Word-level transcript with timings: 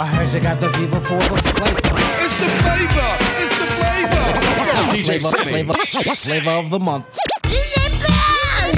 I 0.00 0.06
heard 0.06 0.32
you 0.32 0.40
got 0.40 0.58
the 0.58 0.72
fever 0.72 0.98
for 0.98 1.18
the 1.18 1.36
flavor. 1.60 1.76
It's 2.24 2.38
the 2.40 2.48
flavor. 2.64 3.08
It's 3.36 3.52
the 3.52 3.66
flavor. 3.76 4.24
DJ 4.96 5.20
flavor, 5.20 5.74
flavor, 5.74 6.14
flavor 6.14 6.50
of 6.52 6.70
the 6.70 6.80
month. 6.80 7.04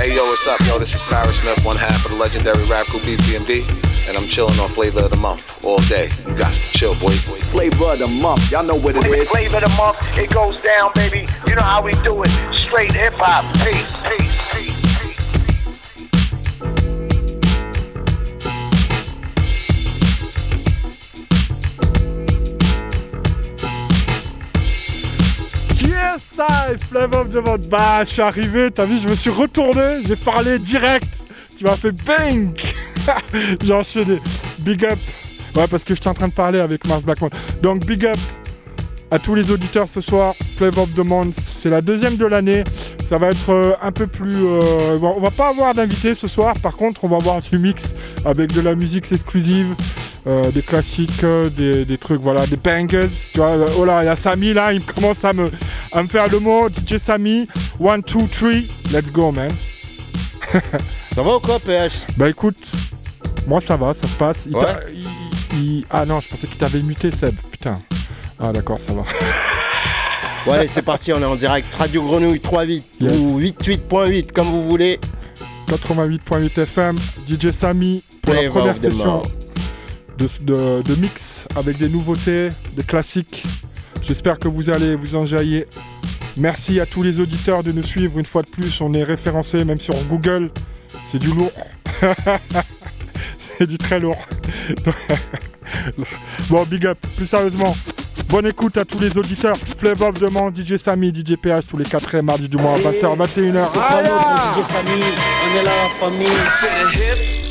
Hey 0.00 0.16
yo, 0.16 0.24
what's 0.26 0.48
up, 0.48 0.58
yo? 0.66 0.80
This 0.80 0.96
is 0.96 1.02
Parrish 1.02 1.38
Smith, 1.38 1.64
one 1.64 1.76
half 1.76 2.04
of 2.04 2.10
the 2.10 2.16
legendary 2.16 2.64
rap 2.64 2.88
group 2.88 3.04
EPMD, 3.04 3.62
and 4.08 4.16
I'm 4.16 4.26
chilling 4.26 4.58
on 4.58 4.68
Flavor 4.70 5.04
of 5.04 5.10
the 5.12 5.16
Month 5.18 5.64
all 5.64 5.78
day. 5.82 6.10
You 6.26 6.36
got 6.36 6.54
to 6.54 6.60
chill, 6.72 6.94
boy. 6.94 7.14
boy. 7.28 7.38
Flavor 7.38 7.92
of 7.92 8.00
the 8.00 8.08
month, 8.08 8.50
y'all 8.50 8.64
know 8.64 8.74
what 8.74 8.96
it 8.96 9.06
is. 9.06 9.30
Flavor 9.30 9.58
of 9.58 9.62
the 9.62 9.68
month, 9.76 9.98
it 10.18 10.28
goes 10.30 10.60
down, 10.62 10.90
baby. 10.96 11.28
You 11.46 11.54
know 11.54 11.62
how 11.62 11.82
we 11.82 11.92
do 12.02 12.20
it. 12.24 12.30
Straight 12.66 12.90
hip 12.90 13.14
hop. 13.18 13.44
Peace, 13.62 13.86
peace, 14.02 14.18
peace, 14.18 14.18
peace. 14.18 14.31
Of 26.48 27.28
the 27.30 27.36
Month. 27.36 27.68
Bah, 27.68 28.04
je 28.04 28.10
suis 28.10 28.22
arrivé, 28.22 28.70
t'as 28.70 28.84
vu, 28.84 28.98
je 29.00 29.08
me 29.08 29.14
suis 29.14 29.30
retourné, 29.30 30.02
j'ai 30.06 30.16
parlé 30.16 30.58
direct. 30.58 31.22
Tu 31.56 31.64
m'as 31.64 31.76
fait 31.76 31.92
bang 31.92 32.58
J'ai 33.62 33.72
enchaîné. 33.72 34.18
Big 34.60 34.84
up. 34.84 34.98
Ouais, 35.54 35.66
parce 35.68 35.84
que 35.84 35.94
j'étais 35.94 36.08
en 36.08 36.14
train 36.14 36.28
de 36.28 36.32
parler 36.32 36.60
avec 36.60 36.86
Mars 36.86 37.02
Blackmon. 37.02 37.30
Donc, 37.62 37.84
big 37.84 38.06
up 38.06 38.18
à 39.12 39.18
tous 39.20 39.34
les 39.36 39.50
auditeurs 39.52 39.88
ce 39.88 40.00
soir. 40.00 40.34
Flavor 40.56 40.84
of 40.84 40.94
the 40.94 41.04
Month, 41.04 41.34
c'est 41.34 41.70
la 41.70 41.80
deuxième 41.82 42.16
de 42.16 42.26
l'année. 42.26 42.64
Ça 43.08 43.18
va 43.18 43.28
être 43.28 43.50
euh, 43.50 43.72
un 43.82 43.92
peu 43.92 44.06
plus. 44.06 44.44
euh, 44.46 44.98
on 45.00 45.20
va 45.20 45.30
pas 45.30 45.48
avoir 45.50 45.74
d'invités 45.74 46.14
ce 46.14 46.26
soir. 46.26 46.54
Par 46.62 46.76
contre, 46.76 47.04
on 47.04 47.08
va 47.08 47.16
avoir 47.18 47.40
du 47.40 47.58
mix 47.58 47.94
avec 48.24 48.52
de 48.52 48.60
la 48.62 48.74
musique 48.74 49.12
exclusive, 49.12 49.74
euh, 50.26 50.50
des 50.50 50.62
classiques, 50.62 51.22
euh, 51.24 51.50
des, 51.50 51.84
des 51.84 51.98
trucs, 51.98 52.22
voilà, 52.22 52.46
des 52.46 52.56
bangers. 52.56 53.08
Tu 53.32 53.38
vois, 53.38 53.54
oh 53.78 53.84
là, 53.84 54.02
il 54.02 54.06
y 54.06 54.08
a 54.08 54.16
Samy 54.16 54.54
là, 54.54 54.72
il 54.72 54.82
commence 54.82 55.24
à 55.24 55.32
me, 55.32 55.50
à 55.92 56.02
me 56.02 56.08
faire 56.08 56.28
le 56.28 56.38
mot. 56.40 56.68
DJ 56.68 56.96
Samy, 56.98 57.46
one, 57.78 58.02
two, 58.02 58.26
three, 58.28 58.68
let's 58.92 59.12
go, 59.12 59.30
man. 59.30 59.50
Ça 61.14 61.22
va 61.22 61.36
ou 61.36 61.40
quoi, 61.40 61.58
PH 61.58 61.92
Bah 62.16 62.28
écoute, 62.30 62.56
moi 63.46 63.60
ça 63.60 63.76
va, 63.76 63.92
ça 63.92 64.06
se 64.08 64.16
passe. 64.16 64.44
Il 64.46 64.56
Ouais. 64.56 64.64
t'a- 64.64 64.80
il- 64.90 65.58
il- 65.58 65.84
Ah 65.90 66.06
non, 66.06 66.20
je 66.20 66.28
pensais 66.28 66.46
qu'il 66.46 66.56
t'avait 66.56 66.80
muté, 66.82 67.10
Seb. 67.10 67.34
Putain. 67.50 67.74
Ah 68.42 68.52
d'accord, 68.52 68.78
ça 68.78 68.92
va. 68.92 69.04
Ouais, 70.44 70.66
c'est 70.66 70.82
parti, 70.82 71.12
on 71.12 71.20
est 71.20 71.24
en 71.24 71.36
direct. 71.36 71.72
Radio 71.72 72.02
Grenouille 72.02 72.40
3.8 72.40 72.82
Yes. 73.00 73.12
ou 73.20 73.40
88.8, 73.40 74.32
comme 74.32 74.48
vous 74.48 74.68
voulez. 74.68 74.98
88.8 75.68 76.58
FM, 76.62 76.96
DJ 77.28 77.50
Samy 77.52 78.02
pour 78.22 78.34
la 78.34 78.48
première 78.50 78.76
session 78.76 79.22
de- 80.18 80.82
de 80.82 80.94
mix 80.96 81.44
avec 81.56 81.78
des 81.78 81.88
nouveautés, 81.88 82.50
des 82.74 82.82
classiques. 82.82 83.44
J'espère 84.02 84.40
que 84.40 84.48
vous 84.48 84.68
allez 84.68 84.96
vous 84.96 85.14
enjailler. 85.14 85.66
Merci 86.36 86.80
à 86.80 86.86
tous 86.86 87.04
les 87.04 87.20
auditeurs 87.20 87.62
de 87.62 87.70
nous 87.70 87.84
suivre 87.84 88.18
une 88.18 88.26
fois 88.26 88.42
de 88.42 88.50
plus. 88.50 88.80
On 88.80 88.92
est 88.94 89.04
référencé 89.04 89.64
même 89.64 89.78
sur 89.80 89.94
Google. 90.06 90.50
C'est 91.12 91.18
du 91.20 91.28
lourd. 91.28 91.52
C'est 93.58 93.68
du 93.68 93.78
très 93.78 94.00
lourd. 94.00 94.18
bon, 96.50 96.64
big 96.64 96.84
up. 96.86 96.98
Plus 97.16 97.26
sérieusement, 97.26 97.76
bonne 98.32 98.46
écoute 98.46 98.78
à 98.78 98.84
tous 98.84 98.98
les 98.98 99.18
auditeurs. 99.18 99.56
Flavor 99.76 100.08
of 100.08 100.18
the 100.18 100.30
Month, 100.32 100.56
DJ 100.56 100.78
Samy, 100.78 101.12
DJ 101.14 101.36
PH 101.36 101.66
tous 101.68 101.76
les 101.76 101.84
4 101.84 102.20
mardi 102.20 102.48
du 102.48 102.56
mois, 102.56 102.78
20h, 102.78 103.16
21h. 103.16 103.66
C'est 103.66 104.60
DJ 104.60 104.64
Samy. 104.64 104.90
On 104.90 105.60
est 105.60 105.62
là 105.62 105.72
en 105.84 106.10
famille. 106.10 107.41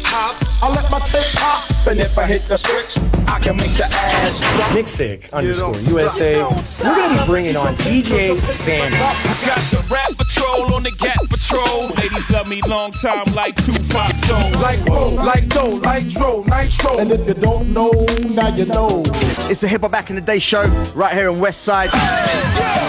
I 0.64 0.70
let 0.70 0.92
my 0.92 1.00
tape 1.00 1.26
pop, 1.38 1.88
and 1.88 2.00
if 2.00 2.16
I 2.20 2.28
hit 2.28 2.48
the 2.48 2.56
switch, 2.56 2.96
I 3.28 3.40
can 3.40 3.58
make 3.58 3.72
the 3.72 3.86
ass 3.86 4.40
drop. 4.40 4.70
Mixig 4.70 5.32
underscore 5.34 5.76
USA. 5.76 6.44
We're 6.44 6.96
gonna 6.96 7.20
be 7.20 7.26
bringing 7.26 7.56
on 7.56 7.76
DJ 7.78 8.36
Samy. 8.42 8.92
Got 8.92 9.58
the 9.72 9.84
rap 9.92 10.10
patrol 10.16 10.72
on 10.76 10.84
the 10.84 10.92
Gat 11.00 11.18
patrol. 11.32 11.88
Ladies 11.98 12.30
love 12.30 12.48
me 12.48 12.62
long 12.68 12.92
time 12.92 13.26
like 13.34 13.56
Tupac 13.56 14.14
Soul. 14.26 14.52
Like 14.62 14.86
roll, 14.86 15.14
like 15.14 15.48
dough, 15.50 15.80
nitro, 15.80 16.44
nitro. 16.44 16.98
And 17.00 17.12
if 17.12 17.28
you 17.28 17.34
don't 17.34 17.74
know, 17.74 17.92
now 18.36 18.50
you 18.56 18.66
know. 18.66 19.02
It's 19.50 19.62
the 19.62 19.68
Hip 19.68 19.82
Hop 19.82 19.92
Back 19.92 20.12
in 20.12 20.16
the 20.16 20.22
Day 20.22 20.38
show 20.38 20.68
right 20.94 21.16
here 21.16 21.32
in 21.32 21.40
West 21.40 21.64
Side. 21.64 21.90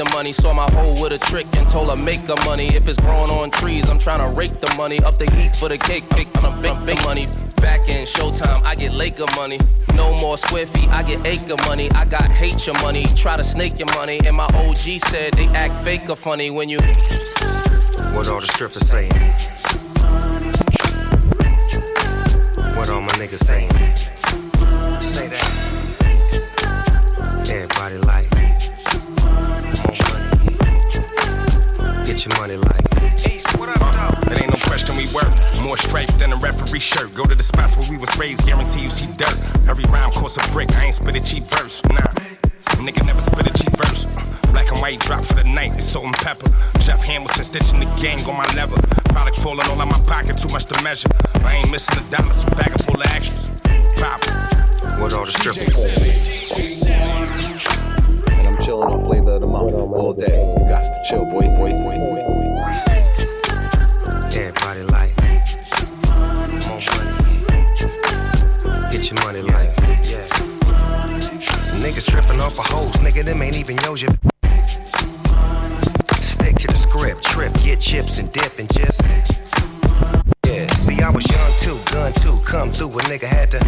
The 0.00 0.10
money. 0.16 0.32
Saw 0.32 0.54
my 0.54 0.68
hoe 0.70 0.96
with 1.02 1.12
a 1.12 1.18
trick 1.18 1.46
and 1.58 1.68
told 1.68 1.90
her 1.90 1.96
make 1.96 2.24
the 2.24 2.36
money. 2.46 2.68
If 2.68 2.88
it's 2.88 2.98
growing 2.98 3.30
on 3.30 3.50
trees, 3.50 3.90
I'm 3.90 3.98
trying 3.98 4.24
to 4.24 4.34
rake 4.34 4.58
the 4.58 4.72
money. 4.76 4.98
Up 5.00 5.18
the 5.18 5.30
heat 5.30 5.54
for 5.54 5.68
the 5.68 5.76
cake, 5.76 6.04
pick 6.10 6.26
on 6.38 6.48
a 6.48 6.62
big, 6.62 6.74
big 6.86 6.96
money. 7.04 7.26
Back 7.60 7.88
in 7.88 8.06
Showtime, 8.06 8.62
I 8.64 8.74
get 8.74 8.94
Laker 8.94 9.26
money. 9.36 9.58
No 9.94 10.16
more 10.16 10.38
square 10.38 10.64
feet, 10.64 10.88
I 10.88 11.02
get 11.02 11.20
acre 11.26 11.56
money. 11.68 11.90
I 11.90 12.06
got 12.06 12.24
hate 12.30 12.66
your 12.66 12.80
money, 12.80 13.04
try 13.14 13.36
to 13.36 13.44
snake 13.44 13.78
your 13.78 13.92
money. 13.92 14.20
And 14.24 14.36
my 14.36 14.48
OG 14.64 15.00
said 15.04 15.34
they 15.34 15.46
act 15.48 15.74
fake 15.84 16.08
or 16.08 16.16
funny 16.16 16.50
when 16.50 16.70
you. 16.70 16.78
What 18.16 18.28
all 18.30 18.40
the 18.40 18.48
strippers 18.48 18.88
saying? 18.88 19.12
What 22.74 22.88
all 22.88 23.02
my 23.02 23.12
niggas 23.20 23.44
saying? 23.44 23.70
Say 25.02 25.28
that. 25.28 25.69
Get 32.20 32.36
your 32.36 32.40
money 32.44 32.60
like. 32.68 32.84
It 33.00 33.32
uh, 33.40 34.44
ain't 34.44 34.52
no 34.52 34.60
question 34.68 34.92
we 34.92 35.08
work. 35.16 35.32
More 35.64 35.80
stripes 35.80 36.12
than 36.20 36.36
a 36.36 36.36
referee 36.36 36.84
shirt. 36.84 37.16
Go 37.16 37.24
to 37.24 37.34
the 37.34 37.42
spots 37.42 37.80
where 37.80 37.88
we 37.88 37.96
was 37.96 38.12
raised, 38.20 38.44
guarantee 38.44 38.84
you 38.84 38.92
see 38.92 39.08
dirt. 39.16 39.32
Every 39.64 39.88
rhyme 39.88 40.12
costs 40.12 40.36
a 40.36 40.44
brick, 40.52 40.68
I 40.76 40.92
ain't 40.92 41.00
spit 41.00 41.16
a 41.16 41.24
cheap 41.24 41.44
verse. 41.48 41.80
Nah, 41.88 42.12
nigga 42.84 43.08
never 43.08 43.24
spit 43.24 43.48
a 43.48 43.52
cheap 43.56 43.72
verse. 43.72 44.04
Black 44.52 44.68
and 44.68 44.84
white 44.84 45.00
drop 45.00 45.24
for 45.24 45.40
the 45.40 45.48
night, 45.48 45.72
it's 45.80 45.88
salt 45.88 46.12
and 46.12 46.14
pepper. 46.20 46.52
Jeff 46.84 47.00
Hamilton 47.08 47.40
stitching 47.40 47.80
the 47.80 47.88
gang 47.96 48.20
on 48.28 48.36
my 48.36 48.44
leather. 48.52 48.76
Product 49.16 49.40
falling 49.40 49.64
all 49.72 49.80
out 49.80 49.88
my 49.88 49.96
pocket, 50.04 50.36
too 50.36 50.52
much 50.52 50.68
to 50.68 50.76
measure. 50.84 51.08
I 51.40 51.56
ain't 51.56 51.72
missing 51.72 51.96
a 51.96 52.04
dollar, 52.12 52.36
so 52.36 52.52
bag 52.52 52.68
it 52.68 52.84
full 52.84 53.00
of 53.00 53.08
extras. 53.16 53.48
Pop. 53.96 54.20
What 55.00 55.16
all 55.16 55.24
the 55.24 55.32
strippers 55.32 55.72
And 58.28 58.44
I'm 58.44 58.60
chilling 58.60 58.92
on 58.92 59.08
Flavor 59.08 59.40
of 59.40 59.40
the 59.40 59.48
Month 59.48 59.79
all 60.10 60.14
day. 60.14 60.54
You 60.58 60.68
got 60.68 60.82
to 60.82 61.02
chill, 61.08 61.24
boy, 61.24 61.46
boy, 61.54 61.70
boy, 61.70 61.96
boy, 61.98 62.22
boy. 62.26 62.74
Everybody 64.34 64.82
like. 64.90 65.14
Get 68.90 69.10
your 69.10 69.20
money 69.22 69.42
like 69.42 69.70
yeah. 70.10 70.26
Niggas 71.82 72.10
tripping 72.10 72.40
off 72.40 72.58
of 72.58 72.66
hoes, 72.66 72.94
nigga, 72.96 73.24
them 73.24 73.40
ain't 73.42 73.58
even 73.58 73.76
yours. 73.84 74.02
You 74.02 74.08
stick 76.16 76.56
to 76.56 76.66
the 76.66 76.74
script, 76.74 77.22
trip, 77.22 77.52
get 77.62 77.80
chips 77.80 78.18
and 78.18 78.32
dip 78.32 78.58
and 78.58 78.68
just 78.74 79.00
yeah. 80.46 80.66
See 80.74 81.00
I 81.00 81.10
was 81.10 81.26
young 81.30 81.52
too, 81.60 81.78
gun 81.92 82.12
too, 82.14 82.40
come 82.44 82.70
through, 82.70 82.98
a 82.98 83.02
nigga 83.02 83.26
had 83.26 83.50
to. 83.52 83.58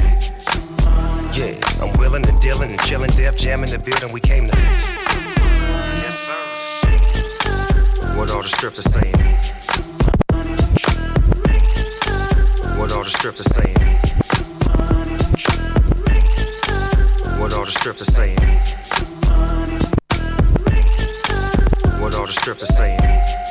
Yeah, 1.39 1.55
I'm 1.81 1.97
willing 1.99 2.27
and 2.29 2.41
dealing 2.41 2.71
and 2.71 2.81
chilling, 2.83 3.11
deaf 3.11 3.37
jamming 3.39 3.71
the 3.71 3.79
building 3.79 4.12
we 4.12 4.21
came 4.21 4.49
to. 4.49 5.31
What 8.23 8.31
all 8.37 8.43
the 8.43 8.49
strippers 8.49 8.85
saying? 8.85 9.17
What 12.79 12.93
all 12.93 13.03
the 13.03 13.11
strippers 13.11 13.47
saying? 13.53 13.77
What 17.41 17.53
all 17.53 17.65
the 17.65 17.73
strippers 17.73 18.15
saying? 18.15 18.39
What 22.01 22.15
all 22.15 22.27
the 22.27 22.33
strippers 22.33 22.77
saying? 22.77 23.42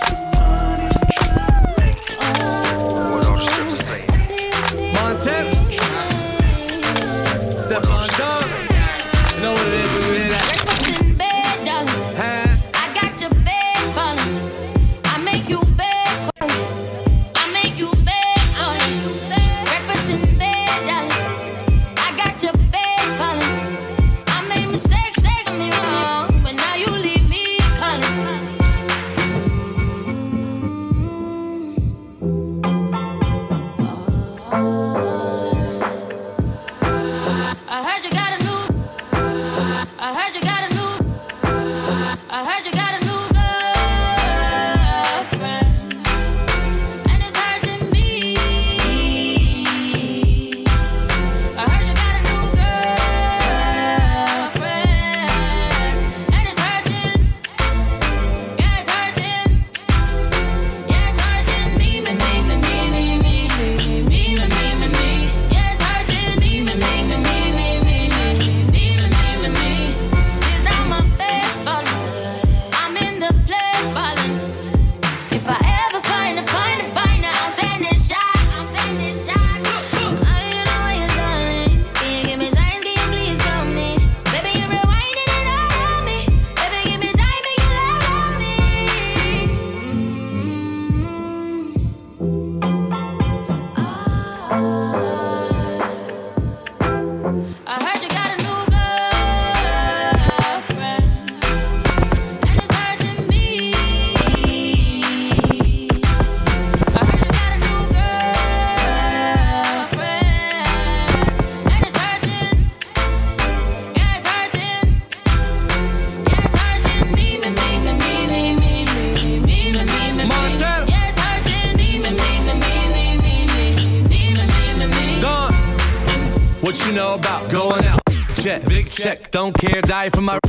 You 126.88 126.94
know 126.94 127.16
about 127.16 127.50
going 127.52 127.86
out? 127.86 128.02
Check, 128.36 128.66
big 128.66 128.90
check, 128.90 129.32
don't 129.32 129.54
care, 129.58 129.82
die 129.82 130.10
for 130.10 130.22
my. 130.22 130.40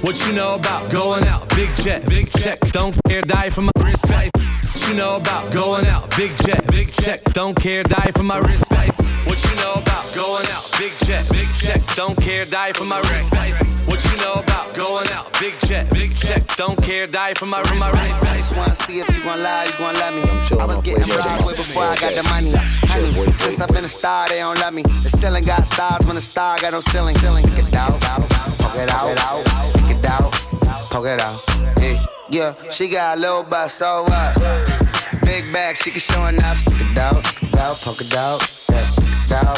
What 0.00 0.26
you 0.26 0.32
know 0.32 0.54
about 0.54 0.90
going 0.90 1.24
out? 1.24 1.48
Big 1.50 1.68
jet, 1.76 2.06
big 2.08 2.30
check, 2.30 2.60
don't 2.72 2.96
care, 3.06 3.22
die 3.22 3.50
for 3.50 3.62
my 3.62 3.70
respect. 3.78 4.36
What 4.70 4.88
you 4.88 4.94
know 4.94 5.16
about 5.16 5.52
going 5.52 5.86
out? 5.86 6.16
Big 6.16 6.30
jet, 6.46 6.64
big 6.70 6.92
check, 6.92 7.24
don't 7.32 7.56
care, 7.56 7.82
die 7.82 8.12
for 8.14 8.22
my 8.22 8.38
respect. 8.38 8.96
What 9.26 9.42
you 9.42 9.56
know 9.56 9.74
about 9.74 10.14
going 10.14 10.46
out? 10.46 10.70
Big 10.78 10.92
jet, 11.06 11.28
big 11.30 11.48
check, 11.54 11.80
don't 11.96 12.16
care, 12.16 12.44
die 12.44 12.72
for 12.72 12.84
my 12.84 13.00
respect. 13.10 13.58
What 13.86 14.04
you 14.04 14.16
know 14.18 14.34
about 14.34 14.72
going 14.74 15.08
out? 15.08 15.32
Big 15.40 15.54
jet, 15.66 15.90
big 15.90 16.14
check, 16.14 16.46
don't 16.56 16.80
care, 16.82 17.08
die 17.08 17.34
for 17.34 17.46
my 17.46 17.60
respect. 17.62 18.22
I 18.22 18.36
just 18.36 18.54
wanna 18.56 18.76
see 18.76 19.00
if 19.00 19.08
you 19.08 19.24
gon' 19.24 19.42
lie, 19.42 19.64
you 19.64 19.72
gon' 19.72 19.94
love 19.94 20.14
me. 20.14 20.22
I 20.60 20.64
was 20.66 20.82
getting 20.82 21.02
bribed 21.02 21.46
way 21.46 21.56
before 21.56 21.82
I 21.82 21.96
got 21.96 22.14
the 22.14 22.22
money. 22.30 22.52
Honey, 22.86 23.32
since 23.32 23.60
I've 23.60 23.70
been 23.70 23.84
a 23.84 23.88
star, 23.88 24.28
they 24.28 24.38
don't 24.38 24.58
love 24.60 24.72
me. 24.72 24.82
The 24.82 25.10
ceiling 25.10 25.44
got 25.44 25.66
stars 25.66 26.06
when 26.06 26.14
the 26.14 26.22
star 26.22 26.58
got 26.60 26.72
no 26.72 26.80
ceiling. 26.80 27.16
Ceiling, 27.16 27.44
stick 27.48 27.66
it 27.66 27.74
out, 27.74 28.00
poke 28.00 28.76
it 28.76 28.88
out, 28.88 29.42
stick 29.64 29.96
it 29.96 30.04
out, 30.04 30.32
poke 30.90 31.06
it 31.06 31.20
out. 31.20 31.42
Yeah, 31.82 31.98
yeah, 32.30 32.54
she 32.70 32.88
got 32.88 33.18
a 33.18 33.20
little 33.20 33.42
butt, 33.42 33.70
so 33.70 34.04
what? 34.04 34.34
Big 35.24 35.52
back, 35.52 35.74
she 35.76 35.90
can 35.90 36.00
show 36.00 36.24
an 36.24 36.40
obstacle, 36.42 36.86
dog, 36.94 37.24
dog, 37.50 37.76
poke 37.78 38.08
dog. 38.08 38.42
Yeah 38.70 38.89
out, 39.32 39.56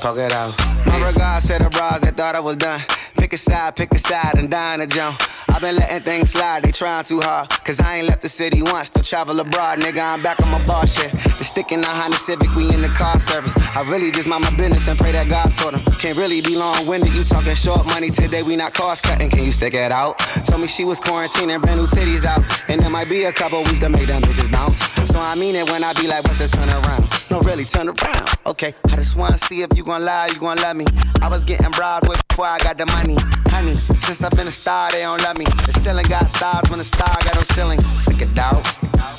poke 0.00 0.18
it 0.18 0.32
out. 0.32 0.54
My 0.86 1.06
regards 1.06 1.46
to 1.48 1.58
the 1.58 1.70
bras 1.70 2.00
that 2.02 2.16
thought 2.16 2.34
I 2.34 2.40
was 2.40 2.56
done. 2.56 2.80
Pick 3.16 3.32
a 3.32 3.38
side, 3.38 3.76
pick 3.76 3.92
a 3.92 3.98
side, 3.98 4.38
and 4.38 4.50
dying 4.50 4.80
to 4.80 4.86
jump. 4.86 5.20
I've 5.48 5.60
been 5.62 5.76
letting 5.76 6.02
things 6.02 6.30
slide, 6.30 6.62
they 6.62 6.70
trying 6.70 7.04
too 7.04 7.20
hard. 7.20 7.48
Cause 7.64 7.80
I 7.80 7.96
ain't 7.96 8.06
left 8.06 8.22
the 8.22 8.28
city 8.28 8.62
once, 8.62 8.88
still 8.88 9.02
travel 9.02 9.40
abroad. 9.40 9.78
Nigga, 9.80 10.00
I'm 10.00 10.22
back 10.22 10.40
on 10.40 10.50
my 10.50 10.64
bar 10.66 10.86
shit. 10.86 11.10
The 11.10 11.44
stick 11.44 11.72
in 11.72 11.80
the 11.80 11.86
Honda 11.88 12.16
Civic, 12.16 12.54
we 12.54 12.72
in 12.72 12.80
the 12.80 12.88
car 12.88 13.18
service. 13.18 13.52
I 13.76 13.82
really 13.90 14.12
just 14.12 14.28
mind 14.28 14.44
my 14.44 14.54
business 14.56 14.86
and 14.86 14.96
pray 14.96 15.12
that 15.12 15.28
God 15.28 15.50
sort 15.50 15.74
'em. 15.74 15.80
Can't 15.98 16.16
really 16.16 16.40
be 16.40 16.54
long 16.54 16.86
winded, 16.86 17.12
you 17.12 17.24
talking 17.24 17.54
short 17.54 17.86
money 17.86 18.10
today, 18.10 18.42
we 18.42 18.54
not 18.54 18.72
cost 18.72 19.02
cutting. 19.02 19.30
Can 19.30 19.42
you 19.42 19.52
stick 19.52 19.74
it 19.74 19.90
out? 19.90 20.18
Told 20.46 20.60
me 20.60 20.68
she 20.68 20.84
was 20.84 21.00
quarantining, 21.00 21.60
brand 21.60 21.80
new 21.80 21.86
titties 21.86 22.24
out. 22.24 22.42
And 22.68 22.80
there 22.80 22.90
might 22.90 23.08
be 23.08 23.24
a 23.24 23.32
couple 23.32 23.58
weeks 23.64 23.80
to 23.80 23.88
make 23.88 24.06
them 24.06 24.22
bitches 24.22 24.50
bounce. 24.52 24.78
So 25.10 25.18
I 25.18 25.34
mean 25.34 25.56
it 25.56 25.68
when 25.70 25.82
I 25.82 25.92
be 25.94 26.06
like, 26.06 26.22
what's 26.24 26.38
the 26.38 26.46
turn 26.48 26.68
around? 26.68 27.04
No, 27.30 27.40
really, 27.40 27.64
turn 27.64 27.88
around. 27.88 28.28
Okay, 28.46 28.74
I 28.86 28.96
just 28.96 29.07
wanna 29.16 29.38
see 29.38 29.62
if 29.62 29.70
you 29.76 29.84
gon' 29.84 30.04
lie, 30.04 30.26
you 30.26 30.38
gon' 30.38 30.56
love 30.58 30.76
me. 30.76 30.86
I 31.20 31.28
was 31.28 31.44
getting 31.44 31.70
bras 31.70 32.02
way 32.02 32.16
before 32.28 32.46
I 32.46 32.58
got 32.58 32.78
the 32.78 32.86
money. 32.86 33.16
Honey, 33.48 33.74
since 33.74 34.22
I've 34.22 34.32
been 34.32 34.46
a 34.46 34.50
star, 34.50 34.90
they 34.90 35.02
don't 35.02 35.22
love 35.22 35.38
me. 35.38 35.44
The 35.44 35.72
ceiling 35.72 36.06
got 36.08 36.28
stars 36.28 36.68
when 36.70 36.78
the 36.78 36.84
star 36.84 37.08
got 37.24 37.34
no 37.34 37.42
ceiling. 37.42 37.80
Stick 38.02 38.22
it 38.22 38.38
out, 38.38 38.62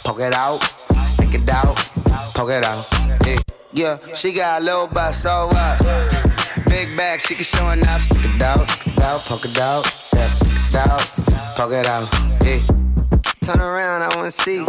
poke 0.04 0.20
it 0.20 0.34
out, 0.34 0.60
stick 1.06 1.34
it 1.34 1.50
out, 1.50 1.76
poke 2.34 2.52
it 2.52 2.64
out. 2.64 2.86
Yeah, 3.26 3.40
yeah, 3.74 4.14
she 4.14 4.34
got 4.34 4.62
a 4.62 4.64
little 4.64 4.88
butt, 4.88 5.14
so 5.14 5.48
what? 5.48 5.80
Big 6.68 6.96
bag, 6.96 7.20
she 7.20 7.36
can 7.36 7.44
show 7.44 7.70
enough. 7.70 8.02
Stick 8.02 8.36
it 8.36 8.42
out, 8.42 8.70
stick 8.70 8.98
it 8.98 9.04
out, 9.04 9.22
poke 9.22 9.46
it 9.46 9.58
out, 9.60 9.86
yeah, 10.14 10.30
stick 10.30 10.58
it 10.70 10.76
out, 10.76 11.02
poke 11.56 11.74
it 11.74 11.86
out. 11.86 12.08
Yeah. 12.44 12.89
Turn 13.50 13.62
around, 13.62 14.04
I 14.04 14.16
wanna 14.16 14.30
see. 14.30 14.64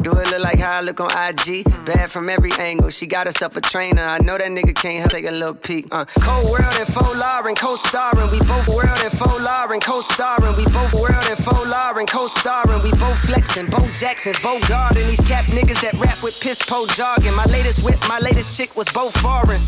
Do 0.00 0.12
it 0.12 0.30
look 0.30 0.38
like 0.38 0.60
how 0.60 0.78
I 0.78 0.80
look 0.80 1.00
on 1.00 1.10
IG? 1.10 1.64
Bad 1.84 2.08
from 2.08 2.28
every 2.28 2.52
angle. 2.52 2.88
She 2.90 3.08
got 3.08 3.26
herself 3.26 3.56
a 3.56 3.60
trainer. 3.60 4.04
I 4.04 4.18
know 4.18 4.38
that 4.38 4.46
nigga 4.46 4.76
can't 4.76 5.00
help 5.00 5.10
take 5.10 5.26
a 5.26 5.32
little 5.32 5.56
peek. 5.56 5.88
Uh, 5.90 6.04
cold 6.20 6.44
world 6.44 6.72
and 6.78 6.86
faux 6.86 7.18
Lauren, 7.18 7.56
co-starring. 7.56 8.30
We 8.30 8.38
both 8.46 8.68
world 8.68 8.96
and 9.02 9.12
faux 9.18 9.42
Lauren, 9.42 9.80
co-starring. 9.80 10.56
We 10.56 10.66
both 10.66 10.94
world 10.94 11.26
and 11.30 11.38
faux 11.42 11.66
Lauren, 11.66 12.06
co-starring. 12.06 12.80
We 12.84 12.92
both 12.92 13.18
flexing, 13.18 13.66
Bo 13.66 13.80
Jacksons, 13.98 14.40
Bo 14.40 14.60
Garden. 14.68 15.04
These 15.08 15.26
cap 15.26 15.46
niggas 15.46 15.80
that 15.82 15.94
rap 15.94 16.22
with 16.22 16.38
piss 16.40 16.62
po 16.62 16.86
jargon. 16.94 17.34
My 17.34 17.46
latest 17.46 17.84
whip, 17.84 17.98
my 18.08 18.20
latest 18.20 18.56
chick 18.56 18.76
was 18.76 18.86
both 18.92 19.18
foreign. 19.18 19.60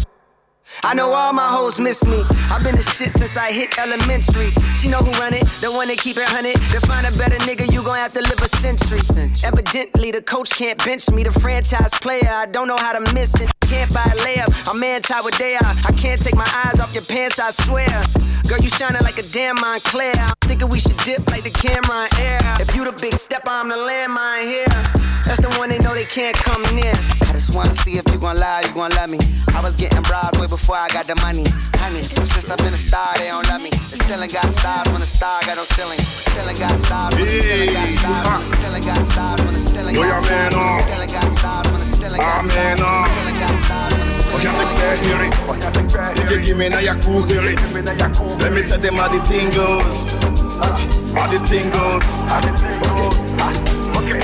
I 0.83 0.95
know 0.95 1.13
all 1.13 1.33
my 1.33 1.49
hoes 1.49 1.79
miss 1.79 2.05
me. 2.05 2.23
I've 2.51 2.63
been 2.63 2.77
the 2.77 2.83
shit 2.83 3.11
since 3.13 3.37
I 3.37 3.53
hit 3.53 3.79
elementary. 3.79 4.51
She 4.75 4.89
know 4.89 4.99
who 4.99 5.13
run 5.21 5.35
it, 5.35 5.47
the 5.61 5.71
one 5.71 5.89
that 5.89 5.99
keep 5.99 6.17
it 6.17 6.25
hunted. 6.25 6.57
To 6.73 6.81
find 6.87 7.07
a 7.07 7.13
better 7.17 7.37
nigga, 7.47 7.73
you 7.73 7.83
gon' 7.83 7.97
have 7.97 8.13
to 8.15 8.21
live 8.21 8.41
a 8.41 8.49
century. 8.49 9.01
Evidently, 9.45 10.11
the 10.11 10.23
coach 10.23 10.51
can't 10.51 10.83
bench 10.85 11.11
me. 11.11 11.23
The 11.23 11.33
franchise 11.33 11.93
player, 12.01 12.29
I 12.29 12.47
don't 12.47 12.69
know 12.69 12.77
how 12.77 12.99
to 12.99 13.15
miss 13.15 13.35
it. 13.41 13.51
Can't 13.61 13.93
buy 13.93 14.05
a 14.05 14.17
layup, 14.27 14.69
I'm 14.69 14.83
anti 14.83 15.21
what 15.21 15.35
they. 15.35 15.57
I 15.57 15.93
can't 15.97 16.21
take 16.21 16.37
my 16.37 16.51
eyes 16.65 16.81
off 16.81 16.93
your 16.95 17.05
pants, 17.05 17.39
I 17.39 17.51
swear. 17.51 18.05
Girl, 18.47 18.59
you 18.59 18.69
shining 18.69 19.03
like 19.03 19.19
a 19.19 19.23
damn 19.23 19.57
Moncler. 19.57 20.13
Thinking 20.47 20.69
we 20.69 20.79
should 20.79 20.97
dip 21.05 21.27
like 21.31 21.43
the 21.43 21.51
camera 21.51 22.09
in 22.21 22.27
air. 22.27 22.41
If 22.61 22.75
you 22.77 22.85
the 22.85 22.93
big 22.93 23.15
stepper, 23.15 23.51
I'm 23.51 23.69
the 23.69 23.77
landmine 23.77 24.45
here. 24.45 24.69
That's 25.25 25.41
the 25.41 25.49
one 25.57 25.71
they 25.71 25.79
know 25.79 25.95
they 25.95 26.05
can't 26.05 26.37
come 26.37 26.63
near. 26.77 26.93
I 27.25 27.33
just 27.33 27.55
wanna 27.55 27.75
see 27.75 27.97
if 27.97 28.05
you 28.13 28.19
gon' 28.19 28.37
lie, 28.37 28.63
you 28.67 28.73
gon' 28.75 28.91
love 28.93 29.09
me. 29.09 29.19
I 29.57 29.61
was 29.61 29.75
getting 29.75 30.03
bras 30.03 30.31
way 30.39 30.47
before 30.47 30.77
I 30.77 30.89
got 30.89 31.07
the 31.07 31.17
money. 31.17 31.49
Honey, 31.81 32.03
since 32.03 32.51
I've 32.51 32.59
been 32.59 32.75
a 32.75 32.77
star, 32.77 33.17
they 33.17 33.29
don't 33.29 33.47
love 33.49 33.63
me. 33.63 33.71
The 33.71 33.97
ceiling 34.05 34.31
got 34.31 34.45
stars 34.53 34.87
when 34.93 35.01
the 35.01 35.09
star 35.09 35.41
got 35.49 35.57
no 35.57 35.65
ceiling. 35.65 35.97
The 35.97 36.29
ceiling 36.29 36.57
got 36.61 36.77
stars 36.85 37.15
when 37.17 37.25
the 37.25 37.33
ceiling 37.41 37.73
got 37.73 37.89
stars. 37.97 38.45
When 38.45 38.45
the 38.45 38.61
ceiling 38.61 38.85
got 38.85 39.01
stars 39.09 39.41
when 39.41 39.55
the 39.55 39.63
ceiling 39.65 39.95
got 39.97 40.21
stars. 40.21 40.45
When 40.45 40.61
the 40.61 40.85
ceiling 40.85 41.09
got 41.09 41.29
stars 41.41 41.67
when 41.73 41.81
the 41.81 41.89
ceiling 41.89 42.21
got 42.21 42.29
Ah, 42.29 42.45
stars. 42.45 42.77
The 42.77 42.85
oh. 42.85 43.09
ceiling 43.17 43.39
got 43.41 43.57
stars. 43.65 43.95
When 43.95 44.41
the 44.41 44.45
ceiling 44.45 44.69
got 44.69 44.85
I 44.85 45.01
hear 45.01 45.21
it? 45.25 46.31
You 46.31 46.45
give 46.45 46.59
me 46.59 46.69
now 46.69 46.81
your 46.81 46.99
cool. 47.01 47.25
Let 47.25 48.53
me 48.53 48.63
tell 48.69 48.79
them 48.79 48.95
how 48.95 49.09
the 49.09 49.25
thing 49.25 49.51
goes. 49.55 50.34
Ah, 50.61 51.27
the 51.31 51.39
thing 51.49 51.71
goes. 51.71 52.03
Ah, 52.31 52.41
Okay. 53.99 54.21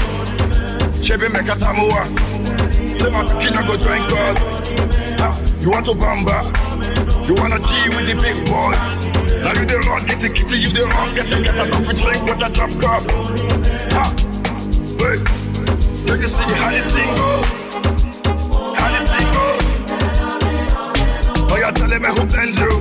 Chevy 1.03 1.29
make 1.29 1.49
a 1.49 1.55
tamua. 1.57 2.05
Say 3.01 3.11
my 3.11 3.25
kina 3.41 3.63
go 3.67 3.77
drink 3.77 4.09
God. 4.11 4.37
Ah, 5.21 5.35
You 5.61 5.71
want 5.71 5.87
to 5.87 5.93
bamba? 5.93 6.39
You 7.27 7.35
wanna 7.35 7.59
G 7.61 7.89
with 7.91 8.07
the 8.07 8.15
big 8.21 8.37
boys? 8.47 8.87
Now 9.43 9.53
you 9.59 9.65
the 9.67 9.79
run, 9.89 10.05
get 10.07 10.21
the 10.21 10.29
kitty, 10.29 10.57
you 10.59 10.69
the 10.71 10.85
run, 10.87 11.15
get 11.15 11.27
the 11.31 11.41
get 11.43 11.55
a 11.57 11.71
coffee 11.71 11.97
drink 12.03 12.23
with 12.25 12.47
a 12.47 12.49
drop 12.53 12.71
cup. 12.81 13.03
Ah, 13.97 14.11
wait. 14.99 15.21
Let 16.09 16.19
me 16.21 16.27
see 16.27 16.53
how 16.61 16.71
the 16.71 16.83
thing. 16.93 17.11
How 18.77 18.89
the 18.93 19.01
thing 19.11 19.29
goes. 19.33 19.67
Oh, 21.53 21.57
you're 21.57 21.73
telling 21.73 22.03
me 22.03 22.09
who 22.09 22.25
been 22.27 22.51
through 22.57 22.81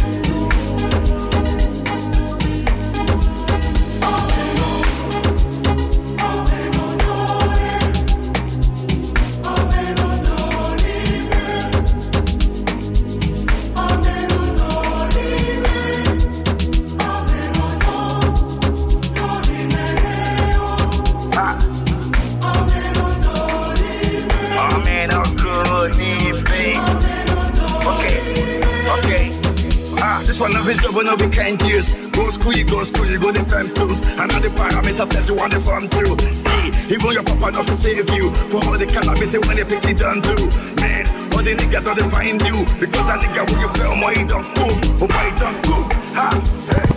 you 35.31 35.37
want 35.37 35.51
to 35.53 35.59
farm 35.61 35.87
through. 35.87 36.17
See, 36.33 36.93
even 36.93 37.11
your 37.11 37.23
papa 37.23 37.51
not 37.51 37.67
to 37.67 37.75
save 37.75 38.09
you. 38.11 38.31
For 38.51 38.57
all 38.65 38.77
the 38.77 38.85
cannabis 38.85 39.33
when 39.47 39.55
they 39.55 39.63
pick 39.63 39.85
it 39.85 39.97
down 39.97 40.21
too. 40.21 40.45
Man, 40.81 41.07
all 41.33 41.43
the 41.43 41.55
niggas 41.55 41.83
don't 41.83 42.11
find 42.11 42.41
you. 42.41 42.65
Because 42.79 43.05
that 43.07 43.21
nigga 43.21 43.49
when 43.49 43.61
you 43.61 43.69
play 43.69 43.87
on 43.87 43.99
my 43.99 44.13
don't 44.13 44.47
move. 44.57 45.01
Oh, 45.01 45.07
my 45.07 45.29
don't. 45.39 45.93
Ha, 46.15 46.29
hey, 46.67 46.91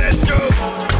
let's 0.00 0.24
go. 0.24 0.95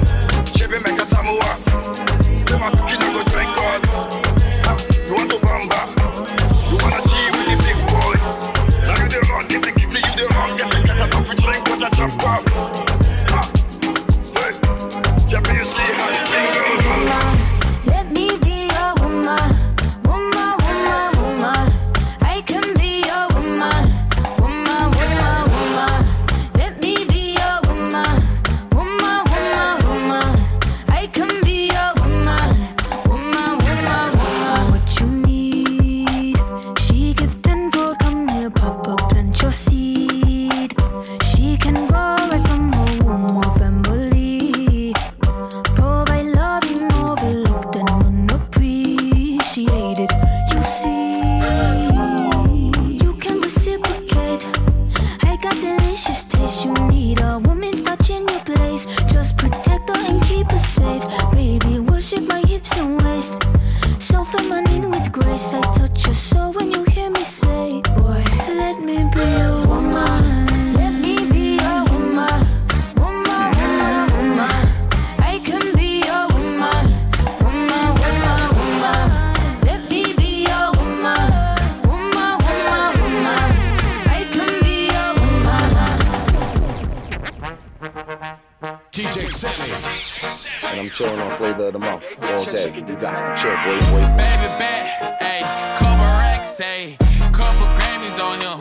Chilling 91.56 91.66
on 91.66 91.66
flavor 91.66 91.66
of 91.66 91.72
the 91.72 91.78
month 91.78 92.04
all 92.22 92.44
day. 92.44 92.74
You 92.74 92.96
got 92.96 93.14
to 93.14 93.42
chill, 93.42 93.56
boy, 93.64 93.80
boy. 93.90 94.00
Baby 94.16 94.48
bet, 94.58 94.84
ayy, 95.20 95.42
couple 95.78 96.04
racks, 96.04 96.60
ayy, 96.60 96.96
couple 97.32 97.66
Grammys 97.76 98.18
on 98.22 98.40
him, 98.40 98.58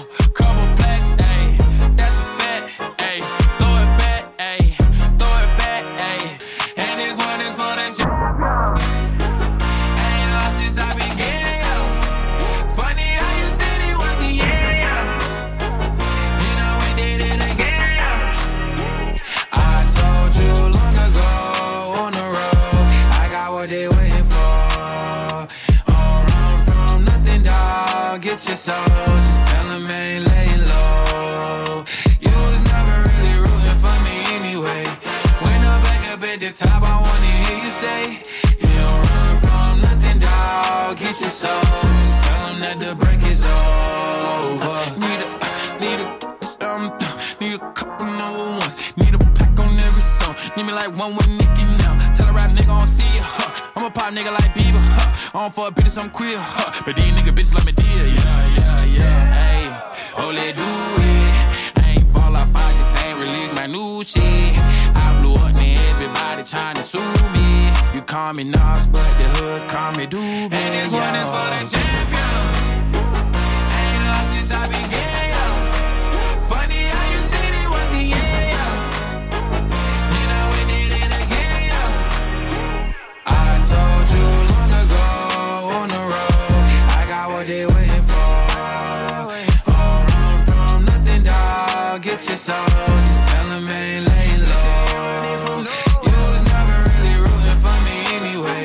your 92.06 92.20
soul. 92.20 92.66
Just 92.68 93.30
tell 93.30 93.50
him 93.50 93.68
ain't 93.68 94.06
laying 94.06 94.42
low. 94.46 95.66
You 96.06 96.16
was 96.30 96.44
never 96.46 96.78
really 96.86 97.18
rooting 97.18 97.60
for 97.66 97.78
me 97.88 97.98
anyway. 98.14 98.64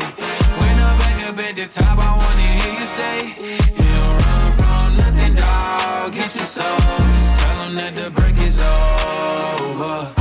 When 0.60 0.74
I'm 0.84 0.98
back 0.98 1.28
up 1.28 1.38
at 1.38 1.56
the 1.56 1.66
top, 1.66 1.98
I 1.98 2.10
wanna 2.20 2.48
hear 2.60 2.74
you 2.74 2.86
say, 2.86 3.16
You 3.80 3.88
don't 3.98 4.16
run 4.20 4.52
from 4.60 4.96
nothing, 4.98 5.34
dog. 5.36 6.12
Get 6.12 6.34
your 6.36 6.44
soul. 6.44 6.76
Just 6.76 7.40
tell 7.40 7.58
him 7.64 7.74
that 7.76 7.94
the 7.96 8.10
break 8.10 8.36
is 8.42 8.60
over. 8.60 10.14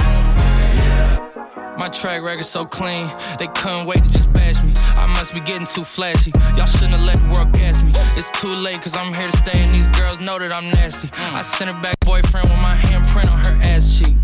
My 1.78 1.90
track 1.90 2.22
record 2.24 2.46
so 2.46 2.66
clean, 2.66 3.10
they 3.38 3.48
couldn't 3.48 3.86
wait 3.86 4.04
to 4.04 4.12
just 4.12 4.32
bash 4.34 4.64
me. 4.64 4.72
I 4.96 5.08
must 5.18 5.34
be 5.34 5.40
getting 5.40 5.68
too 5.68 5.84
flashy. 5.84 6.32
Y'all 6.56 6.66
shouldn't 6.66 6.96
have 6.96 7.06
let 7.06 7.18
the 7.20 7.28
world 7.34 7.52
gas 7.54 7.82
me. 7.84 7.92
It's 8.20 8.30
too 8.40 8.54
late, 8.54 8.82
cause 8.82 8.96
I'm 8.98 9.14
here 9.14 9.30
to 9.30 9.38
stay, 9.38 9.60
and 9.60 9.72
these 9.72 9.88
girls 9.90 10.20
know 10.20 10.38
that 10.40 10.52
I'm 10.52 10.70
nasty. 10.72 11.08
Mm. 11.08 11.36
I 11.36 11.42
sent 11.42 11.72
her 11.72 11.82
back 11.82 11.96
boyfriend 12.02 12.50
with 12.50 12.60
my 12.60 12.76
handprint 13.10 13.32
on 13.32 13.40
her 13.40 13.62
ass 13.62 14.00
cheek. 14.00 14.16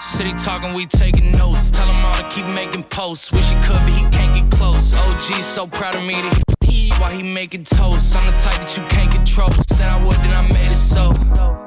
City 0.00 0.32
talking, 0.32 0.74
we 0.74 0.86
taking 0.86 1.32
notes. 1.32 1.70
Tell 1.70 1.86
him 1.86 2.04
all 2.04 2.14
to 2.14 2.28
keep 2.30 2.46
making 2.46 2.84
posts. 2.84 3.32
Wish 3.32 3.48
he 3.50 3.54
could, 3.62 3.80
but 3.80 3.92
he 3.92 4.02
can't 4.10 4.34
get 4.34 4.58
close. 4.58 4.94
OG 4.94 5.42
so 5.42 5.66
proud 5.66 5.94
of 5.94 6.02
me 6.02 6.14
that 6.14 6.42
he 6.64 6.90
while 6.98 7.10
he 7.10 7.22
making 7.22 7.64
toast. 7.64 8.16
I'm 8.16 8.26
the 8.26 8.36
type 8.38 8.56
that 8.56 8.76
you 8.76 8.82
can't 8.84 9.12
control. 9.12 9.50
Said 9.68 9.88
I 9.90 10.02
would, 10.04 10.16
then 10.16 10.32
I 10.32 10.42
made 10.52 10.72
it 10.72 10.76
so. 10.76 11.12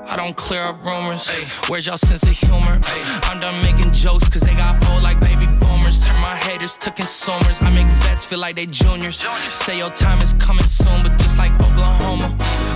I 0.05 0.15
don't 0.15 0.35
clear 0.35 0.63
up 0.63 0.83
rumors. 0.83 1.29
Where's 1.69 1.87
y'all 1.87 1.97
sense 1.97 2.23
of 2.23 2.37
humor? 2.37 2.79
I'm 3.23 3.39
done 3.39 3.61
making 3.63 3.93
jokes, 3.93 4.27
cause 4.29 4.41
they 4.41 4.53
got 4.53 4.75
old 4.89 5.03
like 5.03 5.19
baby 5.19 5.47
boomers. 5.59 6.05
Turn 6.05 6.19
my 6.21 6.35
haters 6.35 6.77
to 6.77 6.91
consumers. 6.91 7.61
I 7.61 7.69
make 7.69 7.89
vets 8.03 8.25
feel 8.25 8.39
like 8.39 8.55
they 8.55 8.65
juniors. 8.65 9.25
Say 9.53 9.77
your 9.77 9.91
time 9.91 10.19
is 10.19 10.33
coming 10.39 10.65
soon, 10.65 11.01
but 11.03 11.17
just 11.17 11.37
like 11.37 11.53
Oklahoma, 11.53 12.35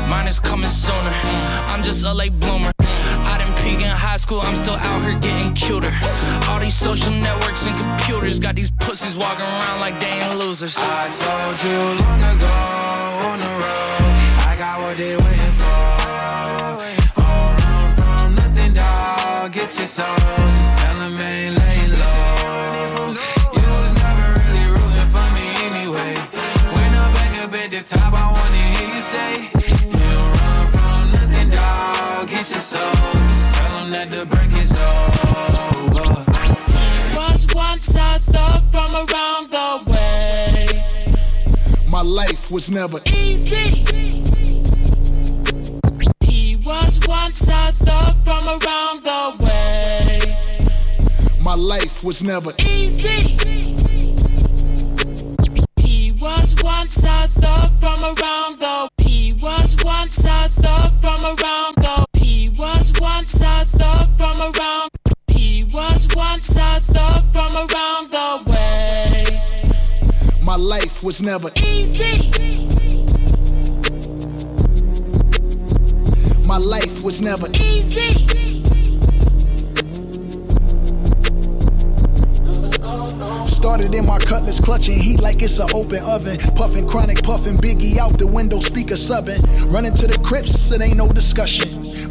mine 0.10 0.28
is 0.28 0.40
coming 0.40 0.70
sooner. 0.70 1.14
I'm 1.68 1.84
just 1.84 2.06
a 2.06 2.14
late 2.14 2.40
bloomer. 2.40 2.72
Peak 3.68 3.84
in 3.84 3.92
high 3.92 4.16
school, 4.16 4.40
I'm 4.44 4.56
still 4.56 4.76
out 4.76 5.04
here 5.04 5.20
getting 5.20 5.54
cuter. 5.54 5.92
All 6.48 6.58
these 6.58 6.74
social 6.74 7.12
networks 7.12 7.68
and 7.68 7.76
computers 7.84 8.40
got 8.40 8.56
these 8.56 8.72
pussies 8.72 9.18
walking 9.18 9.44
around 9.44 9.82
like 9.82 10.00
they 10.00 10.08
ain't 10.08 10.40
losers. 10.40 10.78
I 10.80 11.12
told 11.12 11.56
you 11.66 11.78
long 12.00 12.22
ago 12.32 12.56
on 13.28 13.38
the 13.44 13.54
road, 13.60 14.14
I 14.48 14.56
got 14.58 14.80
what 14.80 14.96
they 14.96 15.18
waiting 15.18 15.56
for. 15.60 15.84
All 17.20 17.52
run 17.60 17.90
from 17.92 18.36
nothing, 18.40 18.74
dog. 18.74 19.52
Get 19.52 19.76
your 19.76 19.90
soul, 19.98 20.16
just 20.16 20.74
tell 20.80 20.96
them 21.04 21.20
ain't 21.20 21.60
laying 21.60 21.92
low. 21.92 23.12
You 23.52 23.68
was 23.84 23.92
never 24.00 24.28
really 24.40 24.66
rooting 24.80 25.10
for 25.12 25.28
me 25.36 25.46
anyway. 25.68 26.16
When 26.72 26.90
I'm 27.04 27.12
back 27.20 27.34
up 27.44 27.52
at 27.52 27.70
the 27.76 27.84
top, 27.84 28.14
I 28.16 28.32
wanna 28.32 28.64
hear 28.80 28.90
you 28.96 29.04
say, 29.14 29.32
You 29.92 30.08
don't 30.16 30.32
run 30.40 30.64
from 30.72 31.12
nothing, 31.20 31.50
dog. 31.52 32.30
Get 32.32 32.48
your 32.48 32.64
soul, 32.64 33.17
them 33.92 34.10
that 34.10 34.12
the 34.12 34.26
break 34.26 34.52
is 34.58 34.72
over. 34.74 36.08
Was 37.16 37.48
once 37.54 37.96
I 37.96 38.18
thought 38.18 38.64
from 38.64 38.96
around 38.96 39.52
the 39.52 39.92
way. 39.92 40.68
My 41.90 42.02
life 42.02 42.52
was 42.52 42.70
never 42.70 43.00
Easy. 43.06 43.86
He 46.22 46.58
was 46.58 47.00
once 47.08 47.50
I 47.50 47.72
thought 47.72 48.16
from 48.16 48.48
around 48.48 49.04
the 49.04 49.44
way. 49.44 50.22
My 51.42 51.56
life 51.56 52.04
was 52.04 52.24
never 52.24 52.52
Easy. 52.60 53.38
He 55.78 56.12
was 56.12 56.56
once 56.64 57.04
I 57.04 57.28
thought 57.28 57.72
from 57.72 58.04
around 58.04 58.60
the 58.60 58.90
He 58.98 59.34
was 59.34 59.78
once 59.84 60.26
I 60.26 60.47
around 67.58 68.12
the 68.12 68.52
way. 68.52 69.26
My 70.44 70.56
life 70.56 71.04
was 71.04 71.22
never 71.22 71.50
Easy. 71.56 72.32
My 76.48 76.58
life 76.58 77.04
was 77.04 77.22
never 77.22 77.48
Easy. 77.54 78.26
Started 83.48 83.94
in 83.94 84.06
my 84.06 84.20
cutlass, 84.20 84.62
clutching 84.62 84.98
heat 84.98 85.20
like 85.20 85.42
it's 85.42 85.60
an 85.60 85.68
open 85.74 86.00
oven. 86.06 86.38
Puffing 86.56 86.88
chronic, 86.88 87.22
puffing 87.24 87.58
Biggie 87.58 87.98
out 87.98 88.18
the 88.18 88.28
window, 88.28 88.60
speaker 88.60 88.96
subbing. 88.96 89.42
Running 89.74 89.94
to 89.96 90.08
the 90.08 90.18
crypts, 90.24 90.72
it 90.72 90.82
ain't 90.82 90.98
no 90.98 91.10
discussion. 91.12 91.67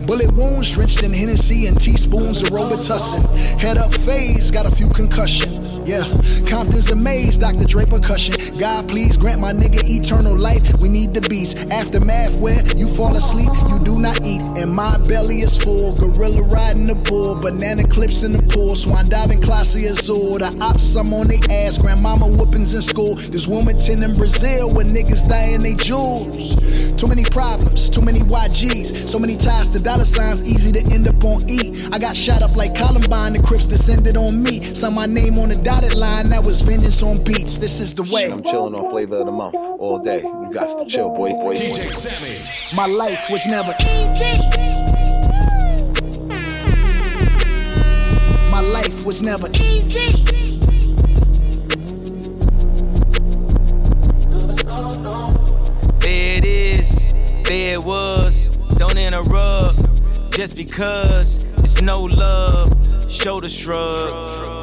Bullet 0.07 0.33
wounds 0.35 0.71
drenched 0.71 1.03
in 1.03 1.13
Hennessy 1.13 1.67
and 1.67 1.81
teaspoons 1.81 2.43
of 2.43 2.51
Robitussin. 2.51 3.27
Head 3.59 3.77
up 3.77 3.93
phase, 3.93 4.53
got 4.53 4.65
a 4.65 4.71
few 4.71 4.89
concussion. 4.91 5.65
Yeah, 5.85 6.05
Compton's 6.47 6.91
amazed, 6.91 7.41
Dr. 7.41 7.65
Draper 7.65 7.99
cushion. 7.99 8.35
God, 8.59 8.89
please 8.89 9.19
grant 9.19 9.41
my 9.41 9.53
nigga 9.53 9.85
eternal 9.85 10.35
life. 10.35 10.81
We 10.81 10.89
need 10.89 11.13
the 11.13 11.21
beats. 11.29 11.55
Aftermath 11.71 12.41
where 12.41 12.65
you 12.75 12.89
fall 12.89 13.15
asleep, 13.15 13.51
you 13.69 13.79
do 13.85 13.99
not 14.01 14.25
eat. 14.25 14.41
And 14.57 14.73
my 14.73 14.97
belly 15.07 15.41
is 15.41 15.57
full. 15.63 15.95
Gorilla 15.97 16.43
riding 16.43 16.87
the 16.87 16.95
bull, 16.95 17.35
banana 17.35 17.87
clips 17.87 18.23
in 18.23 18.33
the 18.33 18.43
pool. 18.43 18.75
Swan 18.75 19.09
diving, 19.09 19.43
classy 19.43 19.85
azul. 19.87 20.39
The 20.39 20.57
ops, 20.61 20.95
I'm 20.97 21.13
on 21.13 21.29
they 21.29 21.41
ass. 21.51 21.79
Grandmama 21.79 22.27
whoopings 22.27 22.73
in 22.73 22.83
school. 22.83 23.17
This 23.17 23.47
Wilmington 23.47 24.03
in 24.03 24.17
Brazil 24.17 24.73
where 24.73 24.87
niggas 24.87 25.29
dying 25.29 25.63
they 25.63 25.75
jewels. 25.75 26.57
Too 26.97 27.09
many 27.09 27.25
problems, 27.25 27.91
too 27.91 28.01
many 28.01 28.21
YGs. 28.21 29.07
So 29.07 29.19
many 29.19 29.37
ties 29.37 29.69
to 29.71 29.83
dollar 29.83 30.07
signs, 30.07 30.43
easy 30.43 30.73
to 30.73 30.95
end 30.95 31.07
up 31.07 31.23
on 31.25 31.49
E. 31.51 31.89
I 31.93 31.99
got 31.99 32.17
shot 32.17 32.43
up 32.43 32.57
like 32.57 32.75
Columbine, 32.75 33.35
the 33.35 33.43
Crips 33.43 33.67
descended 33.67 34.17
on 34.17 34.43
me. 34.43 34.63
Saw 34.63 34.89
my 34.89 35.05
name 35.05 35.39
on 35.39 35.51
the 35.51 35.57
dotted 35.57 35.95
line, 35.95 36.31
that 36.31 36.43
was 36.43 36.63
vengeance 36.63 37.03
on 37.03 37.23
beats. 37.23 37.59
This 37.59 37.81
is 37.81 37.95
the 37.95 38.03
way. 38.05 38.31
I'm 38.47 38.53
chilling 38.53 38.75
on 38.77 38.91
flavor 38.93 39.17
of 39.17 39.27
the 39.27 39.33
month 39.33 39.57
all 39.57 39.99
day. 39.99 40.23
You 40.23 40.51
got 40.53 40.79
to 40.79 40.87
chill, 40.87 41.09
boy, 41.09 41.31
boy, 41.31 41.41
boy. 41.43 41.55
DJ 41.57 41.91
Samy. 41.91 42.77
My 42.77 42.87
life 42.87 43.19
was 43.29 43.45
never 43.47 43.75
easy. 43.81 44.39
My 48.53 48.61
life 48.61 49.05
was 49.05 49.21
never 49.21 49.49
Easy. 49.53 50.23
There 55.99 56.37
it 56.37 56.45
is, 56.45 57.43
there 57.43 57.75
it 57.75 57.85
was. 57.85 58.57
Don't 58.77 58.97
interrupt, 58.97 59.81
just 60.31 60.55
because 60.57 61.43
it's 61.59 61.83
no 61.83 62.05
love. 62.05 62.71
Shoulder 63.11 63.49
shrug. 63.49 64.56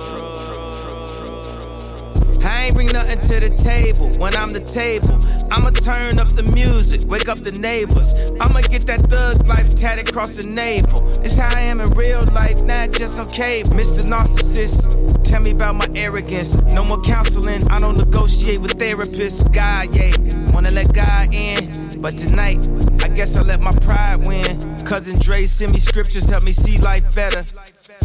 I 2.44 2.66
ain't 2.66 2.76
bring 2.76 2.88
nothing 2.88 3.20
to 3.20 3.40
the 3.40 3.56
table 3.56 4.10
when 4.20 4.36
I'm 4.36 4.52
the 4.52 4.60
table. 4.60 5.20
I'ma 5.52 5.70
turn 5.72 6.20
up 6.20 6.28
the 6.30 6.44
music, 6.44 7.02
wake 7.08 7.30
up 7.30 7.40
the 7.40 7.52
neighbors. 7.52 8.14
I'ma 8.40 8.62
get 8.62 8.86
that 8.88 9.02
thug 9.02 9.48
life 9.48 9.76
tatted 9.76 10.10
across 10.10 10.36
the 10.36 10.48
navel. 10.48 11.08
It's 11.24 11.36
how 11.36 11.56
I 11.56 11.62
am 11.62 11.80
in 11.80 11.90
real 11.92 12.24
life, 12.34 12.62
not 12.64 12.92
just 12.92 13.20
on 13.20 13.30
cable. 13.30 13.70
Mr. 13.72 14.04
Narcissist, 14.04 15.24
tell 15.24 15.42
me 15.42 15.52
about 15.52 15.76
my 15.76 15.88
arrogance. 15.96 16.56
No 16.56 16.84
more 16.84 17.02
counseling, 17.02 17.66
I 17.70 17.80
don't 17.80 17.98
negotiate 17.98 18.62
with 18.62 18.78
therapists. 18.78 19.44
God, 19.54 19.96
yeah, 19.96 20.12
wanna 20.54 20.72
let 20.72 20.94
God 20.94 21.34
in. 21.34 22.02
But 22.02 22.18
tonight, 22.18 22.60
I 23.04 23.08
guess 23.08 23.36
I 23.36 23.42
let 23.42 23.62
my 23.62 23.72
pride 23.72 24.26
win. 24.28 24.60
Cousin 24.84 25.18
Dre 25.20 25.46
send 25.46 25.72
me 25.72 25.80
scriptures, 25.80 26.26
help 26.26 26.44
me 26.44 26.52
see 26.52 26.78
life 26.78 27.16
better. 27.16 27.42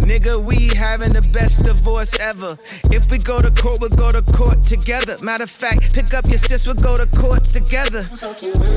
Nigga, 0.00 0.42
we 0.42 0.68
having 0.68 1.12
the 1.12 1.22
best 1.32 1.64
divorce 1.64 2.18
ever. 2.18 2.58
If 2.90 3.10
we 3.10 3.18
go 3.18 3.40
to 3.40 3.50
court, 3.50 3.80
we'll 3.80 3.90
go 3.90 4.12
to 4.12 4.22
court 4.32 4.62
together. 4.62 5.16
Matter 5.22 5.44
of 5.44 5.50
fact, 5.50 5.92
pick 5.92 6.14
up 6.14 6.26
your 6.26 6.38
sis, 6.38 6.66
we'll 6.66 6.76
go 6.76 6.96
to 6.96 7.06
courts 7.18 7.52
together. 7.52 8.06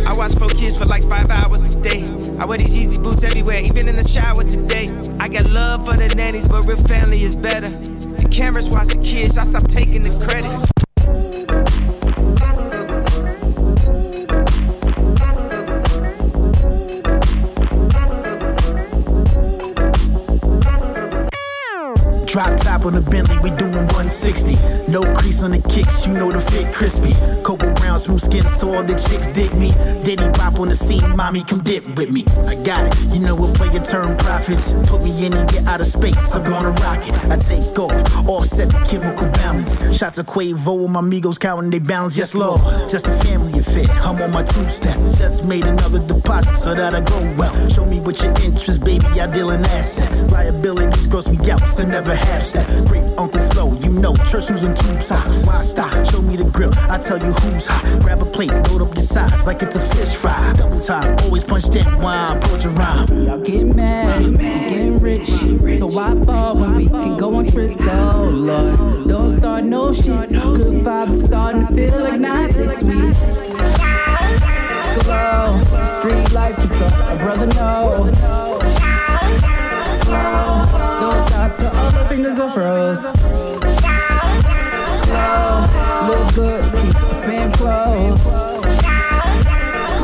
I 0.07 0.13
watch 0.13 0.33
four 0.35 0.49
kids 0.49 0.75
for 0.75 0.85
like 0.85 1.03
five 1.03 1.29
hours 1.29 1.75
a 1.75 1.81
day. 1.81 2.03
I 2.39 2.45
wear 2.45 2.57
these 2.57 2.75
Yeezy 2.75 3.01
boots 3.01 3.23
everywhere, 3.23 3.61
even 3.61 3.87
in 3.87 3.95
the 3.95 4.07
shower 4.07 4.43
today. 4.43 4.89
I 5.19 5.29
got 5.29 5.45
love 5.49 5.85
for 5.85 5.95
the 5.95 6.13
nannies, 6.15 6.47
but 6.47 6.65
real 6.65 6.77
family 6.77 7.23
is 7.23 7.35
better. 7.35 7.69
The 7.69 8.27
cameras 8.29 8.69
watch 8.69 8.89
the 8.89 9.01
kids, 9.01 9.37
I 9.37 9.45
stop 9.45 9.67
taking 9.67 10.03
the 10.03 10.17
credit. 10.25 10.90
Drop 22.31 22.55
top 22.55 22.85
on 22.85 22.93
the 22.93 23.01
Bentley, 23.01 23.37
we 23.43 23.49
doing 23.57 23.85
160. 23.91 24.55
No 24.89 25.03
crease 25.15 25.43
on 25.43 25.51
the 25.51 25.59
kicks, 25.67 26.07
you 26.07 26.13
know 26.13 26.31
the 26.31 26.39
fit 26.39 26.73
crispy. 26.73 27.11
Cocoa 27.43 27.73
brown, 27.73 27.99
smooth 27.99 28.21
skin, 28.21 28.47
so 28.47 28.73
all 28.73 28.83
the 28.83 28.95
chicks 28.95 29.27
dig 29.35 29.53
me. 29.53 29.73
Diddy 30.05 30.29
pop 30.39 30.57
on 30.57 30.69
the 30.69 30.75
scene, 30.75 31.03
mommy, 31.17 31.43
come 31.43 31.59
dip 31.59 31.85
with 31.97 32.09
me. 32.09 32.23
I 32.47 32.55
got 32.63 32.87
it, 32.87 33.13
you 33.13 33.19
know 33.19 33.35
we'll 33.35 33.53
play 33.53 33.69
your 33.73 33.83
turn 33.83 34.17
profits. 34.17 34.73
Put 34.89 35.03
me 35.03 35.25
in 35.25 35.33
and 35.33 35.49
get 35.49 35.67
out 35.67 35.81
of 35.81 35.87
space, 35.87 36.33
I'm 36.33 36.45
gonna 36.45 36.71
rock 36.71 37.05
it. 37.05 37.13
I 37.29 37.35
take 37.35 37.77
off, 37.77 37.91
offset 38.25 38.69
the 38.69 38.79
chemical 38.89 39.27
balance. 39.31 39.83
Shots 39.97 40.17
of 40.17 40.25
Quavo, 40.25 40.85
and 40.85 40.93
my 40.93 40.99
amigos 40.99 41.37
counting 41.37 41.69
they 41.69 41.79
balance, 41.79 42.17
yes, 42.17 42.33
Lord. 42.33 42.61
Just 42.89 43.09
a 43.09 43.13
family 43.27 43.59
affair, 43.59 43.89
I'm 44.03 44.21
on 44.21 44.31
my 44.31 44.43
two 44.43 44.69
step. 44.69 44.97
Just 45.17 45.43
made 45.43 45.65
another 45.65 45.99
deposit 45.99 46.55
so 46.55 46.73
that 46.75 46.95
I 46.95 47.01
go 47.01 47.19
well. 47.35 47.53
Show 47.67 47.85
me 47.85 47.99
what 47.99 48.23
your 48.23 48.31
interest, 48.41 48.85
baby, 48.85 49.05
I 49.19 49.27
deal 49.27 49.49
in 49.51 49.59
assets. 49.65 50.23
Liabilities 50.31 51.07
gross 51.07 51.27
me 51.27 51.37
out, 51.51 51.67
so 51.67 51.83
never 51.83 52.20
half 52.25 52.41
step. 52.41 52.67
Great 52.87 53.03
Uncle 53.17 53.39
Flo, 53.49 53.73
you 53.79 53.91
know, 53.91 54.15
church 54.29 54.47
who's 54.49 54.63
in 54.63 54.73
tube 54.73 55.01
socks. 55.01 55.45
Why 55.45 55.61
stop? 55.61 55.91
Show 56.05 56.21
me 56.21 56.35
the 56.35 56.45
grill, 56.45 56.71
I 56.89 56.97
tell 56.97 57.17
you 57.17 57.31
who's 57.31 57.65
hot. 57.65 58.01
Grab 58.01 58.21
a 58.21 58.25
plate, 58.25 58.51
load 58.69 58.81
up 58.81 58.93
your 58.93 59.03
sides 59.03 59.45
like 59.45 59.61
it's 59.61 59.75
a 59.75 59.81
fish 59.81 60.15
fry. 60.15 60.53
Double 60.53 60.81
always 61.23 61.43
in, 61.75 61.85
wine, 62.01 62.41
your 62.63 62.73
rhyme. 62.73 63.23
Y'all 63.23 63.39
get 63.39 63.65
mad, 63.65 64.37
getting 64.39 64.99
rich. 64.99 65.27
So 65.79 65.87
why 65.87 66.13
fall 66.25 66.55
when 66.55 66.75
we 66.75 66.87
can 66.87 67.17
go 67.17 67.35
on 67.35 67.45
trips? 67.45 67.79
Oh 67.81 68.29
Lord, 68.31 69.07
don't 69.07 69.29
start 69.29 69.65
no 69.65 69.93
shit. 69.93 70.29
Good 70.29 70.83
vibes 70.83 71.13
are 71.13 71.25
starting 71.25 71.67
to 71.67 71.73
feel 71.73 71.99
like 72.01 72.19
nine 72.19 72.51
six 72.51 72.83
weeks. 72.83 73.19
Glow, 75.03 75.61
street 75.83 76.31
life 76.33 76.57
is 76.57 76.81
up, 76.81 76.93
a 77.11 77.15
brother 77.23 77.47
know. 77.47 78.11
Glow, 80.05 80.70
stop 81.41 81.55
till 81.57 81.75
all 81.79 81.91
the 81.91 82.05
fingers 82.09 82.39
are 82.39 82.53
froze. 82.53 83.01
Glow, 85.07 85.65
look 86.07 86.35
good, 86.35 86.63
keep 86.63 86.95
fan 87.25 87.51
close. 87.53 88.27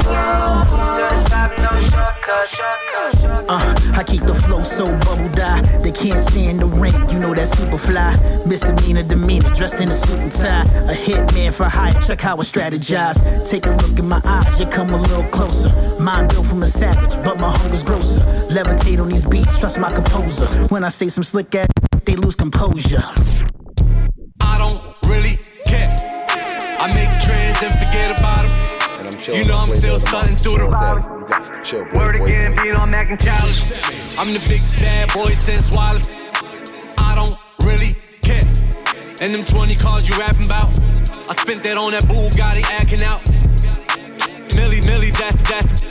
Uh, 0.09 0.77
I 3.97 4.03
keep 4.03 4.21
the 4.25 4.35
flow 4.35 4.61
so 4.61 4.85
bubble 4.99 5.27
dye. 5.29 5.59
They 5.81 5.91
can't 5.91 6.21
stand 6.21 6.59
the 6.59 6.67
rain. 6.67 6.93
You 7.09 7.17
know 7.17 7.33
that 7.33 7.47
super 7.47 7.79
fly. 7.79 8.15
Misdemeanor 8.45 9.01
demeanor, 9.01 9.49
dressed 9.55 9.81
in 9.81 9.87
a 9.87 9.91
suit 9.91 10.19
and 10.19 10.31
tie. 10.31 10.61
A 10.85 10.95
hitman 10.95 11.51
for 11.51 11.63
hire. 11.63 11.99
Check 12.05 12.21
how 12.21 12.37
I 12.37 12.41
strategize. 12.41 13.17
Take 13.49 13.65
a 13.65 13.71
look 13.71 13.97
in 13.97 14.07
my 14.07 14.21
eyes. 14.23 14.59
You 14.59 14.67
come 14.67 14.93
a 14.93 15.01
little 15.01 15.23
closer. 15.29 15.69
Mind 15.99 16.29
built 16.29 16.45
from 16.45 16.61
a 16.61 16.67
savage, 16.67 17.15
but 17.25 17.39
my 17.39 17.49
hunger's 17.49 17.81
grosser. 17.81 18.21
Levitate 18.51 19.01
on 19.01 19.07
these 19.09 19.25
beats. 19.25 19.59
Trust 19.59 19.79
my 19.79 19.91
composer. 19.91 20.45
When 20.67 20.83
I 20.83 20.89
say 20.89 21.07
some 21.07 21.23
slick 21.23 21.55
ass, 21.55 21.67
they 22.05 22.13
lose 22.13 22.35
composure. 22.35 23.01
I 24.43 24.59
don't 24.59 24.79
really 25.07 25.39
care. 25.65 25.95
I 26.79 26.85
make 26.93 27.09
trends 27.25 27.63
and 27.63 27.73
forget 27.73 28.19
about 28.19 28.47
them. 28.47 29.33
You 29.33 29.43
know 29.45 29.57
I'm 29.57 29.71
still 29.71 29.97
stunting 29.97 30.35
through 30.35 30.59
the 30.59 31.16
bottom. 31.71 31.97
Word 31.97 32.15
again, 32.15 32.55
being 32.55 32.75
on 32.75 32.89
Mac 32.89 33.09
and 33.09 33.19
Challenge. 33.19 33.59
I'm 34.17 34.31
the 34.31 34.43
big 34.47 34.61
bad 34.79 35.13
boy 35.13 35.31
since 35.33 35.73
Wallace. 35.73 36.13
I 36.99 37.15
don't 37.15 37.37
really 37.65 37.95
care. 38.21 38.45
And 39.21 39.33
them 39.33 39.43
20 39.43 39.75
cars 39.75 40.07
you 40.07 40.17
rapping 40.17 40.45
about, 40.45 40.79
I 41.29 41.33
spent 41.33 41.63
that 41.63 41.77
on 41.77 41.91
that 41.91 42.03
Bugatti 42.03 42.63
acting 42.71 43.03
out. 43.03 43.27
Millie, 44.55 44.81
Millie, 44.85 45.11
that's 45.11 45.41
that's. 45.41 45.81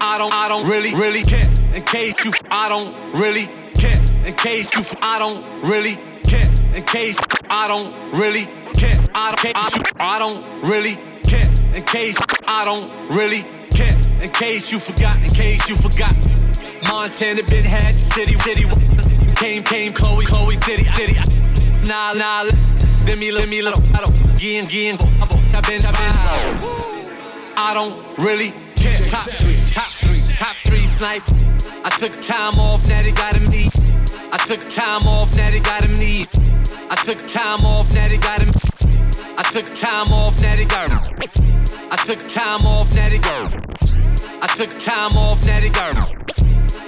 I 0.00 0.18
don't, 0.18 0.32
I 0.32 0.48
don't 0.48 0.68
really, 0.68 0.90
really 0.94 1.22
care. 1.22 1.50
In 1.74 1.82
case 1.82 2.24
you, 2.24 2.32
I 2.50 2.68
don't 2.68 2.94
really 3.20 3.48
care. 3.78 4.02
In 4.24 4.34
case 4.34 4.74
you, 4.74 4.82
I 5.00 5.18
don't 5.18 5.44
really 5.68 5.96
care. 6.26 6.52
In 6.74 6.82
case 6.84 7.18
I 7.48 7.68
don't 7.68 7.92
really 8.18 8.46
care. 8.76 9.02
I 9.14 9.34
don't, 9.36 10.00
I 10.00 10.18
don't 10.18 10.68
really 10.68 10.98
care. 11.24 11.52
In 11.74 11.84
case 11.84 12.18
I 12.46 12.64
don't 12.64 13.16
really 13.16 13.42
care. 13.42 13.61
In 14.22 14.30
case 14.30 14.70
you 14.70 14.78
forgot. 14.78 15.16
In 15.16 15.30
case 15.30 15.68
you 15.68 15.74
forgot. 15.74 16.14
Montana 16.88 17.42
been 17.42 17.64
had 17.64 17.92
city, 17.94 18.38
city. 18.38 18.64
Came, 19.34 19.64
came, 19.64 19.92
Chloe, 19.92 20.24
Chloe, 20.24 20.54
city, 20.54 20.84
city. 20.84 21.14
Nah, 21.88 22.12
nah. 22.12 22.48
Let 23.04 23.18
me, 23.18 23.32
let 23.32 23.48
me, 23.48 23.62
let 23.62 23.76
me. 23.76 23.88
Again, 24.32 24.66
again. 24.66 24.98
I've 25.20 25.64
been, 25.66 25.84
I've 25.84 25.92
been. 25.92 26.92
I 27.56 27.72
don't 27.74 27.98
really 28.18 28.50
care. 28.76 28.94
Top 29.08 29.28
three, 29.28 29.58
top 29.66 29.90
three, 29.90 30.36
top 30.36 30.56
three 30.64 30.86
snipes. 30.86 31.40
I 31.84 31.90
took 31.90 32.12
time 32.20 32.54
off, 32.60 32.88
now 32.88 33.02
they 33.02 33.10
got 33.10 33.36
him 33.36 33.50
need. 33.50 33.72
I 34.32 34.36
took 34.38 34.60
time 34.68 35.02
off, 35.02 35.34
now 35.36 35.50
they 35.50 35.60
got 35.60 35.84
him 35.84 35.94
need. 35.94 36.28
I 36.90 36.94
took 36.94 37.18
time 37.26 37.60
off, 37.66 37.92
now 37.92 38.06
they 38.06 38.18
got 38.18 38.40
him. 38.40 38.50
I 39.36 39.42
took 39.42 39.66
time 39.74 40.06
off, 40.12 40.40
now 40.40 40.54
they 40.54 40.64
got 40.64 40.92
him. 40.92 41.00
I 41.90 41.96
took 41.96 42.20
time 42.28 42.60
off, 42.64 42.94
now 42.94 43.08
they 43.08 43.18
got. 43.18 43.91
I 44.24 44.46
took 44.46 44.70
time 44.78 45.12
off, 45.16 45.44
now 45.46 45.60
they 45.60 45.70
got. 45.70 45.96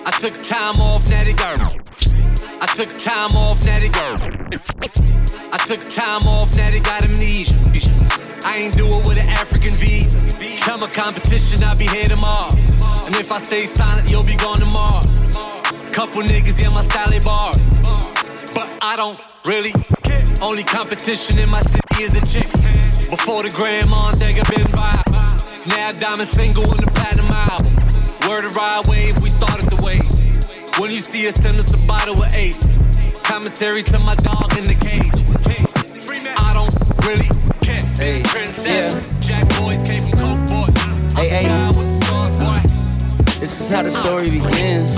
I 0.06 0.10
took 0.10 0.34
time 0.42 0.76
off, 0.80 1.08
now 1.10 1.24
they 1.24 1.32
got. 1.32 1.60
I 2.60 2.66
took 2.66 2.90
time 2.98 3.30
off, 3.36 3.64
now 3.64 3.78
they 3.80 3.88
got. 3.88 4.22
I 5.52 5.58
took 5.66 5.80
time 5.88 6.22
off, 6.28 6.52
they 6.52 6.80
got 6.80 7.04
amnesia. 7.04 7.54
I 8.44 8.58
ain't 8.58 8.76
do 8.76 8.86
it 8.86 9.06
with 9.08 9.18
an 9.18 9.28
African 9.30 9.72
visa. 9.72 10.20
Tell 10.60 10.78
my 10.78 10.88
competition 10.90 11.64
I'll 11.64 11.76
be 11.76 11.86
here 11.86 12.08
tomorrow. 12.08 12.50
And 13.06 13.16
if 13.16 13.32
I 13.32 13.38
stay 13.38 13.66
silent, 13.66 14.10
you'll 14.10 14.24
be 14.24 14.36
gone 14.36 14.60
tomorrow. 14.60 15.00
Couple 15.92 16.22
niggas 16.22 16.64
in 16.64 16.72
my 16.72 16.82
style 16.82 17.18
bar. 17.24 17.52
But 18.54 18.70
I 18.82 18.94
don't 18.96 19.18
really 19.44 19.72
care. 20.02 20.34
Only 20.42 20.62
competition 20.62 21.38
in 21.38 21.48
my 21.50 21.60
city 21.60 22.02
is 22.02 22.14
a 22.14 22.24
chick. 22.26 22.50
Before 23.10 23.42
the 23.42 23.50
grandma 23.54 24.08
on 24.08 24.14
Dega 24.14 24.44
been 24.54 24.66
vibe. 24.66 25.13
Now 25.66 25.92
diamond 25.92 26.28
single 26.28 26.64
in 26.64 26.76
the 26.76 26.90
platinum 26.94 27.26
album. 27.30 27.72
Word 28.28 28.44
of 28.44 28.54
ride 28.54 28.86
wave, 28.86 29.16
we 29.22 29.30
started 29.30 29.70
the 29.70 29.80
wave. 29.82 30.04
When 30.78 30.90
you 30.90 31.00
see 31.00 31.26
us, 31.26 31.36
send 31.36 31.56
us 31.58 31.72
a 31.72 31.86
bottle 31.86 32.22
of 32.22 32.34
ace. 32.34 32.68
Commissary 33.22 33.82
to 33.84 33.98
my 34.00 34.14
dog 34.16 34.58
in 34.58 34.66
the 34.66 34.74
cage. 34.74 35.24
I 36.38 36.52
don't 36.52 36.74
really 37.06 37.28
care. 37.62 37.84
Hey, 37.96 38.22
Trendsetter. 38.22 39.00
Jack 39.26 39.48
boys 39.60 39.82
came 39.82 40.02
from 40.02 40.18
Coke 40.18 40.46
boys. 40.48 41.14
Hey, 41.14 41.28
hey. 41.28 41.42
Down 41.42 41.68
with 41.68 41.86
the 41.86 42.04
stars, 42.04 42.34
boy. 42.38 42.60
This 43.40 43.60
is 43.60 43.70
how 43.70 43.82
the 43.82 43.90
story 43.90 44.30
begins. 44.30 44.94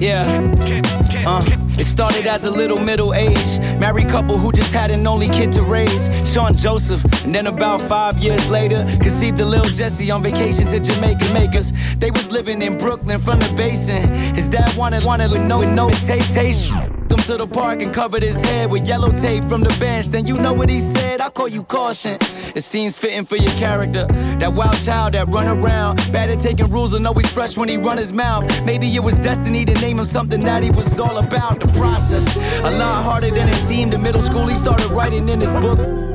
Yeah. 0.00 1.03
Uh, 1.26 1.40
it 1.78 1.84
started 1.84 2.26
as 2.26 2.44
a 2.44 2.50
little 2.50 2.78
middle 2.78 3.14
age 3.14 3.58
married 3.78 4.08
couple 4.08 4.36
who 4.36 4.52
just 4.52 4.72
had 4.72 4.90
an 4.90 5.06
only 5.06 5.28
kid 5.28 5.50
to 5.52 5.62
raise, 5.62 6.10
Sean 6.30 6.54
Joseph. 6.54 7.02
And 7.24 7.34
then 7.34 7.46
about 7.46 7.80
five 7.80 8.18
years 8.18 8.48
later, 8.50 8.84
conceived 9.00 9.38
the 9.38 9.44
little 9.44 9.70
Jesse 9.70 10.10
on 10.10 10.22
vacation 10.22 10.66
to 10.68 10.80
Jamaica 10.80 11.32
Makers. 11.32 11.72
They 11.96 12.10
was 12.10 12.30
living 12.30 12.60
in 12.62 12.76
Brooklyn 12.76 13.20
from 13.20 13.38
the 13.38 13.52
basin. 13.56 14.08
His 14.34 14.48
dad 14.48 14.76
wanted 14.76 15.04
wanted 15.04 15.32
with 15.32 15.42
no 15.42 15.60
no 15.60 15.88
taste. 15.90 16.93
Him 17.14 17.20
to 17.20 17.36
the 17.36 17.46
park 17.46 17.80
and 17.80 17.94
covered 17.94 18.24
his 18.24 18.42
head 18.42 18.72
with 18.72 18.88
yellow 18.88 19.08
tape 19.08 19.44
from 19.44 19.60
the 19.60 19.68
bench. 19.78 20.08
Then 20.08 20.26
you 20.26 20.34
know 20.34 20.52
what 20.52 20.68
he 20.68 20.80
said. 20.80 21.20
I 21.20 21.30
call 21.30 21.46
you 21.46 21.62
caution. 21.62 22.18
It 22.56 22.64
seems 22.64 22.96
fitting 22.96 23.24
for 23.24 23.36
your 23.36 23.52
character. 23.52 24.06
That 24.40 24.52
wild 24.52 24.74
child 24.84 25.14
that 25.14 25.28
run 25.28 25.46
around, 25.46 25.98
bad 26.12 26.28
at 26.30 26.40
taking 26.40 26.68
rules 26.72 26.92
and 26.92 27.06
always 27.06 27.30
fresh 27.32 27.56
when 27.56 27.68
he 27.68 27.76
run 27.76 27.98
his 27.98 28.12
mouth. 28.12 28.44
Maybe 28.64 28.92
it 28.96 29.00
was 29.00 29.14
destiny 29.18 29.64
to 29.64 29.74
name 29.74 30.00
him 30.00 30.04
something 30.04 30.40
that 30.40 30.64
he 30.64 30.70
was 30.70 30.98
all 30.98 31.18
about. 31.18 31.60
The 31.60 31.68
process, 31.78 32.36
a 32.64 32.70
lot 32.78 33.04
harder 33.04 33.30
than 33.30 33.48
it 33.48 33.68
seemed. 33.68 33.94
In 33.94 34.02
middle 34.02 34.22
school, 34.22 34.48
he 34.48 34.56
started 34.56 34.90
writing 34.90 35.28
in 35.28 35.40
his 35.40 35.52
book. 35.52 36.13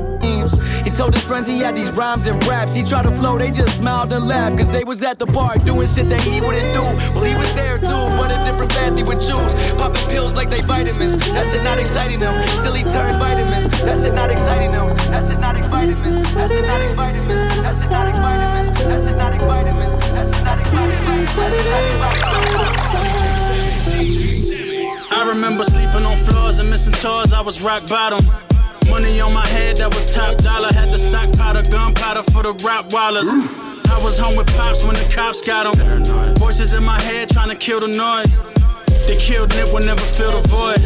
He 0.84 0.90
told 0.90 1.14
his 1.14 1.22
friends 1.22 1.46
he 1.46 1.58
had 1.58 1.76
these 1.76 1.90
rhymes 1.90 2.26
and 2.26 2.44
raps. 2.46 2.74
He 2.74 2.82
tried 2.82 3.02
to 3.02 3.10
flow, 3.12 3.38
they 3.38 3.50
just 3.50 3.76
smiled 3.76 4.12
and 4.12 4.26
laughed. 4.26 4.56
Cause 4.58 4.72
they 4.72 4.84
was 4.84 5.02
at 5.02 5.18
the 5.18 5.26
park 5.26 5.62
doing 5.64 5.86
shit 5.86 6.08
that 6.08 6.20
he 6.20 6.40
wouldn't 6.40 6.72
do. 6.72 6.82
Well, 7.14 7.24
he 7.24 7.34
was 7.36 7.52
there 7.54 7.78
too, 7.78 8.04
but 8.16 8.30
a 8.30 8.38
different 8.44 8.70
path 8.72 8.96
he 8.96 9.02
would 9.02 9.20
choose. 9.20 9.52
Popping 9.74 10.06
pills 10.08 10.34
like 10.34 10.50
they 10.50 10.62
vitamins. 10.62 11.16
That 11.32 11.46
shit 11.46 11.62
not 11.62 11.78
exciting 11.78 12.20
him. 12.20 12.34
Still 12.48 12.74
he 12.74 12.82
turned 12.84 13.18
vitamins. 13.18 13.68
That 13.82 13.98
shit 14.02 14.14
not 14.14 14.30
exciting 14.30 14.72
him. 14.72 14.88
That 15.10 15.28
shit 15.28 15.40
not 15.40 15.56
vitamins. 15.56 16.34
That 16.34 16.50
shit 16.50 16.66
not 16.66 16.90
vitamins. 16.96 17.54
That 17.62 17.74
shit 17.78 17.90
not 17.90 18.16
vitamins. 18.16 18.76
That 18.80 19.00
shit 19.04 19.16
not 19.16 19.40
vitamins. 19.42 19.96
That 19.96 20.26
shit 20.26 20.44
not 20.44 20.58
vitamins. 20.58 21.10
I 25.12 25.28
remember 25.28 25.64
sleeping 25.64 26.06
on 26.06 26.16
floors 26.16 26.58
and 26.58 26.70
missing 26.70 26.94
tours. 26.94 27.32
I 27.32 27.40
was 27.42 27.60
rock 27.62 27.86
bottom. 27.86 28.49
Money 28.90 29.20
on 29.20 29.32
my 29.32 29.46
head 29.46 29.76
that 29.78 29.94
was 29.94 30.12
top 30.12 30.36
dollar. 30.38 30.68
Had 30.72 30.90
the 30.90 30.98
stockpile 30.98 31.62
gunpowder 31.62 32.24
for 32.32 32.42
the 32.42 32.52
rock 32.64 32.90
wallers. 32.90 33.30
I 33.88 33.98
was 34.02 34.18
home 34.18 34.36
with 34.36 34.48
pops 34.48 34.82
when 34.82 34.94
the 34.94 35.08
cops 35.14 35.40
got 35.40 35.64
them. 35.72 36.34
Voices 36.34 36.72
in 36.72 36.82
my 36.82 37.00
head 37.00 37.28
trying 37.28 37.50
to 37.50 37.56
kill 37.56 37.80
the 37.80 37.88
noise. 37.88 38.42
They 39.06 39.16
killed 39.16 39.50
Nip 39.50 39.72
will 39.72 39.84
never 39.84 40.02
fill 40.02 40.32
the 40.32 40.42
void. 40.48 40.82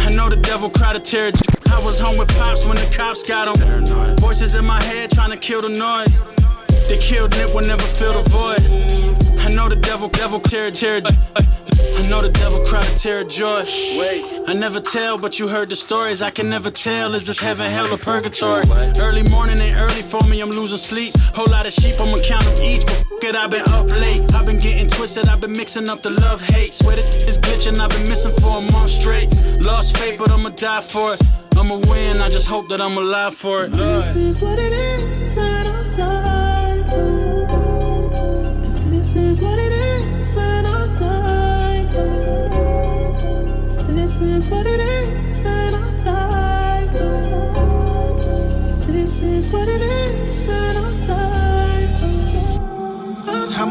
I 0.00 0.10
know 0.10 0.28
the 0.28 0.36
devil 0.36 0.68
cried 0.68 0.96
a 0.96 1.00
tear. 1.00 1.32
I 1.70 1.82
was 1.82 1.98
home 1.98 2.18
with 2.18 2.28
pops 2.36 2.66
when 2.66 2.76
the 2.76 2.86
cops 2.94 3.22
got 3.22 3.48
them. 3.48 4.16
Voices 4.16 4.54
in 4.54 4.64
my 4.64 4.80
head 4.82 5.10
trying 5.10 5.30
to 5.30 5.36
kill 5.38 5.62
the 5.62 5.70
noise. 5.70 6.22
They 6.88 6.98
killed 6.98 7.30
Nip 7.32 7.54
will 7.54 7.66
never 7.66 7.82
fill 7.82 8.12
the 8.12 8.28
void. 8.28 8.62
I 9.40 9.48
know 9.50 9.68
the 9.68 9.76
devil, 9.76 10.08
devil 10.08 10.38
tear, 10.38 10.70
tear. 10.70 11.00
I 11.98 12.06
know 12.08 12.20
the 12.22 12.30
devil 12.30 12.64
cried 12.66 12.86
a 12.88 12.94
tear 12.96 13.20
of 13.20 13.28
joy. 13.28 13.64
Wait, 13.98 14.24
I 14.48 14.54
never 14.54 14.80
tell, 14.80 15.18
but 15.18 15.38
you 15.38 15.48
heard 15.48 15.68
the 15.68 15.76
stories. 15.76 16.22
I 16.22 16.30
can 16.30 16.48
never 16.48 16.70
tell. 16.70 17.14
Is 17.14 17.24
this 17.24 17.38
heaven, 17.38 17.70
hell, 17.70 17.92
or 17.92 17.98
purgatory? 17.98 18.64
Early 18.98 19.22
morning 19.28 19.58
ain't 19.58 19.76
early 19.76 20.02
for 20.02 20.22
me. 20.24 20.40
I'm 20.40 20.50
losing 20.50 20.78
sleep. 20.78 21.14
Whole 21.34 21.50
lot 21.50 21.66
of 21.66 21.72
sheep, 21.72 22.00
I'ma 22.00 22.18
count 22.22 22.44
them 22.44 22.58
each. 22.62 22.84
But 22.86 22.96
f- 22.96 23.04
it, 23.22 23.36
I've 23.36 23.50
been 23.50 23.66
up 23.68 23.86
late. 23.86 24.22
I've 24.34 24.46
been 24.46 24.58
getting 24.58 24.88
twisted. 24.88 25.28
I've 25.28 25.40
been 25.40 25.52
mixing 25.52 25.88
up 25.88 26.02
the 26.02 26.10
love 26.10 26.40
hate. 26.42 26.72
Swear 26.74 26.98
it 26.98 27.04
is 27.28 27.38
glitching. 27.38 27.78
I've 27.78 27.90
been 27.90 28.08
missing 28.08 28.32
for 28.40 28.58
a 28.58 28.72
month 28.72 28.90
straight. 28.90 29.28
Lost 29.60 29.96
faith, 29.96 30.18
but 30.18 30.30
I'ma 30.30 30.50
die 30.50 30.80
for 30.80 31.14
it. 31.14 31.22
I'ma 31.56 31.76
win. 31.76 32.20
I 32.20 32.28
just 32.28 32.48
hope 32.48 32.68
that 32.70 32.80
I'm 32.80 32.96
alive 32.96 33.34
for 33.34 33.64
it. 33.64 33.72
This 33.72 34.16
is 34.16 34.40
what 34.42 34.58
it 34.58 34.72
is 34.72 35.34
that 35.34 35.66
I'm 35.66 35.96
dying 35.96 36.84
for. 36.84 38.72
If 38.72 38.84
this 38.90 39.16
is 39.16 39.40
what 39.40 39.51
is 44.22 44.46
what 44.46 44.66
it 44.66 44.80
is 44.80 45.42
that 45.42 45.74
I'm 45.74 45.96
for. 46.02 46.98
Oh. 47.00 48.84
This 48.86 49.22
is 49.22 49.46
what 49.52 49.68
it 49.68 49.82
is 49.82 50.21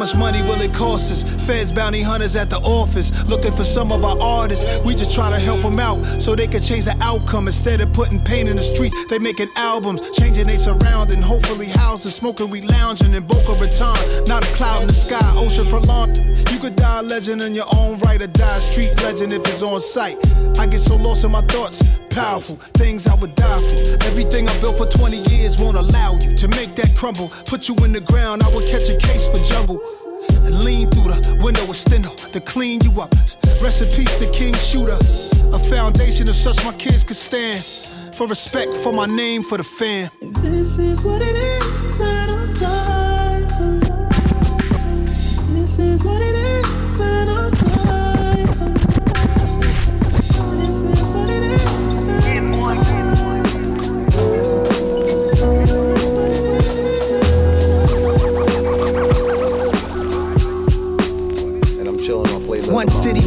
much 0.01 0.15
money 0.15 0.41
will 0.41 0.59
it 0.59 0.73
cost 0.73 1.11
us? 1.11 1.21
Feds, 1.45 1.71
bounty 1.71 2.01
hunters 2.01 2.35
at 2.35 2.49
the 2.49 2.57
office, 2.57 3.11
looking 3.29 3.51
for 3.51 3.63
some 3.63 3.91
of 3.91 4.03
our 4.03 4.19
artists. 4.19 4.65
We 4.83 4.95
just 4.95 5.13
try 5.13 5.29
to 5.29 5.37
help 5.37 5.61
them 5.61 5.79
out 5.79 6.03
so 6.19 6.33
they 6.33 6.47
can 6.47 6.59
change 6.59 6.85
the 6.85 6.97
outcome. 7.01 7.45
Instead 7.45 7.81
of 7.81 7.93
putting 7.93 8.19
pain 8.19 8.47
in 8.47 8.55
the 8.55 8.63
streets, 8.63 8.95
they 9.05 9.19
making 9.19 9.49
albums, 9.55 10.01
changing 10.17 10.47
they 10.47 10.57
surrounding. 10.57 11.21
Hopefully 11.21 11.67
houses, 11.67 12.15
smoking, 12.15 12.49
we 12.49 12.61
lounging 12.61 13.13
in 13.13 13.23
Boca 13.27 13.53
Raton. 13.61 14.25
Not 14.25 14.43
a 14.43 14.51
cloud 14.55 14.81
in 14.81 14.87
the 14.87 14.93
sky, 14.93 15.21
ocean 15.35 15.67
for 15.67 15.79
long. 15.79 16.15
You 16.49 16.57
could 16.57 16.75
die 16.75 16.99
a 16.99 17.03
legend 17.03 17.43
in 17.43 17.53
your 17.53 17.69
own 17.75 17.99
right 17.99 18.19
or 18.19 18.27
die 18.27 18.57
a 18.57 18.59
street 18.59 18.89
legend 19.03 19.33
if 19.33 19.45
it's 19.45 19.61
on 19.61 19.79
sight. 19.81 20.17
I 20.57 20.65
get 20.65 20.79
so 20.79 20.95
lost 20.95 21.25
in 21.25 21.31
my 21.31 21.41
thoughts, 21.41 21.83
powerful 22.09 22.55
things 22.73 23.05
I 23.05 23.13
would 23.13 23.35
die 23.35 23.61
for. 23.61 24.05
Everything 24.07 24.49
I 24.49 24.59
built 24.61 24.77
for 24.77 24.87
20 24.87 25.17
years 25.29 25.59
won't 25.59 25.77
allow 25.77 26.13
you 26.15 26.35
to 26.37 26.47
make 26.47 26.73
that 26.75 26.89
crumble. 26.97 27.29
Put 27.45 27.69
you 27.69 27.75
in 27.85 27.93
the 27.93 28.01
ground, 28.01 28.41
I 28.41 28.49
would 28.55 28.67
catch 28.67 28.89
a 28.89 28.97
case 28.97 29.29
for 29.29 29.37
jungle 29.45 29.79
and 30.29 30.63
lean 30.63 30.89
through 30.89 31.13
the 31.13 31.39
window 31.43 31.65
with 31.65 31.77
stendo 31.77 32.15
to 32.31 32.39
clean 32.41 32.81
you 32.81 33.01
up. 33.01 33.13
Rest 33.61 33.81
in 33.81 33.89
peace 33.89 34.15
to 34.15 34.29
King 34.31 34.55
Shooter, 34.55 34.97
a 35.53 35.59
foundation 35.59 36.27
of 36.29 36.35
such 36.35 36.63
my 36.63 36.73
kids 36.73 37.03
could 37.03 37.17
stand. 37.17 37.63
For 38.15 38.27
respect 38.27 38.73
for 38.75 38.91
my 38.91 39.05
name 39.05 39.43
for 39.43 39.57
the 39.57 39.63
fam. 39.63 40.09
This 40.43 40.77
is 40.77 41.01
what 41.01 41.21
it 41.21 41.35
is 41.35 41.80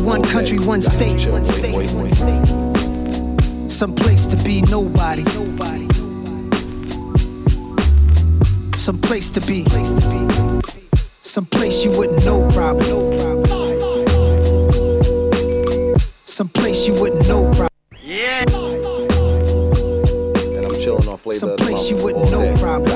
One 0.05 0.23
country, 0.23 0.59
one 0.59 0.83
state. 0.83 1.21
Some 3.71 3.95
place 3.95 4.27
to 4.27 4.37
be 4.45 4.61
nobody. 4.63 5.25
Some 8.77 8.99
place 8.99 9.31
to 9.31 9.41
be. 9.41 9.65
Some 11.23 11.47
place 11.47 11.85
you 11.85 11.91
wouldn't 11.93 12.23
know 12.25 12.47
probably. 12.53 12.87
Some 16.25 16.49
place 16.51 16.87
you 16.87 16.95
wouldn't 17.01 17.27
know 17.27 17.51
probably. 17.53 17.69
Yeah. 18.03 18.45
And 20.55 20.67
I'm 20.67 20.75
chilling 20.83 21.09
off 21.09 21.23
flavor. 21.23 21.39
Some 21.39 21.57
place 21.57 21.91
you 21.91 21.97
wouldn't 21.97 22.31
know 22.31 22.53
probably. 22.57 22.94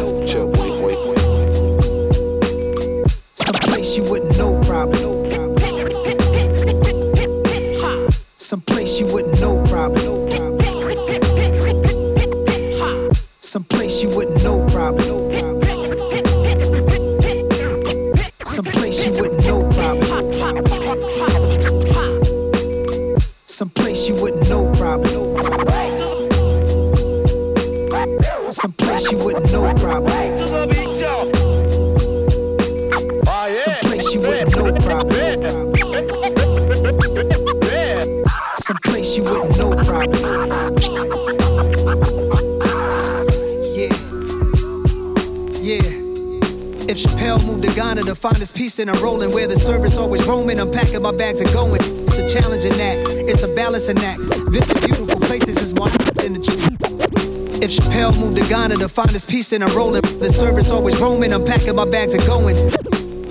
Find 48.18 48.36
his 48.36 48.50
peace, 48.50 48.80
I'm 48.80 48.88
rolling 49.00 49.32
where 49.32 49.46
the 49.46 49.54
service 49.54 49.96
always 49.96 50.26
roaming. 50.26 50.58
I'm 50.58 50.72
packing 50.72 51.02
my 51.02 51.12
bags 51.12 51.40
and 51.40 51.52
going. 51.52 51.80
It's 52.08 52.18
a 52.18 52.28
challenging 52.28 52.72
act. 52.72 53.08
It's 53.30 53.44
a 53.44 53.54
balancing 53.54 53.98
act. 53.98 54.20
Visit 54.50 54.84
beautiful 54.84 55.20
places 55.20 55.56
is 55.56 55.72
one 55.74 55.92
in 56.24 56.34
the 56.34 56.42
truth. 56.42 57.62
If 57.62 57.70
Chappelle 57.70 58.18
moved 58.18 58.36
to 58.38 58.48
Ghana 58.48 58.76
to 58.76 58.88
find 58.88 59.10
his 59.10 59.24
peace, 59.24 59.52
I'm 59.52 59.62
rolling. 59.76 60.02
The 60.02 60.32
service 60.32 60.70
always 60.70 60.98
roaming. 61.00 61.32
I'm 61.32 61.44
packing 61.44 61.76
my 61.76 61.84
bags 61.84 62.14
and 62.14 62.26
going. 62.26 62.56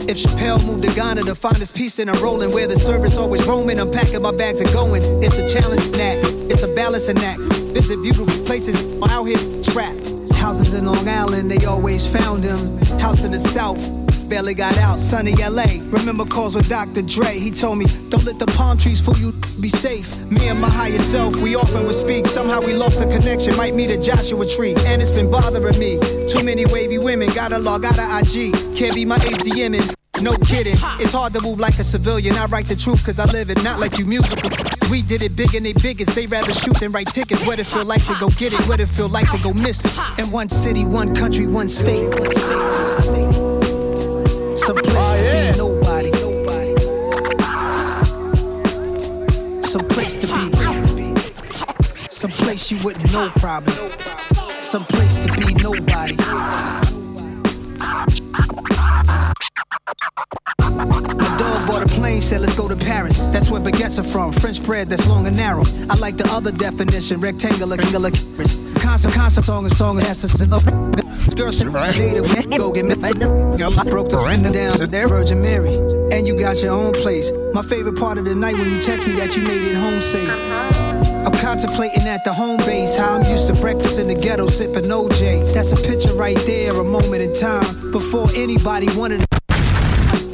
If 0.08 0.24
Chappelle 0.24 0.66
moved 0.66 0.84
to 0.84 0.94
Ghana 0.96 1.24
to 1.24 1.36
find 1.36 1.58
his 1.58 1.72
peace, 1.72 2.00
I'm 2.00 2.08
rolling. 2.24 2.54
Where 2.54 2.68
the 2.68 2.80
service 2.80 3.18
always 3.18 3.46
roaming. 3.46 3.82
I'm 3.82 3.92
packing 3.92 4.22
my 4.22 4.32
bags 4.32 4.62
and 4.62 4.72
going. 4.72 5.04
It's 5.22 5.38
a 5.38 5.50
challenging 5.50 6.00
act. 6.00 6.22
It's 6.50 6.64
a 6.64 6.74
balancing 6.74 7.18
act. 7.18 7.42
Visit 7.76 8.02
beautiful 8.02 8.46
places. 8.46 8.82
Out 9.04 9.26
here 9.26 9.64
trapped. 9.64 10.14
Houses 10.36 10.74
in 10.76 10.86
Long 10.86 11.10
Island, 11.10 11.52
they 11.52 11.66
always 11.66 12.08
found 12.08 12.46
him. 12.46 12.78
House 13.00 13.26
in 13.26 13.32
the 13.32 13.40
South. 13.40 13.97
Barely 14.30 14.54
got 14.54 14.78
out, 14.78 15.00
sunny 15.00 15.34
LA. 15.36 15.80
Remember 15.90 16.26
calls 16.26 16.54
with 16.54 16.68
Dr. 16.68 17.02
Dre. 17.02 17.40
He 17.40 17.50
told 17.50 17.78
me, 17.78 17.86
Don't 18.10 18.26
let 18.26 18.40
the 18.40 18.46
palm 18.46 18.78
trees 18.78 19.00
fool 19.00 19.18
you, 19.18 19.32
be 19.62 19.70
safe. 19.70 20.20
Me 20.30 20.50
and 20.50 20.60
my 20.60 20.70
higher 20.70 21.00
self, 21.00 21.36
we 21.38 21.56
often 21.56 21.86
would 21.86 21.96
speak. 21.96 22.28
Somehow 22.28 22.60
we 22.60 22.74
lost 22.74 23.00
the 23.00 23.06
connection, 23.06 23.56
might 23.56 23.74
meet 23.74 23.90
a 23.90 24.02
Joshua 24.02 24.46
tree. 24.46 24.76
And 24.86 25.02
it's 25.02 25.12
been 25.12 25.32
bothering 25.32 25.80
me. 25.80 25.98
Too 26.28 26.44
many 26.44 26.66
wavy 26.66 26.98
women, 26.98 27.30
gotta 27.34 27.58
log 27.58 27.86
out 27.86 27.98
of 27.98 28.22
IG. 28.22 28.54
Can't 28.76 28.94
be 28.94 29.06
my 29.06 29.18
HDMing. 29.18 29.94
No 30.22 30.34
kidding, 30.34 30.78
it's 31.00 31.12
hard 31.12 31.32
to 31.34 31.42
move 31.42 31.60
like 31.60 31.78
a 31.80 31.84
civilian. 31.84 32.36
I 32.36 32.46
write 32.48 32.66
the 32.66 32.76
truth 32.76 33.06
cause 33.06 33.20
I 33.20 33.26
live 33.26 33.50
it, 33.52 33.64
not 33.64 33.80
like 33.80 33.98
you 34.00 34.06
musical. 34.06 34.50
We 34.90 35.04
did 35.04 35.22
it 35.22 35.36
big 35.36 35.54
and 35.54 35.66
they 35.66 35.74
biggest. 35.74 36.16
They 36.16 36.28
rather 36.28 36.54
shoot 36.54 36.80
than 36.80 36.92
write 36.92 37.08
tickets. 37.08 37.46
What 37.46 37.60
it 37.60 37.66
feel 37.66 37.86
like 37.86 38.06
to 38.08 38.18
go 38.20 38.30
get 38.30 38.52
it, 38.52 38.68
what 38.68 38.80
it 38.80 38.88
feel 38.88 39.10
like 39.10 39.30
to 39.32 39.38
go 39.38 39.54
miss 39.54 39.86
it. 39.86 39.92
In 40.18 40.32
one 40.32 40.50
city, 40.50 40.86
one 40.86 41.14
country, 41.14 41.46
one 41.46 41.70
state. 41.70 42.10
Some 44.68 44.76
place 44.76 45.14
oh, 45.14 45.16
to 45.16 45.24
be 45.32 45.58
nobody. 45.58 46.12
Some 49.66 49.88
place 49.88 50.18
to 50.18 50.28
be. 50.28 52.10
Some 52.10 52.32
place 52.32 52.70
you 52.70 52.78
wouldn't 52.84 53.10
know 53.14 53.32
probably. 53.38 53.74
Some 54.60 54.84
place 54.84 55.20
to 55.20 55.32
be 55.38 55.54
nobody. 55.54 56.18
My 60.58 61.38
dog 61.38 61.66
bought 61.66 61.84
a 61.84 61.88
plane, 61.88 62.20
said 62.20 62.42
let's 62.42 62.54
go 62.54 62.68
to 62.68 62.76
Paris. 62.76 63.30
That's 63.30 63.50
where 63.50 63.62
baguettes 63.62 64.00
are 64.00 64.04
from. 64.04 64.34
French 64.34 64.62
bread 64.66 64.90
that's 64.90 65.08
long 65.08 65.28
and 65.28 65.38
narrow. 65.38 65.64
I 65.90 65.96
like 65.96 66.18
the 66.18 66.28
other 66.30 66.52
definition, 66.52 67.22
rectangular, 67.22 67.78
angular. 67.80 68.12
Constant, 68.80 69.14
constant 69.14 69.46
song 69.46 69.66
and 69.66 69.76
song 69.76 69.98
and 69.98 70.08
essence 70.08 70.42
and 70.42 70.54
up. 70.54 70.64
Girl, 71.36 71.52
shit, 71.52 71.72
dated, 71.72 72.58
go 72.58 72.72
get 72.72 72.86
me. 72.86 72.94
I 72.94 73.84
broke 73.84 74.10
the 74.10 74.22
random 74.24 74.52
down 74.54 74.74
to 74.74 74.88
their 74.88 75.08
Virgin 75.08 75.42
Mary. 75.42 75.76
And 76.12 76.28
you 76.28 76.38
got 76.38 76.62
your 76.62 76.72
own 76.72 76.94
place. 76.94 77.32
My 77.54 77.62
favorite 77.62 77.98
part 77.98 78.18
of 78.18 78.26
the 78.26 78.36
night 78.36 78.56
when 78.56 78.70
you 78.70 78.82
text 78.82 79.08
me 79.08 79.14
that 79.14 79.36
you 79.36 79.44
made 79.44 79.62
it 79.62 79.76
home 79.76 80.02
safe. 80.02 80.30
I'm 80.30 81.34
contemplating 81.34 82.04
at 82.04 82.24
the 82.24 82.34
home 82.34 82.58
base 82.58 82.98
how 82.98 83.16
I'm 83.16 83.30
used 83.30 83.48
to 83.48 83.54
breakfast 83.54 84.00
in 84.00 84.08
the 84.08 84.16
ghetto 84.16 84.48
sipping 84.48 84.90
OJ. 84.90 85.54
That's 85.54 85.72
a 85.74 85.76
picture 85.76 86.14
right 86.14 86.38
there, 86.46 86.74
a 86.74 86.84
moment 86.84 87.22
in 87.22 87.34
time 87.34 87.92
before 87.92 88.28
anybody 88.36 88.88
wanted. 88.96 89.26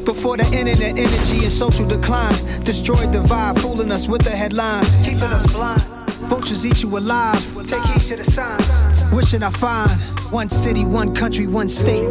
Before 0.06 0.38
the 0.38 0.46
internet 0.46 0.98
energy 0.98 1.44
and 1.44 1.52
social 1.52 1.88
decline 1.88 2.36
destroyed 2.64 3.12
the 3.12 3.20
vibe, 3.20 3.60
fooling 3.62 3.92
us 3.92 4.08
with 4.08 4.22
the 4.22 4.32
headlines, 4.32 4.98
keeping 4.98 5.24
us 5.24 5.52
blind. 5.52 5.93
Vultures 6.34 6.66
eat 6.66 6.82
you 6.82 6.98
alive. 6.98 7.40
Take 7.68 7.84
heed 7.84 8.02
to 8.08 8.16
the 8.16 8.24
signs. 8.24 9.12
Wishing 9.12 9.44
I 9.44 9.52
find 9.52 9.92
one 10.32 10.50
city, 10.50 10.84
one 10.84 11.14
country, 11.14 11.46
one 11.46 11.70
state. 11.70 12.10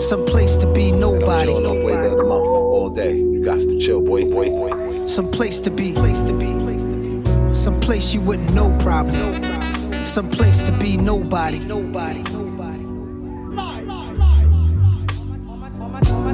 Some 0.00 0.24
place 0.24 0.56
to 0.56 0.72
be 0.72 0.90
nobody. 0.90 1.52
Chilling 1.52 1.66
on 1.66 1.82
flavor 1.82 2.06
of 2.06 2.16
the 2.16 2.24
month 2.24 2.46
all 2.46 2.88
day. 2.88 3.16
You 3.16 3.44
got 3.44 3.58
to 3.58 3.78
chill, 3.78 4.00
boy, 4.00 4.24
boy, 4.24 4.48
boy. 4.48 5.04
Some 5.04 5.30
place 5.30 5.60
to 5.60 5.70
be. 5.70 5.92
Some 7.52 7.78
place 7.78 8.14
you 8.14 8.22
wouldn't 8.22 8.54
know 8.54 8.74
probably. 8.80 10.02
Some 10.02 10.30
place 10.30 10.62
to 10.62 10.72
be 10.72 10.96
nobody. 10.96 11.58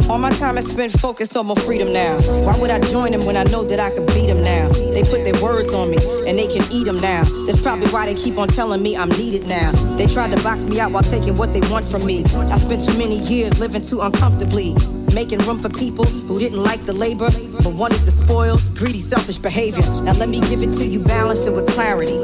All 0.08 0.18
my 0.18 0.30
time 0.32 0.58
is 0.58 0.66
spent 0.66 0.92
focused 0.92 1.36
on 1.36 1.46
my 1.46 1.54
freedom 1.54 1.92
now. 1.92 2.20
Why 2.44 2.56
would 2.58 2.70
I 2.70 2.80
join 2.80 3.12
them 3.12 3.24
when 3.24 3.36
I 3.36 3.44
know 3.44 3.64
that 3.64 3.80
I 3.80 3.90
can 3.94 4.06
beat 4.06 4.26
them 4.26 4.42
now? 4.42 4.68
They 4.68 5.02
put 5.02 5.24
their 5.24 5.40
words 5.42 5.72
on 5.72 5.90
me 5.90 5.96
and 6.28 6.38
they 6.38 6.46
can 6.46 6.64
eat 6.70 6.84
them 6.84 7.00
now. 7.00 7.24
That's 7.46 7.60
probably 7.60 7.88
why 7.88 8.06
they 8.06 8.14
keep 8.14 8.38
on 8.38 8.48
telling 8.48 8.82
me 8.82 8.96
I'm 8.96 9.08
needed 9.10 9.46
now. 9.46 9.72
They 9.96 10.06
tried 10.06 10.32
to 10.32 10.42
box 10.42 10.64
me 10.64 10.80
out 10.80 10.92
while 10.92 11.02
taking 11.02 11.36
what 11.36 11.52
they 11.54 11.60
want 11.72 11.84
from 11.84 12.04
me. 12.04 12.24
I 12.24 12.58
spent 12.58 12.84
too 12.84 12.96
many 12.98 13.18
years 13.18 13.58
living 13.58 13.82
too 13.82 14.00
uncomfortably. 14.00 14.74
Making 15.12 15.40
room 15.40 15.60
for 15.60 15.68
people 15.68 16.06
who 16.06 16.38
didn't 16.38 16.62
like 16.62 16.86
the 16.86 16.92
labor 16.94 17.28
but 17.62 17.74
wanted 17.76 18.00
the 18.08 18.10
spoils, 18.10 18.70
greedy, 18.70 19.00
selfish 19.00 19.36
behavior. 19.36 19.84
Now 20.02 20.14
let 20.14 20.30
me 20.30 20.40
give 20.40 20.62
it 20.62 20.72
to 20.80 20.84
you 20.86 21.04
balanced 21.04 21.46
and 21.46 21.54
with 21.54 21.68
clarity. 21.68 22.16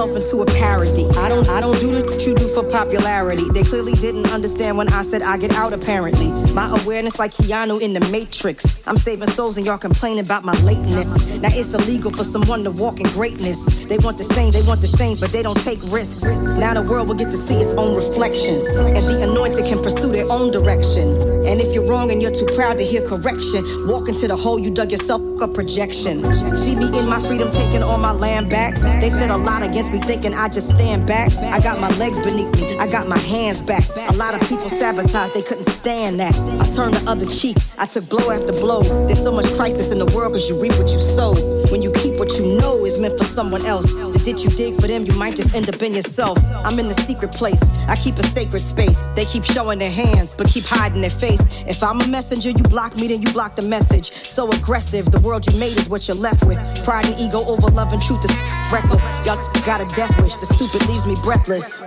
Myself 0.00 0.16
into 0.16 0.42
a 0.42 0.46
parody. 0.58 1.04
I 1.16 1.28
don't 1.28 1.48
I 1.48 1.60
don't 1.60 1.78
do 1.78 1.90
what 1.90 2.26
you 2.26 2.34
do 2.34 2.48
for 2.48 2.64
popularity. 2.64 3.44
They 3.52 3.62
clearly 3.62 3.92
didn't 3.92 4.32
understand 4.32 4.78
when 4.78 4.88
I 4.88 5.02
said 5.02 5.22
I 5.22 5.36
get 5.36 5.52
out 5.52 5.72
apparently. 5.72 6.30
My 6.52 6.74
awareness 6.80 7.18
like 7.18 7.32
Keanu 7.32 7.80
in 7.80 7.92
the 7.92 8.00
Matrix. 8.08 8.80
I'm 8.86 8.96
saving 8.96 9.28
souls 9.30 9.56
and 9.56 9.66
y'all 9.66 9.78
complaining 9.78 10.24
about 10.24 10.44
my 10.44 10.54
lateness. 10.62 11.40
Now 11.40 11.50
it's 11.52 11.74
illegal 11.74 12.10
for 12.10 12.24
someone 12.24 12.64
to 12.64 12.70
walk 12.70 13.00
in 13.00 13.06
greatness. 13.08 13.66
They 13.84 13.98
want 13.98 14.16
the 14.16 14.24
same, 14.24 14.52
they 14.52 14.62
want 14.62 14.80
the 14.80 14.88
same, 14.88 15.18
but 15.20 15.30
they 15.32 15.42
don't 15.42 15.60
take 15.60 15.80
risks. 15.92 16.24
Now 16.58 16.74
the 16.74 16.82
world 16.88 17.08
will 17.08 17.16
get 17.16 17.30
to 17.30 17.36
see 17.36 17.56
its 17.56 17.74
own 17.74 17.94
reflection. 17.94 18.54
And 18.96 19.04
the 19.04 19.28
anointed 19.30 19.66
can 19.66 19.82
pursue 19.82 20.12
their 20.12 20.26
own 20.30 20.50
direction. 20.50 21.29
And 21.50 21.60
if 21.60 21.74
you're 21.74 21.84
wrong 21.84 22.12
and 22.12 22.22
you're 22.22 22.30
too 22.30 22.46
proud 22.54 22.78
to 22.78 22.84
hear 22.84 23.02
correction, 23.02 23.64
walk 23.88 24.08
into 24.08 24.28
the 24.28 24.36
hole 24.36 24.60
you 24.60 24.70
dug 24.70 24.92
yourself 24.92 25.20
a 25.42 25.48
projection. 25.48 26.20
See 26.54 26.76
me 26.76 26.86
in 26.96 27.08
my 27.08 27.18
freedom 27.18 27.50
taking 27.50 27.82
all 27.82 27.98
my 27.98 28.12
land 28.12 28.50
back. 28.50 28.74
They 29.00 29.10
said 29.10 29.30
a 29.30 29.36
lot 29.36 29.62
against 29.62 29.92
me 29.92 29.98
thinking 29.98 30.34
I 30.34 30.48
just 30.48 30.70
stand 30.70 31.06
back. 31.06 31.32
I 31.50 31.60
got 31.60 31.80
my 31.80 31.90
legs 31.96 32.18
beneath 32.18 32.52
me, 32.60 32.76
I 32.78 32.86
got 32.86 33.08
my 33.08 33.18
hands 33.18 33.62
back. 33.62 33.82
A 34.10 34.16
lot 34.16 34.34
of 34.34 34.46
people 34.48 34.68
sabotaged, 34.68 35.34
they 35.34 35.42
couldn't 35.42 35.64
stand 35.64 36.20
that. 36.20 36.34
I 36.60 36.70
turned 36.70 36.94
the 36.94 37.10
other 37.10 37.26
cheek, 37.26 37.56
I 37.78 37.86
took 37.86 38.08
blow 38.08 38.30
after 38.30 38.52
blow. 38.52 38.82
There's 39.06 39.22
so 39.22 39.32
much 39.32 39.46
crisis 39.54 39.90
in 39.90 39.98
the 39.98 40.06
world 40.06 40.34
cause 40.34 40.48
you 40.48 40.60
reap 40.60 40.76
what 40.78 40.92
you 40.92 41.00
sow. 41.00 41.34
When 41.72 41.82
you 41.82 41.90
keep 41.92 42.18
what 42.18 42.36
you 42.38 42.58
know 42.60 42.84
is 42.84 42.98
meant 42.98 43.18
for 43.18 43.24
someone 43.24 43.64
else, 43.64 43.90
ditch 44.24 44.44
you 44.44 44.50
dig 44.50 44.74
for 44.80 44.86
them, 44.86 45.04
you 45.04 45.12
might 45.14 45.36
just 45.36 45.54
end 45.54 45.68
up 45.68 45.80
in 45.82 45.94
yourself. 45.94 46.38
I'm 46.64 46.78
in 46.78 46.88
the 46.88 46.94
secret 46.94 47.30
place, 47.32 47.62
I 47.88 47.96
keep 47.96 48.16
a 48.16 48.22
sacred 48.22 48.60
space. 48.60 49.02
They 49.14 49.24
keep 49.24 49.44
showing 49.44 49.78
their 49.78 49.90
hands, 49.90 50.34
but 50.34 50.48
keep 50.48 50.64
hiding 50.64 51.00
their 51.00 51.10
face. 51.10 51.42
If 51.66 51.82
I'm 51.82 52.00
a 52.00 52.08
messenger, 52.08 52.50
you 52.50 52.62
block 52.64 52.96
me, 52.96 53.08
then 53.08 53.22
you 53.22 53.32
block 53.32 53.56
the 53.56 53.66
message. 53.66 54.12
So 54.12 54.50
aggressive, 54.50 55.10
the 55.10 55.20
world 55.20 55.46
you 55.46 55.58
made 55.58 55.76
is 55.76 55.88
what 55.88 56.08
you're 56.08 56.16
left 56.16 56.44
with. 56.44 56.58
Pride 56.84 57.06
and 57.06 57.18
ego 57.18 57.40
over 57.46 57.68
love 57.68 57.92
and 57.92 58.02
truth 58.02 58.24
is 58.24 58.34
reckless. 58.72 59.04
Y'all 59.26 59.40
got 59.64 59.80
a 59.80 59.88
death 59.96 60.14
wish, 60.22 60.36
the 60.36 60.46
stupid 60.46 60.86
leaves 60.88 61.06
me 61.06 61.16
breathless. 61.22 61.84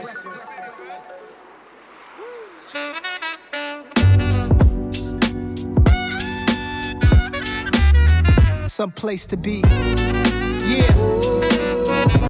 Some 8.67 8.91
place 8.91 9.28
to 9.28 9.38
be. 9.38 9.62
Yeah. 10.65 11.33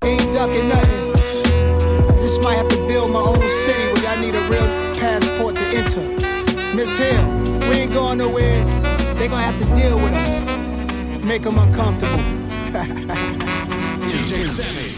Ain't 0.03 0.33
ducking 0.33 0.67
nothing. 0.67 1.13
I 2.09 2.21
just 2.21 2.41
might 2.41 2.55
have 2.55 2.69
to 2.69 2.77
build 2.87 3.11
my 3.11 3.19
own 3.19 3.47
city 3.49 3.93
where 3.93 4.11
I 4.11 4.21
need 4.21 4.35
a 4.35 4.41
real 4.49 4.67
passport 4.99 5.55
to 5.55 5.63
enter. 5.63 6.75
Miss 6.75 6.97
Hill, 6.97 7.27
we 7.69 7.75
ain't 7.81 7.93
going 7.93 8.17
nowhere. 8.17 8.63
They 9.15 9.27
gonna 9.27 9.43
have 9.43 9.59
to 9.59 9.75
deal 9.75 9.97
with 9.99 10.13
us. 10.13 10.41
Make 11.23 11.43
them 11.43 11.57
uncomfortable. 11.57 12.23
DJ 14.09 14.43
Sammy. 14.43 14.93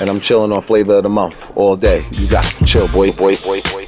And 0.00 0.08
I'm 0.08 0.20
chilling 0.20 0.52
on 0.52 0.62
flavor 0.62 0.96
of 0.96 1.02
the 1.02 1.08
month 1.08 1.36
all 1.56 1.76
day. 1.76 2.04
You 2.12 2.28
got 2.28 2.44
to 2.44 2.64
chill, 2.64 2.88
boy, 2.88 3.12
boy, 3.12 3.34
boy, 3.36 3.60
boy. 3.72 3.86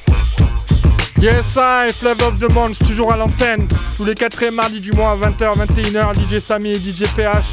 Yes, 1.20 1.56
I, 1.56 1.92
Flavor 1.92 2.24
of 2.24 2.40
the 2.40 2.48
Month, 2.54 2.78
toujours 2.78 3.12
à 3.12 3.16
l'antenne, 3.18 3.68
tous 3.98 4.06
les 4.06 4.14
4 4.14 4.50
mardis 4.50 4.80
du 4.80 4.90
mois 4.92 5.10
à 5.10 5.16
20h, 5.16 5.54
21h, 5.66 6.14
DJ 6.14 6.40
Sammy 6.40 6.70
et 6.70 6.78
DJ 6.78 7.04
PH. 7.14 7.44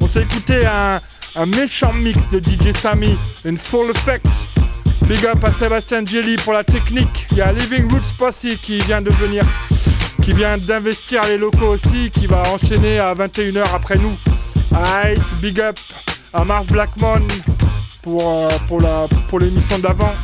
On 0.00 0.06
s'est 0.06 0.22
écouté 0.22 0.64
un, 0.64 1.00
un 1.36 1.46
méchant 1.46 1.92
mix 1.92 2.28
de 2.30 2.38
DJ 2.38 2.76
Sammy, 2.76 3.16
une 3.44 3.58
full 3.58 3.90
effect. 3.90 4.26
Big 5.06 5.24
up 5.26 5.44
à 5.44 5.52
Sébastien 5.52 6.04
Jelly 6.04 6.36
pour 6.36 6.52
la 6.52 6.64
technique. 6.64 7.26
Il 7.32 7.38
y 7.38 7.40
a 7.42 7.52
Living 7.52 7.90
Roots 7.90 8.16
Posse 8.18 8.46
qui 8.62 8.80
vient 8.80 9.02
de 9.02 9.10
venir, 9.10 9.44
qui 10.22 10.32
vient 10.32 10.56
d'investir 10.58 11.24
les 11.26 11.38
locaux 11.38 11.74
aussi, 11.74 12.10
qui 12.10 12.26
va 12.26 12.42
enchaîner 12.50 12.98
à 12.98 13.14
21h 13.14 13.64
après 13.74 13.96
nous. 13.96 14.16
Alright, 14.74 15.20
big 15.40 15.60
up 15.60 15.78
à 16.32 16.44
Mars 16.44 16.66
Blackmon 16.66 17.22
pour, 18.02 18.22
euh, 18.22 18.48
pour, 18.66 18.80
la, 18.80 19.06
pour 19.28 19.38
l'émission 19.38 19.78
d'avant. 19.78 20.14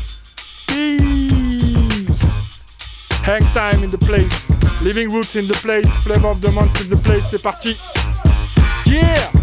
Hang 3.25 3.45
time 3.53 3.85
in 3.85 3.89
the 3.89 4.05
place. 4.05 4.27
Living 4.83 5.09
Roots 5.09 5.37
in 5.37 5.47
the 5.47 5.57
place. 5.63 5.87
Flavor 6.05 6.31
of 6.31 6.41
the 6.41 6.51
month 6.53 6.81
in 6.81 6.89
the 6.89 7.01
place. 7.01 7.23
C'est 7.31 7.43
parti. 7.43 7.77
Yeah! 8.87 9.42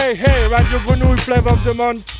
Hey, 0.00 0.14
hey, 0.14 0.48
Radio 0.48 0.78
Grenouille, 0.78 1.18
Flavor 1.18 1.50
of 1.50 1.62
the 1.62 1.74
month. 1.74 2.19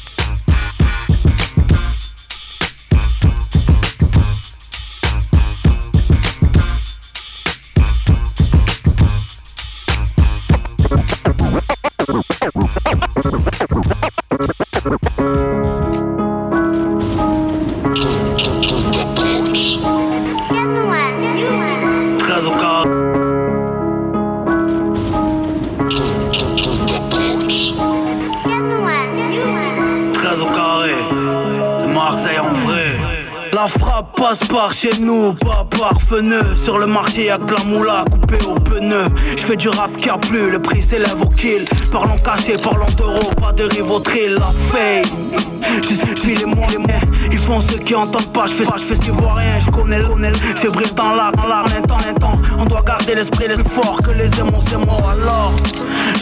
Chez 34.80 34.98
nous, 34.98 35.34
pas 35.34 35.66
par 35.78 36.00
feneux. 36.00 36.56
Sur 36.64 36.78
le 36.78 36.86
marché, 36.86 37.26
y'a 37.26 37.36
que 37.36 37.54
la 37.54 37.64
moula 37.64 38.02
coupée 38.10 38.42
au 38.46 38.54
pneu. 38.54 39.04
Je 39.36 39.42
fais 39.42 39.56
du 39.56 39.68
rap 39.68 39.94
qui 39.98 40.08
a 40.08 40.16
plus, 40.16 40.50
le 40.50 40.58
prix 40.58 40.80
s'élève 40.80 41.20
au 41.20 41.28
kill. 41.28 41.66
Parlons 41.92 42.16
caché, 42.24 42.54
parlons 42.62 42.86
d'euros, 42.96 43.30
pas 43.38 43.52
de 43.52 43.64
rivotril. 43.64 44.36
La 44.38 44.50
fame, 44.70 45.04
je 45.82 46.20
suis 46.20 46.34
les 46.34 46.46
mots, 46.46 46.66
les 46.70 46.78
mots. 46.78 46.88
Ils 47.30 47.38
font 47.38 47.60
ceux 47.60 47.78
qui 47.78 47.94
entendent 47.94 48.32
pas, 48.32 48.46
je 48.46 48.52
fais, 48.52 48.64
je 48.64 48.84
fais 48.84 48.94
ce 48.94 49.00
qu'ils 49.00 49.12
voient 49.12 49.34
rien. 49.34 49.58
Je 49.58 49.70
connais 49.70 49.98
le 49.98 50.32
c'est 50.54 50.72
brille 50.72 50.92
dans 50.94 51.14
la, 51.14 51.30
dans 51.32 51.46
la, 51.46 51.58
un 51.58 51.82
temps, 51.82 51.98
un 52.08 52.14
temps. 52.14 52.38
On 52.58 52.64
doit 52.64 52.82
garder 52.82 53.16
l'esprit, 53.16 53.48
les 53.48 53.56
fort 53.56 53.98
que 54.02 54.12
les 54.12 54.30
émotions, 54.40 54.80
c'est 54.80 55.20
alors. 55.20 55.52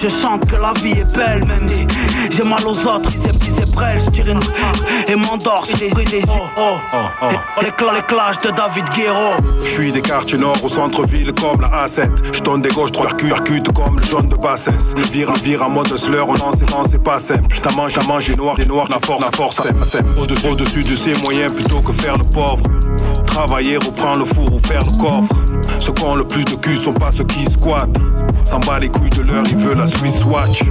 Je 0.00 0.08
chante 0.08 0.46
que 0.46 0.56
la 0.56 0.72
vie 0.80 0.92
est 0.92 1.16
belle, 1.16 1.44
même 1.46 1.68
si 1.68 1.86
j'ai 2.30 2.44
mal 2.44 2.64
aux 2.64 2.86
autres, 2.86 3.10
ils 3.12 3.28
aiment, 3.28 3.38
ils 3.66 3.72
prêts, 3.72 3.98
je 3.98 4.10
tire 4.10 4.28
une 4.28 4.38
et 5.08 5.16
m'endors 5.16 5.66
sur 5.66 5.78
les 5.78 5.90
des 5.90 6.18
yeux. 6.18 6.24
Oh, 6.56 6.76
oh, 6.94 7.26
Les, 7.62 7.70
cla- 7.70 7.94
les 7.94 8.02
clashs 8.02 8.40
de 8.40 8.50
David 8.50 8.84
Guerrero. 8.94 9.32
Je 9.64 9.68
suis 9.70 9.90
des 9.92 10.00
quartiers 10.00 10.38
nord 10.38 10.56
au 10.62 10.68
centre-ville 10.68 11.32
comme 11.32 11.60
la 11.60 11.86
A7. 11.86 12.10
Je 12.32 12.40
donne 12.40 12.62
des 12.62 12.68
gauches, 12.70 12.92
trois 12.92 13.08
percute, 13.08 13.72
comme 13.72 13.98
le 13.98 14.04
jaune 14.06 14.26
de 14.26 14.36
Bassès. 14.36 14.94
Le 14.96 15.02
vire, 15.02 15.32
vire 15.42 15.64
en 15.64 15.70
mode 15.70 15.96
slur, 15.96 16.28
on 16.28 16.34
en 16.40 16.52
sait, 16.52 16.66
c'est 16.90 17.02
pas 17.02 17.18
simple. 17.18 17.58
T'as 17.60 17.72
mangé, 17.72 17.96
t'as 17.98 18.06
mangé 18.06 18.36
noir, 18.36 18.54
des 18.56 18.66
noirs, 18.66 18.86
la 18.90 19.00
force, 19.04 19.20
la 19.24 19.32
force, 19.32 19.60
au-dessus 20.48 20.82
de 20.82 20.94
ses 20.94 21.14
moyens 21.22 21.52
plutôt 21.52 21.80
que 21.80 21.92
faire 21.92 22.16
le 22.16 22.24
pauvre. 22.32 22.62
Travailler, 23.26 23.76
reprendre 23.76 24.20
le 24.20 24.24
four 24.24 24.52
ou 24.52 24.60
faire 24.66 24.82
le 24.84 24.92
coffre. 25.00 25.42
Ceux 25.78 25.92
qui 25.92 26.02
ont 26.04 26.14
le 26.14 26.24
plus 26.26 26.44
de 26.44 26.54
cul 26.54 26.76
sont 26.76 26.92
pas 26.92 27.10
ceux 27.10 27.24
qui 27.24 27.44
squattent. 27.44 27.96
S'en 28.48 28.60
bat 28.60 28.78
les 28.78 28.88
couilles 28.88 29.10
de 29.10 29.20
l'heure, 29.20 29.44
il 29.50 29.56
veut 29.56 29.74
la 29.74 29.86
Swiss 29.86 30.24
Watch. 30.24 30.62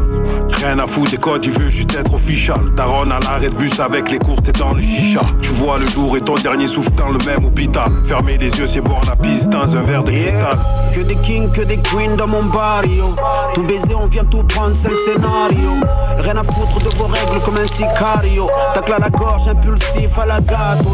Rien 0.63 0.79
à 0.79 0.87
foutre 0.87 1.11
des 1.11 1.17
codes, 1.17 1.45
il 1.45 1.51
veut 1.51 1.69
juste 1.69 1.95
être 1.95 2.13
official. 2.13 2.59
Daron 2.75 3.09
à 3.11 3.19
l'arrêt 3.19 3.49
de 3.49 3.55
bus 3.55 3.79
avec 3.79 4.09
les 4.11 4.17
courses, 4.17 4.41
t'es 4.43 4.51
dans 4.53 4.73
le 4.73 4.81
chicha. 4.81 5.21
Tu 5.41 5.49
vois 5.49 5.77
le 5.77 5.87
jour 5.87 6.17
et 6.17 6.21
ton 6.21 6.33
dernier 6.35 6.67
souffle 6.67 6.91
dans 6.95 7.09
le 7.09 7.19
même 7.25 7.45
hôpital. 7.45 7.91
Fermer 8.03 8.37
les 8.37 8.49
yeux, 8.57 8.65
c'est 8.65 8.81
boire 8.81 9.01
la 9.07 9.15
piste 9.15 9.49
dans 9.49 9.75
un 9.75 9.81
verre 9.83 10.03
de 10.03 10.11
cristal. 10.11 10.57
Que 10.93 11.01
des 11.01 11.15
kings, 11.15 11.51
que 11.51 11.61
des 11.61 11.77
queens 11.77 12.15
dans 12.17 12.27
mon 12.27 12.43
barrio. 12.45 13.15
Tout 13.53 13.63
baiser, 13.63 13.95
on 13.95 14.07
vient 14.07 14.25
tout 14.25 14.43
prendre, 14.43 14.75
c'est 14.81 14.89
le 14.89 14.97
scénario. 15.05 15.71
Rien 16.19 16.35
à 16.35 16.43
foutre 16.43 16.79
de 16.83 16.89
vos 16.97 17.05
règles 17.05 17.39
comme 17.45 17.57
un 17.57 17.67
sicario. 17.67 18.49
Tacle 18.73 18.93
à 18.93 18.99
la 18.99 19.09
gorge, 19.09 19.47
impulsif 19.47 20.17
à 20.17 20.25
la 20.25 20.41
gâteau. 20.41 20.89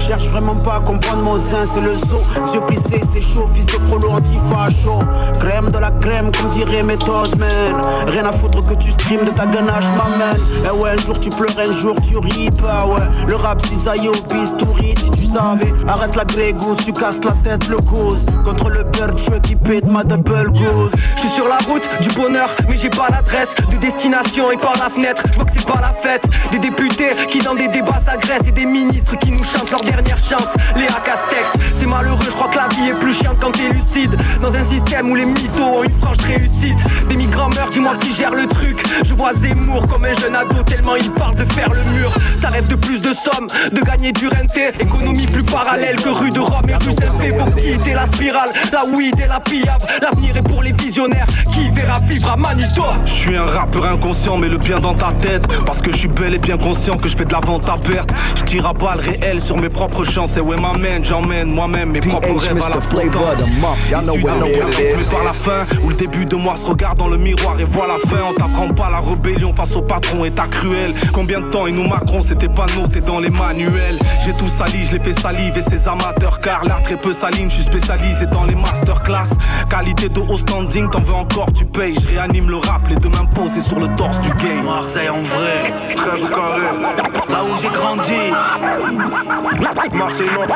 Cherche 0.00 0.26
vraiment 0.28 0.56
pas 0.56 0.76
à 0.76 0.80
comprendre 0.80 1.22
mon 1.22 1.36
zin, 1.36 1.64
c'est 1.72 1.80
le 1.80 1.94
zoo. 1.94 2.18
Yeux 2.52 2.60
plissés, 2.66 3.00
c'est 3.12 3.22
chaud, 3.22 3.48
fils 3.54 3.66
de 3.66 3.76
prolo 3.88 4.10
anti-facho. 4.10 4.98
Crème 5.38 5.70
de 5.70 5.78
la 5.78 5.90
crème, 5.92 6.30
comme 6.32 6.50
dirait 6.50 6.82
méthode 6.82 7.38
man. 7.38 7.80
Rien 8.08 8.26
à 8.26 8.32
foutre 8.32 8.66
que 8.66 8.74
tu 8.74 8.90
crime 9.04 9.24
de 9.24 9.30
ta 9.30 9.46
ganache 9.46 9.84
m'amène. 9.96 10.40
Eh 10.64 10.82
ouais, 10.82 10.90
un 10.90 10.96
jour 10.96 11.18
tu 11.20 11.28
pleures, 11.30 11.54
un 11.58 11.72
jour 11.72 11.94
tu 12.00 12.16
ris. 12.18 12.50
Bah 12.62 12.86
ouais, 12.86 13.02
le 13.26 13.36
rap 13.36 13.60
cisaille 13.64 14.08
au 14.08 14.12
bistouri. 14.32 14.94
Si 14.96 15.10
tu 15.10 15.26
savais, 15.26 15.72
arrête 15.86 16.16
la 16.16 16.24
grégousse, 16.24 16.78
tu 16.84 16.92
casses 16.92 17.22
la 17.24 17.32
tête, 17.32 17.68
le 17.68 17.76
cause. 17.76 18.24
Contre 18.44 18.70
le 18.70 18.84
bird, 18.84 19.18
je 19.18 19.38
qui 19.40 19.56
pète 19.56 19.86
ma 19.88 20.04
double 20.04 20.50
goose. 20.52 20.92
Je 21.16 21.20
suis 21.20 21.28
sur 21.28 21.46
la 21.48 21.58
route 21.68 21.86
du 22.00 22.08
bonheur, 22.10 22.48
mais 22.68 22.76
j'ai 22.76 22.90
pas 22.90 23.08
l'adresse 23.10 23.54
de 23.70 23.76
destination 23.76 24.50
et 24.50 24.56
par 24.56 24.72
la 24.80 24.88
fenêtre. 24.88 25.22
Je 25.30 25.36
vois 25.36 25.44
que 25.44 25.52
c'est 25.52 25.66
pas 25.66 25.80
la 25.80 25.92
fête. 25.92 26.24
Des 26.50 26.58
députés 26.58 27.10
qui 27.28 27.38
dans 27.38 27.54
des 27.54 27.68
débats 27.68 27.98
s'agressent 27.98 28.48
et 28.48 28.52
des 28.52 28.66
ministres 28.66 29.16
qui 29.18 29.30
nous 29.30 29.44
chantent 29.44 29.70
leur 29.70 29.82
dernière 29.82 30.18
chance. 30.18 30.54
Léa 30.76 31.00
Castex, 31.04 31.52
c'est 31.78 31.86
malheureux, 31.86 32.24
je 32.24 32.30
crois 32.30 32.48
que 32.48 32.56
la 32.56 32.68
vie 32.68 32.90
est 32.90 32.98
plus 32.98 33.12
chiante 33.12 33.36
quand 33.40 33.52
t'es 33.52 33.68
lucide. 33.68 34.16
Dans 34.40 34.54
un 34.54 34.64
système 34.64 35.10
où 35.10 35.14
les 35.14 35.26
mythos 35.26 35.62
ont 35.62 35.82
une 35.82 35.92
franche 35.92 36.24
réussite. 36.26 36.78
Des 37.08 37.16
migrants 37.16 37.50
meurent, 37.50 37.70
dis-moi 37.70 37.96
qui 38.00 38.12
gère 38.12 38.34
le 38.34 38.46
truc. 38.46 38.82
Je 39.02 39.14
vois 39.14 39.32
Zemmour 39.32 39.86
comme 39.86 40.04
un 40.04 40.14
jeune 40.14 40.34
ado, 40.34 40.62
tellement 40.64 40.96
il 40.96 41.10
parle 41.10 41.34
de 41.36 41.44
faire 41.44 41.68
le 41.70 41.82
mur. 41.96 42.10
Ça 42.40 42.48
rêve 42.48 42.68
de 42.68 42.76
plus 42.76 43.02
de 43.02 43.12
sommes, 43.12 43.46
de 43.72 43.80
gagner 43.80 44.12
du 44.12 44.28
renté. 44.28 44.68
Économie 44.78 45.26
plus 45.26 45.44
parallèle 45.44 45.96
que 45.96 46.10
rue 46.10 46.30
de 46.30 46.40
Rome 46.40 46.68
et 46.68 46.74
rue 46.74 46.92
Saint-Fait. 46.92 47.36
Faut 47.36 47.50
quitter 47.52 47.94
la 47.94 48.06
spirale, 48.06 48.50
la 48.72 48.84
weed 48.86 49.18
et 49.20 49.26
la 49.26 49.40
pillave. 49.40 49.84
L'avenir 50.00 50.36
est 50.36 50.42
pour 50.42 50.62
les 50.62 50.72
visionnaires 50.72 51.26
qui 51.52 51.68
verra 51.70 51.98
vivre 52.00 52.32
à 52.32 52.36
Manito. 52.36 52.82
Je 53.04 53.10
suis 53.10 53.36
un 53.36 53.46
rappeur 53.46 53.86
inconscient, 53.86 54.36
mais 54.36 54.48
le 54.48 54.58
bien 54.58 54.78
dans 54.78 54.94
ta 54.94 55.12
tête. 55.12 55.46
Parce 55.66 55.80
que 55.80 55.90
je 55.90 55.96
suis 55.96 56.08
bel 56.08 56.34
et 56.34 56.38
bien 56.38 56.56
conscient 56.56 56.96
que 56.96 57.08
je 57.08 57.16
fais 57.16 57.24
de 57.24 57.32
la 57.32 57.40
vente 57.40 57.68
à 57.68 57.76
perte. 57.76 58.10
Je 58.36 58.42
tire 58.42 58.66
à 58.66 58.72
balles 58.72 59.00
réelles 59.00 59.40
sur 59.40 59.56
mes 59.56 59.68
propres 59.68 60.04
chances. 60.04 60.36
Et 60.36 60.40
ouais, 60.40 60.56
m'amène, 60.56 61.04
j'emmène 61.04 61.48
moi-même 61.48 61.90
mes 61.90 62.00
propres 62.00 62.36
rêves 62.36 62.62
à 62.64 62.68
la 62.68 62.76
potence. 62.76 63.44
Issu 63.88 64.22
d'un 64.22 64.94
plus 64.94 65.08
par 65.08 65.24
la 65.24 65.30
fin, 65.30 65.62
où 65.82 65.88
le 65.88 65.94
début 65.94 66.26
de 66.26 66.36
moi 66.36 66.56
se 66.56 66.66
regarde 66.66 66.98
dans 66.98 67.08
le 67.08 67.16
miroir 67.16 67.58
et 67.58 67.64
voit 67.64 67.86
la 67.86 67.98
fin. 68.08 68.22
On 68.30 68.34
t'apprend 68.34 68.68
pas 68.68 68.83
la 68.90 69.00
rébellion 69.00 69.52
face 69.52 69.76
au 69.76 69.82
patron, 69.82 70.24
état 70.24 70.46
cruel. 70.46 70.94
Combien 71.12 71.40
de 71.40 71.46
temps 71.50 71.66
ils 71.66 71.74
nous 71.74 71.88
marqueront, 71.88 72.22
c'était 72.22 72.48
pas 72.48 72.66
noté 72.78 73.00
dans 73.00 73.20
les 73.20 73.30
manuels. 73.30 73.98
J'ai 74.24 74.32
tout 74.32 74.48
sali, 74.48 74.84
je 74.84 74.96
l'ai 74.96 75.02
fait 75.02 75.18
salive 75.18 75.56
et 75.56 75.60
ces 75.60 75.88
amateurs, 75.88 76.40
car 76.40 76.64
l'art 76.64 76.82
très 76.82 76.96
peu 76.96 77.12
saline, 77.12 77.50
je 77.50 77.56
suis 77.56 77.64
spécialisé 77.64 78.26
dans 78.26 78.44
les 78.44 78.54
masterclass. 78.54 79.30
Qualité 79.68 80.08
de 80.08 80.20
haut 80.20 80.38
standing, 80.38 80.88
t'en 80.90 81.00
veux 81.00 81.14
encore, 81.14 81.52
tu 81.52 81.64
payes. 81.64 81.96
Je 82.00 82.08
réanime 82.08 82.50
le 82.50 82.56
rap, 82.56 82.86
les 82.88 82.96
deux 82.96 83.08
mains 83.08 83.26
posées 83.34 83.60
sur 83.60 83.78
le 83.78 83.88
torse 83.96 84.18
du 84.20 84.30
game. 84.34 84.64
Marseille 84.64 85.08
en 85.08 85.20
vrai, 85.20 85.72
13 85.96 86.22
au 86.22 86.26
carré. 86.26 86.60
là 87.30 87.44
où 87.44 87.54
j'ai 87.60 87.68
grandi. 87.68 88.12
Marseille 89.94 90.30
Nord, 90.34 90.46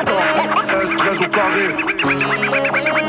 S 0.81 0.89
13 0.97 1.21
au 1.21 1.27
carré. 1.29 3.08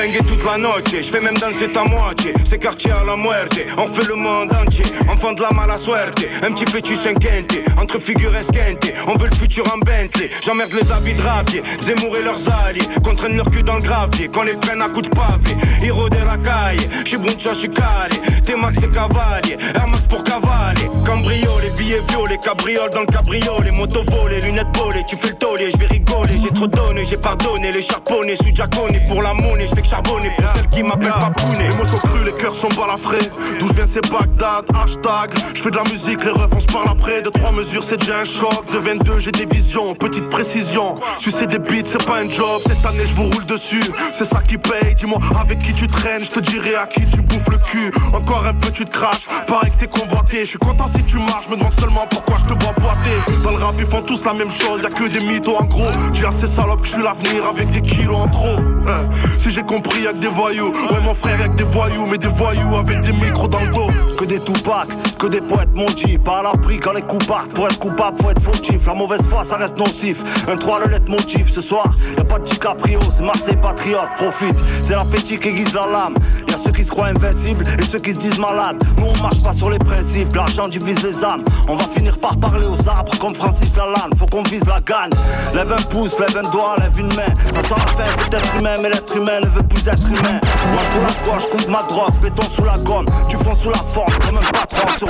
Bringué 0.00 0.20
toute 0.20 0.42
la 0.46 0.56
noche, 0.56 0.84
je 0.90 1.02
fais 1.02 1.20
même 1.20 1.36
danser 1.36 1.68
ta 1.68 1.84
moitié. 1.84 2.32
C'est 2.48 2.58
quartier 2.58 2.90
à 2.90 3.04
la 3.04 3.16
muerte, 3.16 3.60
on 3.76 3.86
fait 3.86 4.08
le 4.08 4.14
monde 4.14 4.50
entier. 4.50 4.86
Enfant 5.12 5.32
de 5.32 5.42
la 5.42 5.50
mala 5.50 5.76
suerte, 5.76 6.24
un 6.42 6.52
petit 6.52 6.64
fétus 6.64 7.06
inquiété. 7.06 7.64
Entre 7.78 7.98
figures 7.98 8.34
esquintées, 8.34 8.94
on 9.06 9.16
veut 9.18 9.28
le 9.28 9.36
futur 9.36 9.62
en 9.70 9.76
Bentley. 9.76 10.30
J'emmerde 10.42 10.70
les 10.72 10.90
habits 10.90 11.12
de 11.12 11.20
rapier, 11.20 11.62
Zemmour 11.80 12.16
et 12.16 12.22
leurs 12.22 12.50
alliés. 12.50 12.88
Contraignent 13.04 13.36
leur 13.36 13.50
cul 13.50 13.62
dans 13.62 13.74
le 13.74 13.82
gravier, 13.82 14.28
qu'on 14.28 14.44
les 14.44 14.54
prenne 14.54 14.80
à 14.80 14.88
coups 14.88 15.10
de 15.10 15.14
pavé. 15.14 15.54
Héros 15.82 16.08
de 16.08 16.16
la 16.16 16.38
caille, 16.38 16.88
j'suis 17.04 17.18
Buncha, 17.18 17.52
j'suis 17.52 17.68
carré. 17.68 18.16
T-Max 18.42 18.78
et 18.78 18.88
cavalier, 18.88 19.58
Air 19.74 19.86
Max 19.86 20.06
pour 20.06 20.24
cavaler. 20.24 20.88
Cambriolé, 21.04 21.68
billets 21.76 22.00
violets, 22.08 22.38
cabriole 22.42 22.88
dans 22.94 23.00
le 23.00 23.06
cabriolet. 23.06 23.70
Moto 23.72 24.02
volée, 24.10 24.40
lunettes 24.40 24.74
volées, 24.78 25.04
tu 25.06 25.16
fais 25.16 25.28
le 25.28 25.34
taulier, 25.34 25.70
j'vais 25.70 25.88
rigoler. 25.88 26.38
J'ai 26.42 26.54
trop 26.54 26.68
donné, 26.68 27.04
j'ai 27.04 27.18
pardonné, 27.18 27.70
les 27.70 27.82
charbonnés, 27.82 28.36
sous 28.36 28.56
jaconé 28.56 28.98
pour 29.06 29.20
la 29.20 29.34
monnaie, 29.34 29.66
j'fais 29.66 29.89
charbonner 29.90 30.30
pour 30.36 30.48
celle 30.54 30.68
qui 30.68 30.82
m'appelle 30.82 31.12
papounet. 31.20 31.68
Les 31.68 31.76
mots 31.76 31.84
sont 31.84 31.98
crus, 31.98 32.24
les 32.24 32.32
cœurs 32.32 32.54
sont 32.54 32.68
balafrés. 32.68 33.30
D'où 33.58 33.66
je 33.68 33.72
viens, 33.72 33.86
c'est 33.86 34.08
Bagdad, 34.10 34.64
hashtag. 34.74 35.30
Je 35.54 35.62
fais 35.62 35.70
de 35.70 35.76
la 35.76 35.82
musique, 35.84 36.24
les 36.24 36.30
refs, 36.30 36.52
on 36.54 36.60
se 36.60 36.66
parle 36.66 36.88
après. 36.88 37.22
De 37.22 37.30
trois 37.30 37.50
mesures, 37.50 37.82
c'est 37.82 37.96
déjà 37.96 38.20
un 38.20 38.24
choc. 38.24 38.70
De 38.72 38.78
22, 38.78 39.18
j'ai 39.18 39.32
des 39.32 39.46
visions, 39.46 39.94
petite 39.94 40.28
précision. 40.30 40.94
Sucer 41.18 41.46
des 41.46 41.58
beats, 41.58 41.84
c'est 41.84 42.04
pas 42.06 42.20
un 42.20 42.28
job. 42.28 42.60
Cette 42.62 42.84
année, 42.86 43.04
je 43.04 43.14
vous 43.14 43.24
roule 43.24 43.46
dessus. 43.46 43.82
C'est 44.12 44.24
ça 44.24 44.40
qui 44.46 44.58
paye. 44.58 44.94
Dis-moi 44.94 45.18
avec 45.40 45.58
qui 45.58 45.72
tu 45.72 45.88
traînes, 45.88 46.22
je 46.22 46.30
te 46.30 46.40
dirai 46.40 46.76
à 46.76 46.86
qui 46.86 47.04
tu 47.06 47.20
bouffes 47.20 47.48
le 47.50 47.58
cul. 47.58 47.90
Encore 48.14 48.46
un 48.46 48.54
peu, 48.54 48.70
tu 48.70 48.84
te 48.84 48.90
craches. 48.90 49.26
Pareil 49.48 49.72
que 49.72 49.78
t'es 49.78 49.88
convoité. 49.88 50.44
Je 50.44 50.50
suis 50.50 50.58
content 50.58 50.86
si 50.86 51.02
tu 51.02 51.16
marches, 51.16 51.48
me 51.48 51.56
demande 51.56 51.72
seulement 51.72 52.06
pourquoi 52.08 52.36
je 52.38 52.54
te 52.54 52.62
vois 52.62 52.72
boiter. 52.74 53.42
Dans 53.42 53.50
le 53.50 53.56
rap, 53.56 53.74
ils 53.78 53.86
font 53.86 54.02
tous 54.02 54.24
la 54.24 54.34
même 54.34 54.50
chose. 54.50 54.82
Y'a 54.82 54.90
que 54.90 55.08
des 55.08 55.20
mythos 55.20 55.56
en 55.56 55.64
gros. 55.64 55.90
J'ai 56.14 56.26
assez 56.26 56.46
salope 56.46 56.82
que 56.82 56.86
je 56.86 56.92
suis 56.92 57.02
l'avenir 57.02 57.44
avec 57.46 57.70
des 57.72 57.80
kilos 57.80 58.16
en 58.16 58.28
trop. 58.28 58.56
Hein. 58.88 59.00
Si 59.38 59.50
j'ai 59.50 59.62
compris, 59.62 59.79
y'a 60.02 60.12
que 60.12 60.18
des 60.18 60.28
voyous. 60.28 60.68
Ouais, 60.68 61.00
mon 61.02 61.14
frère, 61.14 61.38
y'a 61.38 61.48
que 61.48 61.56
des 61.56 61.64
voyous, 61.64 62.06
mais 62.06 62.18
des 62.18 62.28
voyous 62.28 62.76
avec 62.76 63.00
des 63.02 63.12
micros 63.12 63.48
dans 63.48 63.60
le 63.60 63.68
dos. 63.68 63.90
Que 64.18 64.24
des 64.24 64.40
Tupac, 64.40 64.88
que 65.20 65.26
des 65.26 65.40
poètes 65.42 65.74
maudits. 65.74 66.18
Pas 66.18 66.38
à 66.38 66.42
l'abri 66.42 66.80
quand 66.80 66.92
les 66.92 67.02
coups 67.02 67.26
partent. 67.26 67.52
Pour 67.52 67.66
être 67.66 67.78
coupable, 67.78 68.16
faut 68.22 68.30
être 68.30 68.42
fautif. 68.42 68.86
La 68.86 68.94
mauvaise 68.94 69.22
foi, 69.28 69.44
ça 69.44 69.56
reste 69.56 69.78
nocif. 69.78 70.22
Un 70.48 70.56
3 70.56 70.80
le 70.80 71.10
motif. 71.10 71.52
Ce 71.52 71.60
soir, 71.60 71.90
y 72.16 72.20
a 72.20 72.24
pas 72.24 72.38
de 72.38 72.44
DiCaprio, 72.44 72.98
c'est 73.14 73.22
Marseille 73.22 73.58
patriote. 73.60 74.08
Profite, 74.16 74.56
c'est 74.82 74.94
l'appétit 74.94 75.38
qui 75.38 75.48
aiguise 75.48 75.74
la 75.74 75.86
lame. 75.86 76.14
Y 76.48 76.54
a 76.54 76.56
ceux 76.56 76.72
qui 76.72 76.82
se 76.82 76.90
croient 76.90 77.08
invincibles 77.08 77.64
et 77.78 77.82
ceux 77.82 77.98
qui 77.98 78.14
se 78.14 78.18
disent 78.18 78.38
malades. 78.38 78.82
Nous, 78.98 79.06
on 79.06 79.22
marche 79.22 79.42
pas 79.42 79.52
sur 79.52 79.68
les 79.68 79.78
principes. 79.78 80.34
L'argent 80.34 80.68
divise 80.68 81.02
les 81.02 81.22
âmes. 81.22 81.44
On 81.68 81.76
va 81.76 81.84
finir 81.84 82.16
par 82.18 82.38
parler 82.38 82.66
aux 82.66 82.88
arbres 82.88 83.12
comme 83.18 83.34
Francis 83.34 83.76
Lalanne. 83.76 84.16
Faut 84.18 84.26
qu'on 84.26 84.42
vise 84.44 84.64
la 84.66 84.80
gagne. 84.80 85.10
Lève 85.54 85.72
un 85.72 85.82
pouce, 85.82 86.18
lève 86.18 86.36
un 86.36 86.48
doigt, 86.50 86.76
lève 86.78 86.98
une 86.98 87.14
main. 87.14 87.30
Ça 87.44 87.60
sent 87.60 87.74
la 87.76 87.86
fin, 87.86 88.04
c'est 88.16 88.34
être 88.34 88.56
humain, 88.58 88.74
mais 88.82 88.88
l'être 88.88 89.14
humain 89.14 89.40
ne 89.42 89.48
veut 89.48 89.66
plus 89.68 89.86
être 89.86 90.06
humain. 90.08 90.40
Moi, 90.72 90.80
je 90.92 90.98
la 90.98 91.32
gauche, 91.32 91.46
coupe 91.50 91.68
ma 91.68 91.82
drogue, 91.82 92.14
béton 92.22 92.42
sous 92.48 92.64
la 92.64 92.78
gomme. 92.78 93.06
Tu 93.28 93.36
fonds 93.36 93.54
sous 93.54 93.70
la 93.70 93.78
forme, 93.88 94.12
comme 94.26 94.38
un 94.38 94.52
patron 94.52 94.88
sur 94.98 95.08
28 95.08 95.09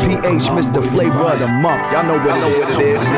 PH, 0.00 0.46
Mr. 0.54 0.82
Flavor 0.82 1.32
of 1.32 1.38
the 1.38 1.48
month. 1.48 1.82
Y'all 1.92 2.04
know 2.04 2.18
what 2.18 2.36
it 2.36 2.84
is. 2.86 3.08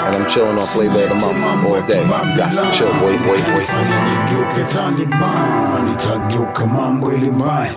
And 0.00 0.16
I'm 0.16 0.30
chilling 0.30 0.56
on 0.56 0.66
flavor 0.66 1.02
of 1.02 1.08
the 1.08 1.14
month 1.16 1.66
all 1.66 1.82
day. 1.86 2.02
Got 2.06 2.50
to 2.52 2.76
chill, 2.76 2.92
boy, 3.00 3.18
boy, 3.18 3.40
boy. 3.42 3.64
nigeuke 4.00 4.64
Taliban, 4.68 5.90
nitageuka 5.90 6.66
mambo 6.66 7.12
ili 7.12 7.30
mbaya, 7.30 7.74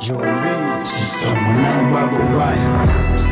sisamana 0.82 1.92
babo 1.94 2.38
baya, 2.38 2.88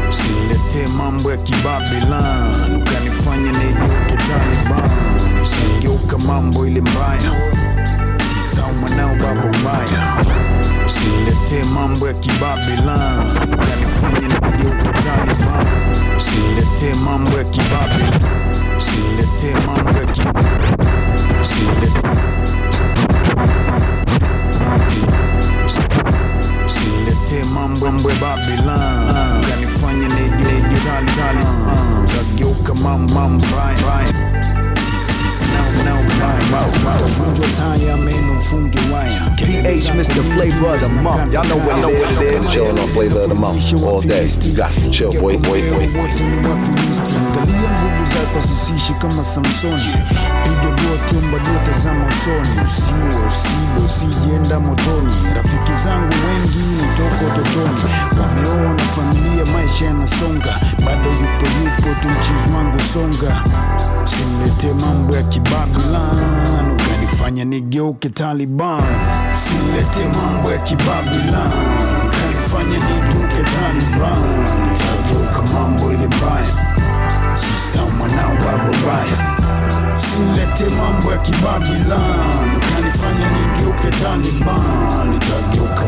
silete 0.10 0.88
mambo 0.98 1.32
ya 1.32 1.38
kibabilan, 1.38 2.76
ukanifanya 2.76 3.52
nigeuke 3.52 4.16
Taliban, 4.28 5.01
sigeuka 5.44 6.18
mambo 6.18 6.68
ili 6.68 6.82
mbaya, 6.82 7.32
sisamana 8.20 9.08
babo 9.08 9.50
baya, 9.64 10.24
silete 10.86 11.64
mambo 11.74 12.08
ya 12.08 12.14
kibabilan, 12.14 13.28
ukanifanya 13.54 14.28
nigeuke 14.28 14.92
Taliban, 15.04 15.66
silete 16.18 16.94
mambo 17.06 17.38
ya 17.38 17.44
kibabilan, 17.44 18.22
silete 18.78 19.54
mambo 19.66 19.92
ya 20.00 20.06
kibabilan, 20.06 21.44
silete 21.44 22.02
silete 26.68 27.44
mambo 27.54 27.86
ya 27.86 28.16
Babylon 28.22 29.46
kanifanya 29.50 30.08
nigege 30.08 30.80
tali 30.86 31.12
tali 31.12 31.46
tageuka 32.16 32.74
mambo 32.74 33.14
mambo 33.14 33.46
mbaya 33.46 34.12
PH, 38.62 39.92
Mr. 39.98 40.22
Flavor 40.34 40.74
of 40.76 40.82
the 40.82 40.90
month. 41.02 41.34
Y'all 41.34 41.44
know 41.46 41.58
what 41.58 41.80
it 41.80 41.90
is. 42.36 42.46
I'm 42.46 42.54
chilling 42.54 42.78
on 42.78 42.90
flavor 42.90 43.22
of 43.22 43.30
the 43.30 43.36
month 43.36 43.74
all 43.84 44.02
day. 44.02 44.28
You 44.28 44.56
got 44.56 44.72
to 44.74 44.92
chill, 44.92 45.12
boy, 45.12 45.38
boy, 45.38 45.62
boy. 45.70 45.88
wote 45.98 46.20
ni 46.24 46.48
wafilisti 46.48 47.14
angalia 47.16 47.72
nguvu 47.72 48.06
zako 48.14 48.40
zisishi 48.42 48.94
kama 48.94 49.24
samsoni 49.26 49.94
piga 50.44 50.72
goti 50.72 51.16
omba 51.18 51.40
dua 51.40 51.60
tazama 51.66 52.06
usoni 52.06 52.62
usiwe 52.64 53.26
usibe 53.28 53.86
usijenda 53.86 54.60
motoni 54.60 55.14
rafiki 55.36 55.74
zangu 55.84 56.14
wengi 56.28 56.84
toka 56.98 57.34
utotoni 57.34 57.82
wameoa 58.22 58.74
na 58.74 58.84
familia 58.84 59.46
maisha 59.54 59.86
yanasonga 59.86 60.60
bado 60.86 61.10
yupo 61.12 61.46
yupo 61.46 62.02
tu 62.02 62.10
mchizi 62.10 62.50
wangu 62.56 62.80
songa 62.80 63.44
silete 64.04 64.74
mambo 64.86 65.16
ya 65.16 65.24
kibabilan 65.42 66.72
ukanifanya 66.72 67.46
nigeuke 67.46 68.10
taliban. 68.10 68.82
Silete 69.34 70.06
mambo 70.18 70.52
ya 70.52 70.58
kibabilan 70.58 71.52
ukanifanya 72.08 72.78
nigeuke 72.78 73.42
taliban. 73.54 74.22
Nitageuka 74.72 75.42
mambo 75.54 75.92
mbaya. 76.08 76.52
Sisa 77.34 77.80
mwanao 77.98 78.36
silete 79.96 80.76
mambo 80.76 81.12
ya 81.12 81.18
ukanifanya 82.58 83.28
nigeuke 83.32 83.90
taliban. 84.04 85.10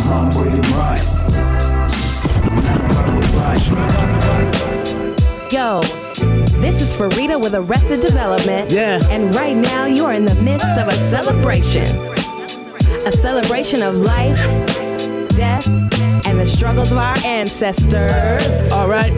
Mambo 0.10 0.46
mbaya. 0.70 1.04
Sisa 1.88 2.30
mwanao 5.50 5.84
this 6.62 6.82
is 6.82 6.94
Farida 6.94 7.42
with 7.42 7.54
Arrested 7.56 8.02
Development. 8.02 8.72
Yeah. 8.72 9.00
And 9.10 9.34
right 9.36 9.56
now, 9.56 9.86
you're 9.86 10.14
in 10.14 10.26
the 10.26 10.36
midst 10.36 10.78
of 10.78 10.88
a 10.88 10.94
celebration. 10.94 11.86
A 13.06 13.12
celebration 13.12 13.82
of 13.82 13.96
life, 13.96 14.38
death, 15.36 15.68
and 16.26 16.40
the 16.40 16.46
struggles 16.46 16.92
of 16.92 16.98
our 16.98 17.18
ancestors. 17.26 18.72
All 18.72 18.88
right. 18.88 19.12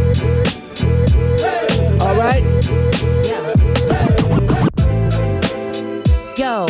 All 2.02 2.18
right. 2.18 2.44
Yo, 6.38 6.66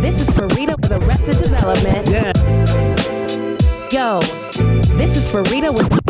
this 0.00 0.20
is 0.20 0.28
Farida 0.30 0.76
with 0.80 0.92
Arrested 0.92 1.38
Development. 1.38 2.08
Yeah. 2.08 2.32
Yo, 3.90 4.20
this 4.96 5.16
is 5.16 5.28
Farida 5.28 5.72
with. 5.72 6.01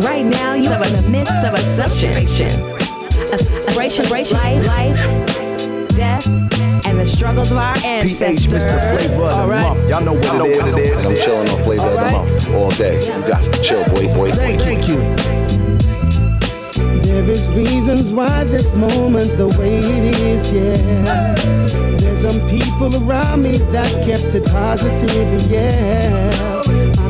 And 0.00 0.08
right 0.08 0.24
now 0.24 0.54
you're 0.54 0.72
in 0.72 0.92
the 0.92 1.08
midst 1.08 1.44
of 1.44 1.52
a 1.52 1.58
celebration. 1.58 2.48
A 3.32 3.38
celebration, 3.38 4.04
celebration, 4.04 4.36
life, 4.38 4.66
life, 4.66 5.88
death, 5.94 6.26
and 6.86 6.98
the 6.98 7.06
struggles 7.06 7.50
of 7.52 7.58
our 7.58 7.76
ancestors. 7.84 8.64
Mr. 8.64 8.96
Flavor 8.96 9.24
of 9.24 9.48
the 9.48 9.54
month. 9.54 9.88
Y'all 9.88 10.04
know 10.04 10.14
what 10.14 10.78
it 10.78 10.78
is. 10.78 11.04
I'm 11.04 11.16
chilling 11.16 11.48
on 11.48 11.62
flavor 11.62 11.84
of 11.84 11.92
the 11.92 12.10
month 12.12 12.54
all 12.54 12.70
day. 12.70 13.00
You 13.04 13.28
got 13.28 13.42
to 13.42 13.62
chill, 13.62 13.84
boy, 13.88 14.06
boy. 14.14 14.30
Thank, 14.32 14.60
thank 14.60 14.88
you. 14.88 14.98
There 17.02 17.28
is 17.28 17.50
reasons 17.50 18.12
why 18.12 18.44
this 18.44 18.74
moment's 18.74 19.34
the 19.34 19.48
way 19.48 19.78
it 19.78 20.16
is, 20.20 20.52
yeah. 20.52 21.34
There's 21.98 22.22
some 22.22 22.40
people 22.48 22.94
around 23.04 23.42
me 23.42 23.58
that 23.58 23.90
kept 24.04 24.34
it 24.34 24.46
positive, 24.46 25.50
yeah. 25.50 26.59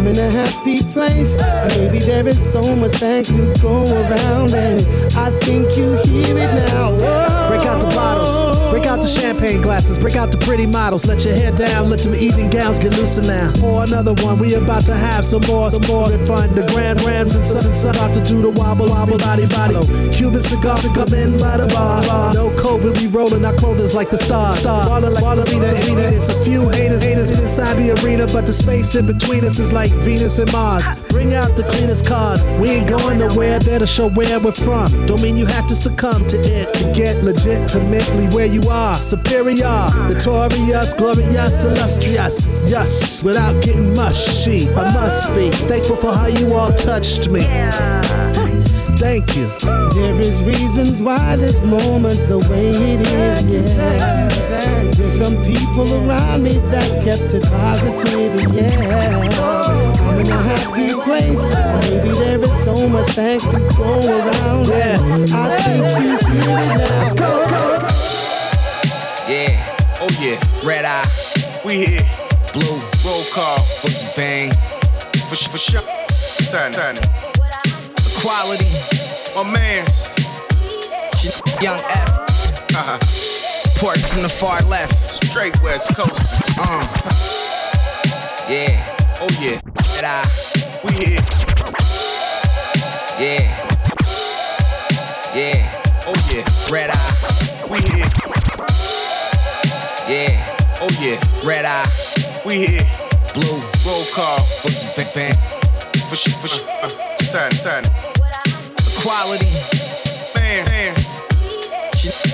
I'm 0.01 0.07
in 0.07 0.19
a 0.19 0.31
happy 0.31 0.83
place. 0.95 1.37
Maybe 1.77 1.99
there 1.99 2.27
is 2.27 2.41
so 2.41 2.75
much 2.75 2.93
thanks 2.93 3.29
to 3.33 3.55
go 3.61 3.85
around, 3.85 4.55
and 4.55 4.81
I 5.15 5.31
think 5.41 5.77
you 5.77 5.93
hear 6.05 6.39
it 6.39 6.73
now. 6.73 6.93
Whoa. 6.97 7.40
Break 7.51 7.67
out 7.67 7.81
the 7.81 7.89
bottles. 7.89 8.71
Break 8.71 8.87
out 8.87 9.03
the 9.03 9.09
champagne 9.09 9.61
glasses. 9.61 9.99
Break 9.99 10.15
out 10.15 10.31
the 10.31 10.39
pretty 10.39 10.67
models. 10.67 11.05
Let 11.05 11.25
your 11.25 11.35
hair 11.35 11.51
down. 11.51 11.91
Let 11.91 11.99
them 11.99 12.15
evening 12.15 12.49
gowns 12.49 12.79
get 12.79 12.97
looser 12.97 13.23
now. 13.23 13.51
Pour 13.57 13.83
another 13.83 14.15
one. 14.23 14.39
We 14.39 14.55
about 14.55 14.87
to 14.87 14.95
have 14.95 15.25
some 15.25 15.43
more. 15.49 15.69
Some 15.73 15.83
more. 15.89 16.11
Good 16.11 16.29
fun. 16.29 16.55
The 16.55 16.65
grand 16.69 17.03
rams 17.03 17.35
and 17.35 17.45
sons 17.45 17.85
about 17.85 18.15
to 18.15 18.21
do 18.25 18.41
the 18.41 18.51
wobble 18.51 18.89
wobble 18.89 19.19
body 19.19 19.49
body. 19.49 19.75
Cuban 20.15 20.41
cigars 20.41 20.85
and 20.85 20.95
come 20.95 21.13
in 21.13 21.39
by 21.41 21.57
the 21.57 21.67
bar. 21.75 22.35
No 22.35 22.51
COVID. 22.51 23.01
We 23.01 23.09
rolling 23.09 23.45
our 23.45 23.55
clothes 23.55 23.95
like 23.95 24.11
the 24.11 24.19
stars. 24.19 24.61
Star. 24.61 24.87
Ballerina. 24.87 25.43
arena. 25.43 26.03
It's 26.15 26.29
a 26.29 26.45
few 26.45 26.69
haters. 26.69 27.03
Haters 27.03 27.31
inside 27.31 27.75
the 27.79 27.99
arena, 27.99 28.29
but 28.29 28.47
the 28.47 28.53
space 28.53 28.95
in 28.95 29.07
between 29.07 29.45
us 29.45 29.59
is 29.59 29.73
like 29.73 29.91
Venus 30.07 30.39
and 30.39 30.53
Mars. 30.53 30.87
Bring 31.09 31.35
out 31.35 31.57
the 31.57 31.65
cleanest 31.65 32.07
cars. 32.07 32.47
We 32.61 32.71
ain't 32.71 32.89
going 32.89 33.19
nowhere. 33.19 33.59
There 33.59 33.81
to 33.81 33.89
show 33.89 34.09
where 34.09 34.39
we're 34.39 34.53
from. 34.53 34.87
Don't 35.07 35.21
mean 35.21 35.37
you 35.37 35.47
have 35.47 35.67
to 35.67 35.75
succumb 35.75 36.29
to 36.29 36.37
it 36.39 36.73
to 36.75 36.93
get 36.93 37.25
legitimately 37.45 38.29
where 38.29 38.47
you 38.47 38.63
are. 38.69 38.97
Superior, 38.97 39.91
victorious, 40.09 40.95
glorious, 40.95 41.65
illustrious. 41.65 42.65
Yes, 42.69 43.23
without 43.23 43.63
getting 43.63 43.95
mushy. 43.95 44.69
I 44.71 44.93
must 44.93 45.35
be 45.35 45.51
thankful 45.51 45.97
for 45.97 46.13
how 46.13 46.27
you 46.27 46.55
all 46.55 46.73
touched 46.73 47.31
me. 47.31 47.43
Thank 48.99 49.37
you. 49.37 49.51
There 49.95 50.21
is 50.21 50.45
reasons 50.45 51.03
why 51.03 51.37
this 51.37 51.65
moment's 51.65 52.27
the 52.27 52.39
way 52.39 52.71
it 52.71 53.01
is, 53.01 53.49
yeah. 53.49 54.29
There's 54.93 55.17
some 55.17 55.43
people 55.43 56.09
around 56.09 56.43
me 56.43 56.59
that's 56.71 56.97
kept 56.97 57.33
it 57.33 57.45
positive, 57.45 58.55
yeah. 58.55 58.90
So 62.61 62.89
much 62.89 63.09
thanks 63.13 63.47
to 63.47 63.59
go 63.75 63.85
around. 63.85 64.67
Yeah. 64.69 64.99
I 65.33 65.57
think 65.63 65.79
you 65.79 65.85
hear 65.97 66.15
it 66.17 66.29
now. 66.29 66.77
Let's 66.77 67.13
go. 67.15 67.47
Yeah. 69.27 69.57
Oh 70.01 70.09
yeah. 70.21 70.39
Red 70.63 70.85
eye. 70.85 71.05
We 71.65 71.87
here. 71.87 72.03
Blue. 72.53 72.77
Roll 73.05 73.25
call. 73.33 73.59
Boogie 73.81 74.15
bang. 74.15 74.53
For, 75.29 75.37
for 75.37 75.59
sure. 75.59 75.81
Turn, 76.51 76.73
turn. 76.73 76.97
Equality. 77.97 78.69
My 79.35 79.51
man's. 79.51 80.11
Young 81.63 81.79
F. 81.79 82.75
Uh-huh. 82.77 82.99
Port 83.81 83.99
from 83.99 84.23
the 84.23 84.29
far 84.29 84.61
left. 84.63 84.95
Straight 85.25 85.55
west 85.63 85.97
coast. 85.97 86.59
Uh. 86.59 87.07
Yeah. 88.51 88.83
Oh 89.21 89.29
yeah. 89.41 89.61
Red 89.95 90.05
eye. 90.05 90.27
We 90.83 90.93
here. 91.07 91.50
Yeah. 93.21 93.45
Yeah. 95.35 95.61
Oh 96.07 96.17
yeah. 96.33 96.43
Red 96.73 96.89
eye. 96.89 97.69
We 97.69 97.77
here. 97.93 98.09
Yeah. 100.09 100.81
Oh 100.81 100.89
yeah. 100.99 101.21
Red 101.45 101.67
eye. 101.67 101.85
We 102.47 102.67
here. 102.67 102.83
Blue. 103.35 103.61
Roll 103.85 104.05
call. 104.15 104.41
Bang 104.97 105.13
bang. 105.15 105.35
For 106.09 106.17
sure. 106.17 106.33
For 106.41 106.49
sure. 106.49 106.67
Uh, 106.83 106.89
turn, 107.31 107.51
turn. 107.61 107.85
Equality. 108.97 109.53
Man, 110.37 110.65
man. 110.71 110.97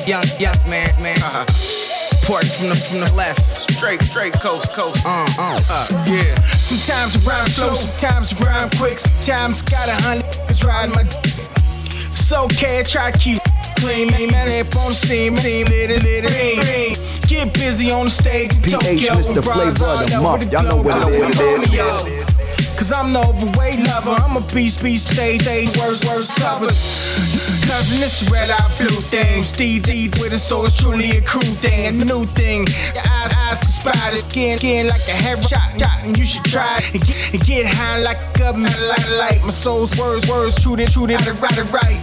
Young, 0.06 0.24
young 0.38 0.70
man, 0.70 1.02
man. 1.02 1.18
Uh-huh. 1.18 1.95
Port 2.26 2.44
from 2.44 2.68
the 2.70 2.74
from 2.74 2.98
the 2.98 3.12
left. 3.14 3.40
Straight, 3.70 4.02
straight 4.02 4.32
coast, 4.34 4.72
coast. 4.72 5.00
Uh, 5.06 5.26
uh, 5.38 5.60
uh. 5.70 6.04
Yeah. 6.10 6.34
Sometimes 6.46 7.24
I 7.24 7.30
rhyme 7.30 7.46
slow, 7.46 7.74
sometimes 7.74 8.34
I 8.40 8.44
rhyme 8.44 8.70
quick. 8.70 8.98
Sometimes 8.98 9.62
got 9.62 9.88
a 9.88 10.02
hundred 10.02 10.24
it's 10.48 10.64
riding 10.64 10.92
my. 10.96 11.02
It's 11.02 12.32
okay, 12.32 12.80
I 12.80 12.82
try 12.82 13.12
to 13.12 13.18
keep 13.18 13.38
clean. 13.78 14.10
Man, 14.10 14.30
head 14.30 14.66
on 14.74 14.88
the 14.88 14.94
steam, 14.94 15.36
team, 15.36 15.66
lit 15.66 15.90
it, 15.92 16.02
lit 16.02 16.24
it. 16.26 17.28
Get 17.28 17.54
busy 17.54 17.92
on 17.92 18.06
the 18.06 18.10
stage 18.10 18.50
PH, 18.60 18.72
Tokyo. 18.72 19.12
Mr. 19.14 19.44
Flavor 19.44 20.10
the 20.10 20.20
month. 20.20 20.50
Y'all 20.50 20.64
know 20.64 20.82
what 20.82 21.06
it 21.06 21.38
is. 21.38 22.35
Cause 22.86 23.02
I'm 23.02 23.12
the 23.12 23.18
overweight 23.18 23.82
lover. 23.82 24.14
I'm 24.22 24.38
a 24.38 24.46
beast, 24.54 24.78
beast, 24.78 25.10
stage, 25.10 25.42
stage, 25.42 25.74
worst, 25.74 26.06
worst 26.06 26.38
lover. 26.38 26.70
Cousin, 27.66 27.98
it's 27.98 28.22
red 28.30 28.46
eye 28.46 28.74
blue 28.78 29.02
thing. 29.10 29.42
Steve 29.42 29.82
deep 29.82 30.14
with 30.22 30.30
it, 30.30 30.38
so 30.38 30.64
it's 30.64 30.78
truly 30.78 31.18
a 31.18 31.20
crew 31.20 31.42
thing, 31.58 31.82
a 31.90 31.90
new 31.90 32.22
thing. 32.22 32.62
Your 32.94 33.10
eyes, 33.10 33.34
eyes 33.42 33.58
can 33.58 33.74
spy 33.74 34.10
the 34.14 34.22
skin, 34.22 34.58
skin 34.62 34.86
like 34.86 35.02
a 35.02 35.18
head 35.18 35.42
shot, 35.42 35.74
shot, 35.74 35.98
and 36.06 36.14
you 36.14 36.22
should 36.22 36.46
try 36.46 36.78
and 36.94 37.02
get, 37.02 37.34
and 37.34 37.42
get 37.42 37.66
high 37.66 37.98
like 38.06 38.22
a 38.38 38.54
light, 38.54 39.10
light. 39.18 39.42
My 39.42 39.50
soul's 39.50 39.98
words, 39.98 40.30
words, 40.30 40.54
true, 40.62 40.78
it, 40.78 40.94
true, 40.94 41.10
it, 41.10 41.18
right, 41.26 41.42
right, 41.42 41.72
right. 41.82 41.98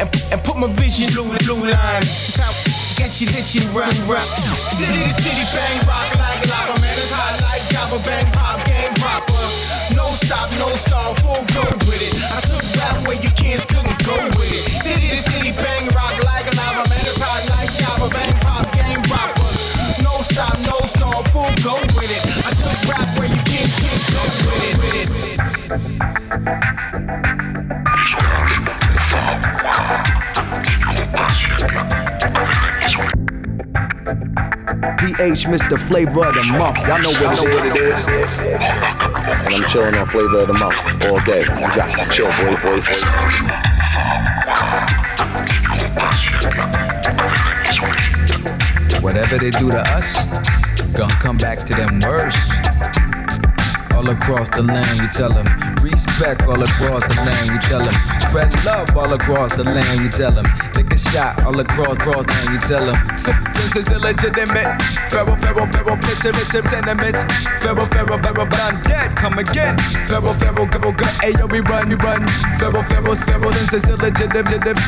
And, 0.00 0.08
and 0.32 0.40
put 0.40 0.56
my 0.56 0.72
vision 0.72 1.12
blue, 1.12 1.36
blue 1.44 1.68
line. 1.68 2.00
It's 2.00 2.40
how 2.40 2.48
get 2.96 3.20
you, 3.20 3.28
get 3.28 3.52
you, 3.52 3.60
run, 3.76 3.92
run. 4.08 4.24
City 4.24 4.88
to 4.88 5.12
city, 5.20 5.44
bang, 5.52 5.84
rock 5.84 6.08
like 6.16 6.40
a 6.40 6.48
lava, 6.48 6.80
man. 6.80 6.96
It's 6.96 7.12
hot 7.12 7.36
like 7.44 7.60
Java, 7.68 8.00
bang, 8.08 8.24
pop, 8.32 8.64
game 8.64 8.94
proper. 8.96 9.83
No 10.24 10.30
stop, 10.30 10.48
no 10.58 10.74
stall, 10.74 11.14
full 11.16 11.44
go 11.52 11.60
with 11.84 12.00
it. 12.00 12.16
I 12.32 12.40
took 12.40 12.64
rap 12.80 12.96
where 13.06 13.20
your 13.20 13.32
kids 13.32 13.66
couldn't 13.66 14.06
go 14.06 14.16
with 14.40 14.56
it. 14.56 14.64
City 14.80 15.08
to 15.10 15.20
city, 15.20 15.52
bang, 15.52 15.86
rock 15.88 16.16
like 16.24 16.48
a 16.48 16.56
lava, 16.56 16.88
man. 16.88 17.04
It's 17.04 17.20
hot 17.20 17.44
like 17.52 17.68
Java, 17.76 18.08
bang, 18.08 18.32
pop, 18.40 18.64
game 18.72 19.02
proper. 19.04 19.44
No 20.00 20.24
stop, 20.24 20.56
no 20.64 20.80
stall, 20.88 21.22
full 21.28 21.52
go 21.60 21.76
with 21.92 22.08
it. 22.08 22.24
I 22.40 22.56
took 22.56 22.72
rap 22.88 23.04
where 23.18 23.28
your 23.28 23.44
kids 23.44 23.68
couldn't 23.76 24.08
go 24.16 24.24
with 24.80 24.96
it. 24.96 25.12
PH, 35.04 35.44
Mr. 35.52 35.78
Flavor 35.78 36.24
of 36.24 36.34
the 36.34 36.44
month. 36.56 36.78
Y'all 36.88 37.02
know 37.02 37.12
what 37.12 37.36
it 37.44 37.76
is. 37.76 39.03
And 39.26 39.54
I'm 39.54 39.70
chilling 39.70 39.94
on 39.94 40.06
flavor 40.08 40.40
of 40.40 40.46
the 40.48 40.54
month 40.54 40.76
all 41.06 41.20
day. 41.24 41.40
You 41.40 41.74
got 41.74 41.90
to 41.90 42.04
chill, 42.10 42.26
boy, 42.26 42.56
boy, 42.62 42.80
boy. 42.80 43.00
Whatever 49.00 49.38
they 49.38 49.50
do 49.50 49.70
to 49.70 49.82
us, 49.96 50.24
gonna 50.94 51.14
come 51.20 51.36
back 51.38 51.64
to 51.66 51.74
them 51.74 52.00
worse. 52.00 52.36
all 53.94 54.10
across 54.10 54.48
the 54.50 54.62
land. 54.62 55.00
We 55.00 55.08
tell 55.08 55.30
them 55.32 55.46
respect 55.82 56.42
all 56.44 56.62
across 56.62 57.06
the 57.06 57.14
land. 57.14 57.50
We 57.50 57.58
tell 57.58 57.82
them 57.82 57.94
spread 58.20 58.52
love 58.64 58.96
all 58.96 59.12
across 59.12 59.54
the 59.56 59.64
land. 59.64 60.00
We 60.02 60.08
tell 60.08 60.32
them 60.32 60.46
take 60.74 60.92
a 60.92 60.98
shot 60.98 61.44
all 61.44 61.58
across 61.58 61.96
cross 61.98 62.26
land. 62.26 62.50
We 62.50 62.58
tell 62.58 62.82
them 62.82 62.98
since 63.16 63.76
it's 63.76 63.90
illegitimate. 63.90 64.66
Pharaoh, 65.08 65.36
Pharaoh, 65.36 65.70
Pharaoh, 65.70 65.96
picture, 65.96 66.32
picture, 66.32 66.62
tenement. 66.62 67.16
Pharaoh, 67.62 67.86
Pharaoh, 67.86 68.18
Pharaoh, 68.18 68.46
but 68.46 68.60
I'm 68.60 68.82
dead. 68.82 69.16
Come 69.16 69.38
again. 69.38 69.78
Pharaoh, 70.10 70.34
Pharaoh, 70.34 70.66
go, 70.66 70.92
go, 70.92 71.06
ayo, 71.22 71.50
we 71.50 71.60
run, 71.60 71.88
we 71.88 71.94
run. 71.96 72.26
Pharaoh, 72.58 72.82
Pharaoh, 72.82 73.14
Pharaoh, 73.14 73.52
since 73.52 73.72
it's 73.74 73.88
illegitimate. 73.88 74.78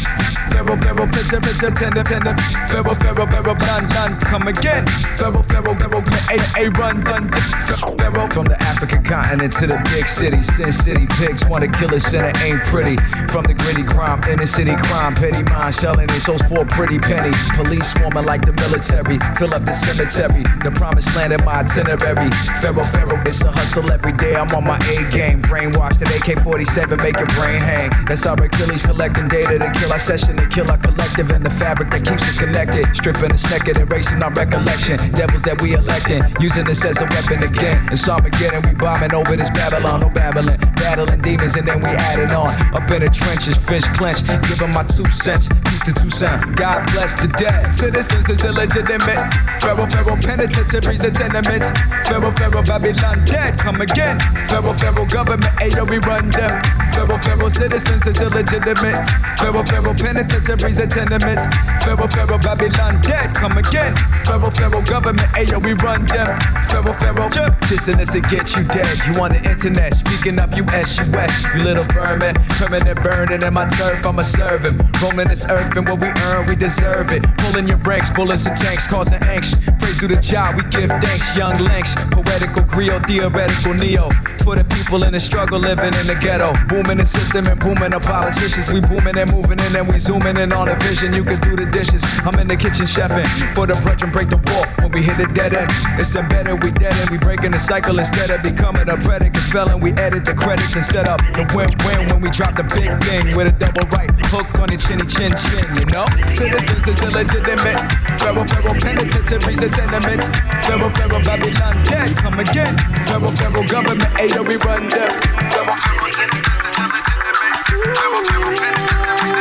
Pharaoh, 0.56 0.80
Pharaoh, 0.80 1.06
picture, 1.08 1.40
picture, 1.40 1.70
tenement, 1.70 2.06
tenement. 2.08 2.40
Pharaoh, 2.72 2.96
Pharaoh, 2.96 3.26
Pharaoh, 3.28 3.54
done, 3.60 3.88
done. 3.90 4.18
Come 4.20 4.48
again. 4.48 4.86
Pharaoh, 5.20 5.42
Pharaoh, 5.42 5.76
Pharaoh, 5.76 6.02
a, 6.32 6.36
a, 6.56 6.70
run, 6.80 7.04
run. 7.04 7.28
Pharaoh, 7.28 8.28
from 8.30 8.46
the 8.46 8.56
African 8.62 9.04
continent 9.04 9.52
to 9.60 9.66
the 9.66 9.76
big 9.92 10.08
city. 10.08 10.40
Sin 10.40 10.72
City 10.72 11.06
pigs 11.20 11.44
wanna 11.44 11.68
kill 11.68 11.94
us 11.94 12.08
and 12.14 12.24
it 12.24 12.40
ain't 12.40 12.64
pretty. 12.64 12.96
From 13.28 13.44
the 13.44 13.52
gritty 13.52 13.84
crime, 13.84 14.22
inner 14.32 14.46
city 14.46 14.74
crime, 14.76 15.14
petty 15.14 15.42
mind 15.44 15.74
selling 15.74 16.06
their 16.06 16.20
souls 16.20 16.40
for 16.48 16.62
a 16.62 16.66
pretty 16.66 16.98
penny. 16.98 17.36
Police 17.52 17.92
swarming 17.92 18.24
like 18.24 18.40
the 18.40 18.52
military. 18.56 19.20
Fill 19.36 19.52
up 19.52 19.66
the 19.66 19.76
cemetery. 19.76 20.42
The 20.64 20.72
promised 20.72 21.14
land 21.14 21.34
in 21.34 21.44
my 21.44 21.60
itinerary. 21.60 22.30
Pharaoh, 22.64 22.82
Pharaoh, 22.96 23.20
it's 23.26 23.44
a 23.44 23.52
hustle 23.52 23.92
every 23.92 24.12
day. 24.12 24.34
I'm 24.34 24.48
on 24.56 24.64
my 24.64 24.80
A 24.88 25.04
game. 25.12 25.42
Brainwashed 25.42 26.00
at 26.00 26.08
AK 26.16 26.42
47, 26.42 26.96
make 27.02 27.18
your 27.18 27.28
brain 27.36 27.60
hang. 27.60 27.92
That's 28.08 28.24
our 28.24 28.40
Achilles 28.42 28.80
collecting 28.80 29.28
data 29.28 29.58
to 29.58 29.68
kill 29.76 29.92
our 29.92 29.98
session, 29.98 30.36
to 30.36 30.46
kill 30.56 30.70
our 30.70 30.78
collective, 30.78 31.28
and 31.28 31.44
the 31.44 31.50
fabric 31.50 31.90
that 31.90 32.00
keeps 32.00 32.24
us 32.24 32.36
connected. 32.40 32.88
Stripping 32.96 33.30
us 33.30 33.44
naked, 33.52 33.76
erasing 33.76 34.22
our 34.22 34.32
recollection. 34.32 34.96
Devils 35.12 35.42
that 35.44 35.60
we 35.60 35.74
electing, 35.74 36.24
using 36.40 36.64
this 36.64 36.82
as 36.82 36.96
a 37.02 37.06
weapon 37.12 37.44
again. 37.44 37.76
It's 37.92 38.08
Armageddon, 38.08 38.64
we 38.64 38.72
bombing 38.72 39.12
over 39.12 39.36
this 39.36 39.50
Babylon, 39.50 40.00
no 40.00 40.08
babbling. 40.08 40.56
Battling 40.80 41.20
demons, 41.20 41.56
and 41.56 41.68
then 41.68 41.84
we 41.84 41.92
adding 41.92 42.32
on. 42.32 42.48
Up 42.72 42.88
in 42.88 43.04
the 43.04 43.12
trenches, 43.12 43.56
fish 43.68 43.84
clenched, 44.00 44.24
giving 44.48 44.72
my 44.72 44.84
two 44.88 45.04
cents. 45.12 45.48
Peace 45.68 45.84
to 45.84 45.92
Tucson. 45.92 46.40
God 46.56 46.88
bless 46.96 47.20
the 47.20 47.28
dead. 47.36 47.74
Citizens 47.74 48.28
is 48.30 48.40
illegitimate. 48.40 49.20
Pharaoh, 49.60 49.84
Pharaoh, 49.84 50.16
penitentiaries 50.16 51.04
and 51.04 51.14
tenements. 51.14 51.68
Pharaoh, 52.08 52.32
Pharaoh, 52.32 52.64
Babylon 52.64 53.24
dead. 53.28 53.58
Come 53.58 53.82
again. 53.82 54.16
Pharaoh, 54.48 54.72
Pharaoh, 54.72 55.04
government, 55.04 55.52
ayo, 55.60 55.84
we 55.84 55.98
run 55.98 56.30
them. 56.30 56.64
Pharaoh, 56.96 57.18
Pharaoh, 57.18 57.50
citizens 57.50 58.06
is 58.06 58.20
illegitimate. 58.22 59.04
Pharaoh, 59.36 59.64
Pharaoh, 59.64 59.92
penitentiaries 59.92 60.35
and 60.36 60.92
tenements. 60.92 61.44
Pharaoh, 61.82 62.08
Pharaoh, 62.08 62.38
Babylon 62.38 63.00
dead. 63.00 63.34
Come 63.34 63.56
again. 63.56 63.96
Pharaoh, 64.24 64.50
Pharaoh, 64.50 64.82
government, 64.82 65.28
ayo, 65.32 65.62
we 65.64 65.72
run 65.82 66.04
them. 66.06 66.38
Pharaoh, 66.64 66.92
Pharaoh, 66.92 67.30
dissonance 67.68 68.14
it 68.14 68.28
get 68.28 68.54
you 68.54 68.64
dead. 68.64 68.98
You 69.06 69.20
on 69.22 69.32
the 69.32 69.40
internet, 69.48 69.94
speaking 69.94 70.38
up, 70.38 70.54
you 70.54 70.64
S, 70.74 70.98
you 70.98 71.62
little 71.62 71.84
vermin. 71.84 72.34
Permanent 72.60 73.02
burning 73.02 73.42
in 73.42 73.54
my 73.54 73.66
turf, 73.66 74.04
I'm 74.04 74.18
a 74.18 74.24
servant. 74.24 74.82
Rolling 75.02 75.28
this 75.28 75.46
earth 75.46 75.74
and 75.76 75.88
what 75.88 76.00
we 76.00 76.08
earn, 76.08 76.46
we 76.46 76.56
deserve 76.56 77.12
it. 77.12 77.22
Pulling 77.38 77.66
your 77.66 77.78
ranks, 77.78 78.10
bullets 78.10 78.46
and 78.46 78.56
tanks, 78.56 78.86
causing 78.86 79.20
angst. 79.20 79.56
Praise 79.78 79.98
to 80.00 80.08
the 80.08 80.20
job, 80.20 80.56
we 80.56 80.62
give 80.70 80.90
thanks. 81.00 81.36
Young 81.36 81.56
Lanks, 81.64 81.94
poetical, 82.26 82.64
Creole, 82.64 83.00
theoretical, 83.06 83.74
neo. 83.74 84.10
For 84.42 84.54
the 84.54 84.64
people 84.64 85.02
in 85.02 85.12
the 85.12 85.20
struggle, 85.20 85.58
living 85.58 85.94
in 85.94 86.06
the 86.06 86.18
ghetto. 86.18 86.54
Booming 86.68 86.98
the 86.98 87.06
system 87.06 87.46
and 87.46 87.58
booming 87.58 87.90
the 87.90 88.00
politicians. 88.00 88.70
We 88.70 88.80
booming 88.80 89.18
and 89.18 89.30
moving 89.32 89.58
in 89.58 89.74
and 89.74 89.86
we 89.88 89.98
zooming 89.98 90.36
in 90.36 90.52
on 90.52 90.68
a 90.68 90.76
vision. 90.86 91.14
You 91.14 91.24
can 91.24 91.40
do 91.40 91.56
the 91.56 91.66
dishes. 91.66 92.02
I'm 92.22 92.38
in 92.38 92.46
the 92.46 92.56
kitchen 92.56 92.86
chefing. 92.86 93.26
For 93.54 93.66
the 93.66 93.74
and 93.74 94.12
break 94.12 94.28
the 94.30 94.38
wall. 94.50 94.66
When 94.82 94.92
we 94.92 95.02
hit 95.02 95.18
a 95.18 95.26
dead 95.32 95.54
end, 95.54 95.70
it's 95.98 96.14
embedded, 96.14 96.62
we 96.62 96.70
dead 96.70 96.94
end. 96.94 97.10
We 97.10 97.18
breaking 97.18 97.52
the 97.52 97.58
cycle 97.58 97.98
instead 97.98 98.30
of 98.30 98.42
becoming 98.42 98.88
a 98.88 98.96
predicate 98.98 99.42
felon. 99.42 99.80
We 99.80 99.92
edit 99.98 100.24
the 100.24 100.34
credits 100.34 100.74
and 100.76 100.84
set 100.84 101.08
up 101.08 101.18
the 101.34 101.42
win-win 101.54 102.06
when 102.10 102.20
we 102.20 102.30
drop 102.30 102.54
the 102.54 102.66
big 102.70 102.90
thing 103.02 103.34
with 103.34 103.50
a 103.50 103.54
double 103.58 103.86
right 103.96 104.10
hook 104.26 104.46
on 104.60 104.68
your 104.70 104.78
chinny 104.78 105.06
chin 105.06 105.32
chin, 105.34 105.64
you 105.78 105.86
know? 105.86 106.06
Citizens 106.30 106.86
is 106.86 107.00
illegitimate. 107.02 107.78
Pharaoh, 108.18 108.46
Pharaoh, 108.46 108.78
penitentiaries 108.78 109.62
and 109.62 109.72
tenements. 109.72 110.26
Pharaoh, 110.66 110.90
Pharaoh, 110.90 111.22
Babylon 111.22 111.84
dead. 111.84 112.15
Come 112.16 112.38
again. 112.40 112.76
Pharaoh, 113.06 113.30
Pharaoh, 113.38 113.66
government, 113.66 114.10
ayo, 114.20 114.42
we 114.46 114.56
run 114.56 114.88
them. 114.88 115.10
Pharaoh, 115.52 115.76
Pharaoh, 115.76 116.08
citizens 116.08 116.62
is 116.68 116.76
illegitimate. 116.76 117.56
Pharaoh, 117.96 118.24
Pharaoh, 118.28 118.56
penitentiaries 118.60 119.36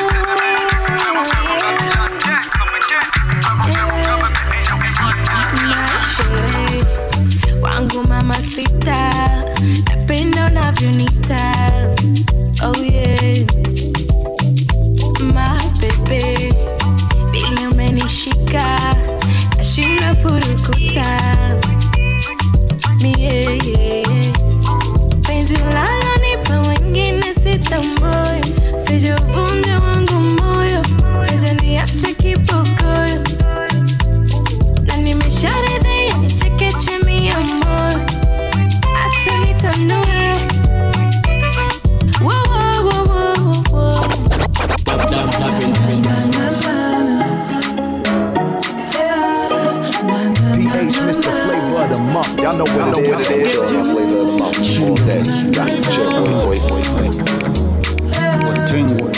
dead. 2.23 2.43
Come 2.57 2.73
again. 2.79 3.03
We 3.65 3.71
run 3.75 4.03
them. 4.03 4.35
oh 12.67 12.83
yeah 12.83 13.45
umenishika 17.71 18.95
nashinda 19.57 20.15
furukuta 20.15 21.24
wengine 26.67 27.33
sitamboi 27.43 28.41
sijavunja 28.75 29.79
wangu 29.79 30.13
moyo 30.13 30.81
tezaniache 31.29 32.13
kipokoyo 32.13 32.84
the 51.95 52.01
Month. 52.11 52.39
Y'all 52.39 52.57
know 52.57 52.65
what 52.75 52.97
it 52.97 53.05
is. 53.07 53.27
Flavor 53.27 53.63
of 53.63 53.69
the 53.69 54.25
Month. 54.39 54.79
All 54.81 54.95
day. 55.07 55.23
Got 55.51 55.67
to 55.71 55.79
chill, 55.93 56.09
boy, 56.43 56.59
boy, 56.67 56.83
boy. 56.91 57.09
Ting, 58.67 58.89
what. 58.99 59.15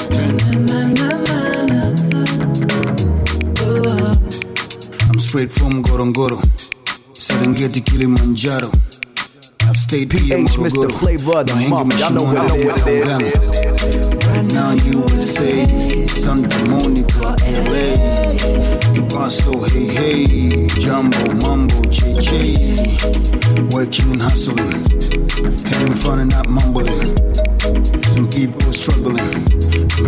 I'm 5.10 5.20
straight 5.20 5.52
from 5.52 5.84
Gorongoro, 5.84 6.40
Serengeti, 7.14 7.82
Kilimanjaro. 7.84 8.70
I've 9.64 9.78
stayed 9.78 10.10
PH, 10.12 10.58
Mr. 10.58 10.92
Flavor 10.92 11.40
of 11.40 11.48
the 11.48 11.56
Month. 11.70 12.00
Y'all 12.00 12.12
know 12.12 12.24
what 12.24 12.52
it 12.52 12.66
is. 12.66 12.84
Right 14.28 14.46
now, 14.54 14.72
USA, 14.72 15.66
Santa 16.08 16.70
Monica, 16.70 17.36
LA. 17.42 18.77
Paso, 19.18 19.52
hey, 19.66 19.88
hey, 19.88 20.68
Jumbo, 20.78 21.18
Mambo, 21.42 21.82
JJ. 21.90 23.74
Working 23.74 24.12
and 24.12 24.22
hustling, 24.22 24.72
having 25.66 25.96
fun 25.96 26.20
and 26.20 26.30
not 26.30 26.48
mumbling. 26.48 27.18
Some 28.14 28.30
people 28.30 28.72
struggling, 28.72 29.18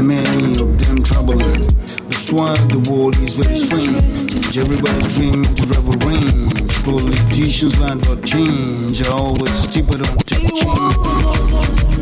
many 0.06 0.62
of 0.62 0.78
them 0.78 1.02
troubling. 1.02 1.60
That's 2.08 2.32
why 2.32 2.54
the 2.70 2.86
world 2.88 3.18
is 3.18 3.36
very 3.36 3.58
strange. 3.58 4.56
Everybody's 4.56 5.16
dreaming 5.18 5.56
to 5.56 5.66
revel 5.74 5.98
range. 6.06 6.72
Politicians 6.86 7.80
land 7.80 8.06
up 8.06 8.24
change. 8.24 9.02
I 9.02 9.12
always 9.12 9.66
keep 9.70 9.90
it 9.90 10.08
on 10.08 10.18
a 10.18 10.24
change. 10.24 11.99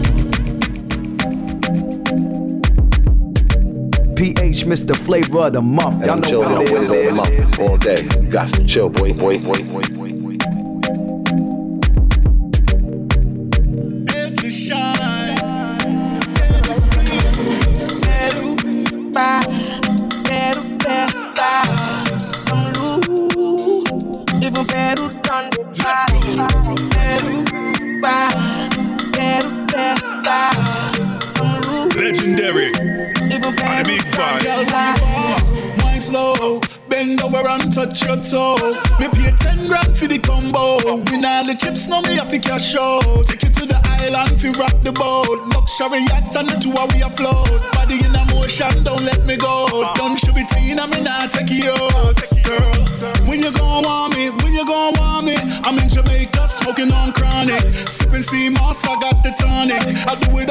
PH, 4.18 4.66
Mr. 4.66 4.96
Flavor 4.96 5.42
of 5.46 5.54
the 5.54 5.62
Month. 5.62 6.02
Y'all 6.04 6.14
I'm 6.14 6.22
know 6.22 6.40
what 6.40 6.62
it 6.64 6.72
is. 6.72 6.90
it 6.90 7.14
Flavor 7.14 7.22
of 7.22 7.28
the 7.28 7.42
is. 7.44 7.60
All 7.60 7.78
day. 7.78 8.30
Got 8.32 8.50
some 8.50 8.66
chill, 8.66 8.90
boy, 8.90 9.14
boy, 9.14 9.38
boy, 9.38 9.62
boy, 9.62 9.84
boy. 9.94 10.07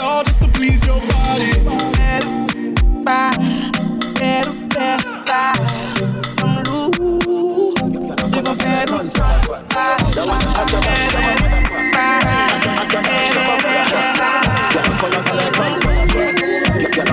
all 0.07 0.23
just 0.23 0.43
to 0.43 0.49
please 0.51 0.87
your 0.87 1.01
body. 1.11 1.51
Better, 1.99 2.31
bye, 3.03 3.35
better, 4.15 4.53
better, 4.71 5.11
bye. 5.27 5.55
I'm 6.43 6.63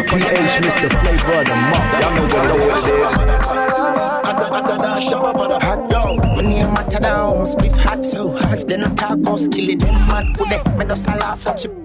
PH 0.10 0.56
Mr. 0.62 0.88
Flavor 1.02 1.44
the 1.44 1.56
month. 1.56 2.00
Y'all 2.00 2.14
know 2.14 2.28
what 2.30 2.44
the 2.48 2.54
word 2.54 2.88
is. 3.02 3.14
near 6.44 6.68
Matador, 6.68 7.46
split 7.46 7.72
hot 7.78 8.04
so 8.04 8.32
hot, 8.38 8.68
then 8.68 8.84
I 8.84 8.94
talk 8.94 9.12
about 9.12 9.40
skillet, 9.40 9.80
then 9.80 9.94
mad 10.08 10.38
for 10.38 10.46
that, 10.50 10.78
me 10.78 10.86
does 10.86 11.08
a 11.08 11.12
laugh 11.12 11.40
for 11.40 11.54
chip 11.54 11.83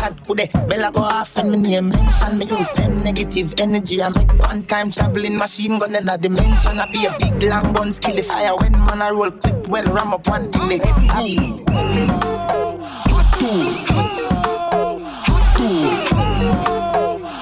Chat 0.00 0.16
could? 0.24 0.40
Bella 0.66 0.90
go 0.92 1.00
off 1.00 1.36
and 1.36 1.50
me 1.52 1.58
name 1.60 1.90
mention. 1.90 2.38
Me 2.38 2.46
use 2.46 2.70
them 2.70 3.04
negative 3.04 3.52
energy. 3.58 4.02
I 4.02 4.08
make 4.08 4.32
one 4.38 4.62
time 4.64 4.90
traveling 4.90 5.36
machine 5.36 5.78
gun 5.78 5.94
in 5.94 6.08
a 6.08 6.16
dimension. 6.16 6.80
I 6.80 6.90
be 6.90 7.04
a 7.04 7.12
big 7.18 7.42
long 7.42 7.72
gun 7.74 7.92
skilly 7.92 8.22
fire 8.22 8.56
when 8.56 8.72
man 8.72 9.02
I 9.02 9.10
roll 9.10 9.30
clip 9.30 9.68
well 9.68 9.84
ram 9.92 10.14
up 10.14 10.26
one 10.26 10.50
thing 10.50 10.68
they 10.68 10.78
me. 10.78 11.62
Hot 13.12 13.28
tool. 13.38 13.64
Hot 15.28 15.56
tool. 15.56 15.84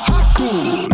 Hot 0.09 0.27
tool. 0.37 0.89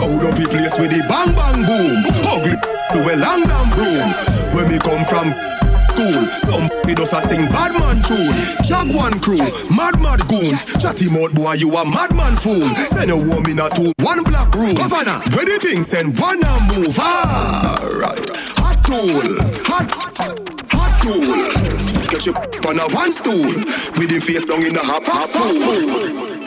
Loud 0.00 0.24
up 0.24 0.34
the 0.38 0.46
place 0.48 0.78
with 0.78 0.90
the 0.90 1.04
bang 1.12 1.32
bang 1.36 1.60
boom. 1.68 2.04
Ugly 2.32 2.56
to 2.92 2.98
a 3.12 3.14
London 3.16 3.68
broom. 3.76 4.08
When 4.56 4.68
we 4.70 4.78
come 4.78 5.04
from 5.04 5.34
school, 5.96 6.22
some 6.44 6.70
we 6.84 6.94
does 6.94 7.12
a 7.12 7.22
sing 7.22 7.46
bad 7.46 7.72
man 7.78 8.02
tune. 8.02 8.34
Jaguan 8.62 9.18
crew, 9.20 9.38
mad 9.74 10.00
mad 10.00 10.26
goons. 10.28 10.64
Chatty 10.76 11.08
mouth 11.10 11.34
boy, 11.34 11.54
you 11.54 11.74
a 11.76 11.84
madman 11.84 12.36
fool. 12.36 12.74
Send 12.76 13.10
a 13.10 13.16
woman 13.16 13.58
a 13.58 13.70
two, 13.70 13.92
one 14.00 14.22
black 14.22 14.54
room. 14.54 14.74
Governor, 14.74 15.20
where 15.34 15.46
the 15.46 15.58
thing 15.62 15.82
send 15.82 16.18
one 16.20 16.44
and 16.44 16.76
move. 16.76 16.98
Alright, 16.98 18.30
hot 18.60 18.78
tool, 18.84 19.38
hot, 19.64 19.90
hot 20.70 21.02
tool. 21.02 22.06
Get 22.10 22.26
your 22.26 22.36
on 22.68 22.78
a 22.78 22.94
one 22.94 23.12
stool. 23.12 23.54
With 23.98 24.10
him 24.10 24.20
face 24.20 24.44
down 24.44 24.64
in 24.64 24.74
the 24.74 24.80
hot 24.82 25.02
hot 25.04 25.28
stool. 25.28 26.45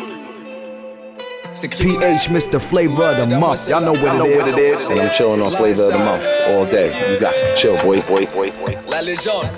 PH, 1.67 2.29
Mr. 2.29 2.61
Flavor 2.61 3.03
of 3.03 3.29
the 3.29 3.39
month. 3.39 3.67
Y'all 3.67 3.81
know 3.81 3.93
what 3.93 4.15
it 4.47 4.57
is. 4.57 4.87
And 4.87 5.01
I'm 5.01 5.09
chilling 5.09 5.41
on 5.41 5.51
flavor 5.51 5.83
of 5.83 5.91
the 5.91 5.99
month 5.99 6.23
all 6.49 6.65
day. 6.65 6.87
You 7.11 7.19
got 7.19 7.33
to 7.33 7.55
chill, 7.57 7.75
boy, 7.83 8.01
boy, 8.01 8.25
boy, 8.27 8.51
boy. 8.51 8.77
La 8.87 9.01
légende. 9.01 9.49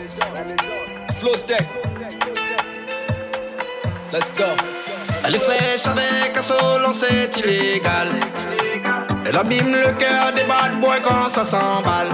Flotec. 1.13 1.67
Let's 4.11 4.35
go. 4.35 4.45
Elle 5.25 5.35
est 5.35 5.39
fraîche 5.39 5.85
avec 5.85 6.35
un 6.35 6.41
solo, 6.41 6.91
c'est 6.93 7.37
illégal. 7.37 8.09
Elle 9.25 9.35
abîme 9.35 9.71
le 9.71 9.93
cœur 9.93 10.33
des 10.35 10.43
bad 10.43 10.79
boys 10.81 10.99
quand 11.03 11.29
ça 11.29 11.45
s'emballe. 11.45 12.09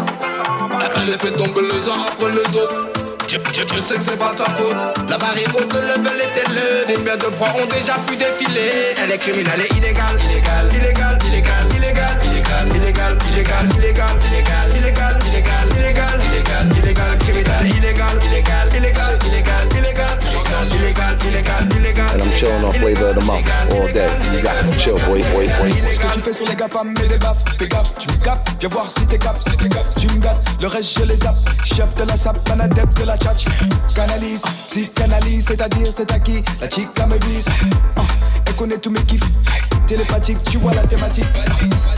Elle 0.98 1.12
les 1.12 1.18
fait 1.18 1.32
tomber 1.32 1.62
les 1.62 1.90
uns 1.90 2.02
après 2.08 2.32
les 2.32 2.58
autres. 2.58 2.97
Je, 3.28 3.82
sais 3.82 3.96
que 3.96 4.02
c'est 4.02 4.18
pas 4.18 4.32
de 4.32 4.38
sa 4.38 4.46
faute. 4.46 4.74
La 5.10 5.18
barrière 5.18 5.50
haute, 5.54 5.74
le 5.74 5.82
level 5.82 6.22
est 6.22 6.48
élevé. 6.48 6.94
Combien 6.96 7.18
de 7.18 7.26
proies 7.36 7.50
ont 7.62 7.66
déjà 7.66 7.96
pu 8.08 8.16
défiler? 8.16 8.96
Elle 9.04 9.12
est 9.12 9.18
criminelle 9.18 9.60
et 9.60 9.76
illégale, 9.76 10.16
illégale, 10.24 10.70
illégale, 10.74 11.18
illégale, 11.28 11.68
illégale, 11.76 12.14
illégale, 12.24 12.68
illégale, 12.74 13.16
illégale, 13.28 13.70
illégale, 13.78 14.16
illégale, 14.32 14.77
chill, 24.78 24.96
boy, 25.08 25.22
boy, 25.34 25.48
boy. 25.60 25.72
Ce 25.72 26.00
que 26.00 26.14
tu 26.14 26.20
fais 26.20 26.34
sur 26.34 26.46
les 26.48 26.56
gars, 26.56 26.68
mets 26.84 27.08
des 27.08 27.18
baffes. 27.18 27.44
Fais 27.58 27.68
gaffe, 27.68 27.98
tu 27.98 28.08
me 28.10 28.18
captes, 28.24 28.48
viens 28.60 28.70
voir 28.70 28.90
si 28.90 29.06
t'es 29.06 29.18
cap. 29.18 29.38
Si 29.42 29.56
t'es 29.58 29.70
cap, 29.70 29.86
tu 29.98 30.08
me 30.08 30.20
gâtes, 30.20 30.44
le 30.62 30.68
reste 30.68 31.00
je 31.00 31.04
les 31.06 31.18
zappe. 31.18 31.38
Chef 31.64 31.94
de 31.96 32.04
la 32.04 32.16
sape, 32.16 32.38
un 32.52 32.60
adepte 32.60 33.00
de 33.00 33.06
la 33.06 33.18
tchatch. 33.18 33.46
Canalise, 33.96 34.44
psychanalyse, 34.68 35.46
c'est-à-dire 35.48 35.88
c'est 35.96 36.12
à 36.12 36.20
qui? 36.20 36.44
La 36.62 36.70
chica 36.70 37.06
me 37.08 37.18
vise. 37.28 37.48
Ah, 37.96 38.02
elle 38.46 38.56
connaît 38.56 38.78
tous 38.78 38.92
mes 38.92 39.04
kiffs. 39.04 39.24
Télépathique, 39.88 40.44
tu 40.44 40.58
vois 40.58 40.74
la 40.74 40.86
thématique. 40.86 41.28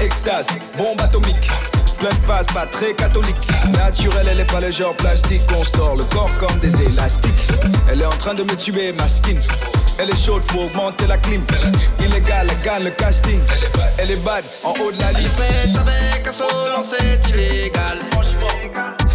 Extase, 0.01 0.47
bombe 0.77 1.01
atomique. 1.01 1.49
Plein 1.99 2.09
de 2.09 2.27
phase, 2.27 2.45
pas 2.47 2.65
très 2.65 2.93
catholique. 2.93 3.35
Naturelle, 3.77 4.27
elle 4.31 4.39
est 4.39 4.51
pas 4.51 4.61
le 4.61 4.71
genre 4.71 4.95
plastique. 4.95 5.41
On 5.57 5.63
store 5.63 5.97
le 5.97 6.05
corps 6.05 6.33
comme 6.35 6.57
des 6.59 6.81
élastiques. 6.81 7.47
Elle 7.91 8.01
est 8.01 8.05
en 8.05 8.17
train 8.17 8.33
de 8.33 8.43
me 8.43 8.55
tuer, 8.55 8.93
ma 8.93 9.07
skin. 9.07 9.35
Elle 10.01 10.09
est 10.11 10.25
chaude, 10.25 10.41
faut 10.43 10.61
augmenter 10.61 11.07
la 11.07 11.17
clim. 11.17 11.41
Illégal, 11.99 12.47
elle 12.49 12.59
gagne 12.61 12.85
le 12.85 12.91
casting. 12.91 13.41
Elle 13.97 14.11
est 14.11 14.23
bad, 14.23 14.45
en 14.63 14.69
haut 14.71 14.91
de 14.93 14.99
la 15.01 15.11
liste. 15.11 15.37
fraîche 15.37 15.75
avec 15.75 16.25
un 16.25 16.31
solo, 16.31 16.81
c'est 16.83 17.29
illégal. 17.29 17.99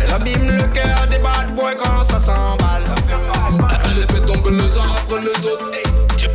Elle 0.03 0.13
abîme 0.13 0.51
le 0.51 0.63
cœur 0.65 1.07
des 1.09 1.19
bad 1.19 1.55
boys 1.57 1.75
quand 1.75 2.05
ça 2.05 2.21
s'emballe. 2.21 2.83
Elle 3.87 4.07
fait 4.15 4.27
tomber 4.27 4.51
les 4.51 4.79
uns 4.79 4.93
après 4.99 5.21
les 5.23 5.47
autres. 5.47 5.71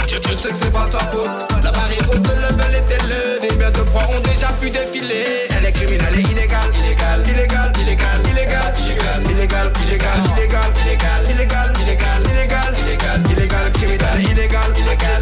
Je, 0.07 0.35
sais 0.35 0.49
que 0.49 0.55
c'est 0.55 0.71
pas 0.71 0.87
de 0.87 0.91
sa 0.93 0.99
faute. 0.99 1.29
La 1.63 1.71
barrière 1.71 2.09
haute, 2.09 2.27
le 2.27 2.41
level 2.41 2.75
est 2.75 3.03
élevé. 3.03 3.47
Combien 3.49 3.69
de 3.69 3.81
proies 3.81 4.07
ont 4.09 4.19
déjà 4.21 4.47
pu 4.59 4.71
défiler 4.71 5.47
Elle 5.55 5.65
est 5.65 5.71
criminelle 5.71 6.15
et. 6.15 6.21
Illégale, 6.21 6.71
illégale, 6.79 7.23
illégale, 7.27 7.71
illégale, 7.79 8.21
illégale, 8.25 8.73
illégale, 8.75 9.23
illégale, 9.29 9.71
illégale, 9.83 10.48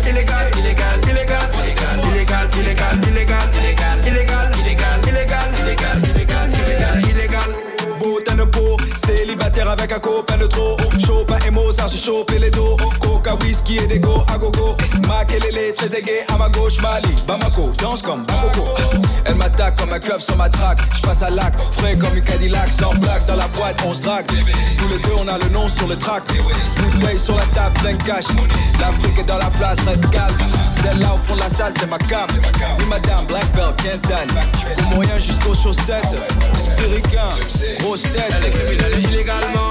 Illegal. 0.05 0.56
Avec 9.77 9.91
un 9.91 9.99
copain 9.99 10.37
de 10.37 10.47
trop. 10.47 10.77
Chopin 11.05 11.37
et 11.45 11.51
Mozart, 11.51 11.87
j'ai 11.87 11.97
chauffé 11.97 12.39
les 12.39 12.51
dos. 12.51 12.77
Coca, 12.99 13.35
whisky 13.41 13.77
et 13.77 13.87
des 13.87 13.99
go 13.99 14.23
à 14.33 14.37
gogo. 14.37 14.75
Makelele, 15.07 15.73
très 15.75 15.97
aigué 15.97 16.23
à 16.33 16.37
ma 16.37 16.49
gauche, 16.49 16.81
Mali. 16.81 17.15
Bamako, 17.27 17.71
danse 17.81 18.01
comme 18.01 18.23
Bakoko. 18.23 18.67
Elle 19.25 19.35
m'attaque 19.35 19.77
comme 19.77 19.93
un 19.93 19.99
keuf 19.99 20.21
sur 20.21 20.35
ma 20.37 20.49
traque. 20.49 20.79
J'passe 20.93 21.21
à 21.21 21.29
lac, 21.29 21.53
frais 21.73 21.95
comme 21.95 22.15
une 22.15 22.23
Cadillac. 22.23 22.71
Sans 22.71 22.93
blague, 22.95 23.25
dans 23.27 23.35
la 23.35 23.47
boîte, 23.49 23.77
on 23.85 23.93
se 23.93 24.03
drague. 24.03 24.25
Tous 24.77 24.87
les 24.87 24.97
deux, 24.99 25.15
on 25.23 25.27
a 25.27 25.37
le 25.37 25.49
nom 25.49 25.67
sur 25.67 25.87
le 25.87 25.95
track. 25.95 26.23
Bouteille 26.77 27.19
sur 27.19 27.35
la 27.35 27.45
table, 27.47 27.77
plein 27.79 27.93
de 27.93 28.03
cash. 28.03 28.25
L'Afrique 28.79 29.19
est 29.19 29.23
dans 29.23 29.37
la 29.37 29.49
place, 29.49 29.79
reste 29.81 30.09
calme. 30.09 30.37
Celle-là 30.71 31.13
au 31.13 31.17
fond 31.17 31.35
de 31.35 31.41
la 31.41 31.49
salle, 31.49 31.73
c'est 31.79 31.89
ma 31.89 31.97
cam. 31.97 32.27
Oui, 32.77 32.85
madame, 32.89 33.25
black 33.27 33.51
belt, 33.53 33.75
15 33.83 34.01
dan. 34.03 34.27
Pour 34.75 34.95
moyen 34.95 35.17
jusqu'aux 35.19 35.55
chaussettes. 35.55 36.15
Esprit 36.57 37.01
grosse 37.79 38.03
tête. 38.03 38.33
Elle 38.41 38.99
est 38.99 39.03
illégalement. 39.03 39.66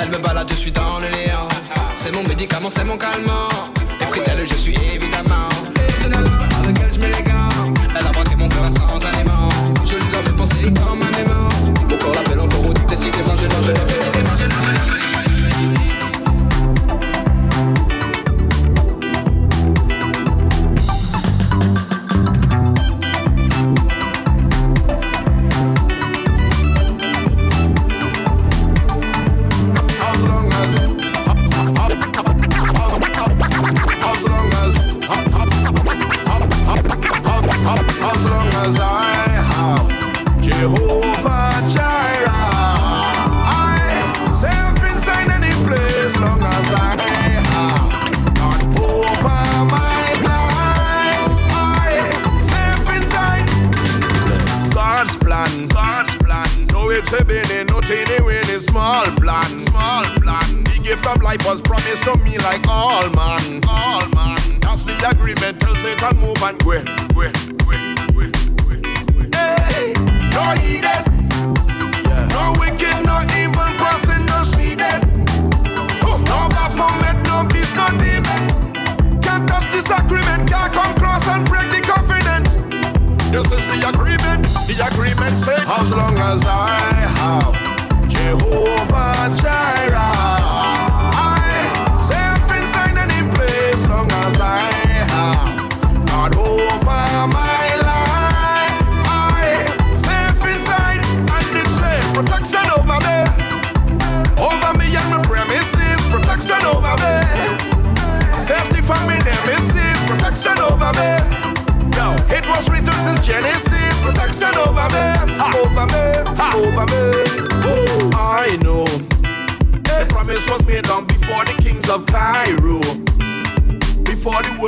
Elle 0.00 0.10
me 0.10 0.18
balade, 0.18 0.48
je 0.50 0.54
suis 0.54 0.70
dans 0.72 0.98
le 1.00 1.08
néant. 1.08 1.48
C'est 1.94 2.12
mon 2.12 2.22
médicament, 2.22 2.70
c'est 2.70 2.84
mon 2.84 2.96
calmant. 2.96 3.48
Et 4.00 4.04
près 4.04 4.20
d'elle, 4.20 4.46
je 4.48 4.54
suis 4.54 4.74
évidemment. 4.94 5.07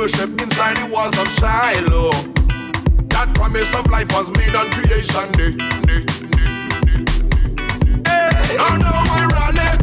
worship 0.01 0.41
inside 0.41 0.77
the 0.77 0.85
walls 0.87 1.15
of 1.19 1.27
Shiloh. 1.29 2.09
That 3.13 3.29
promise 3.35 3.71
of 3.75 3.85
life 3.91 4.11
was 4.13 4.31
made 4.35 4.55
on 4.55 4.71
creation 4.71 5.29
day. 5.37 5.53
day, 5.53 6.01
hey, 8.09 8.57
now 8.57 8.81
no, 8.81 8.89
I 8.89 9.29
run 9.29 9.57
it. 9.61 9.77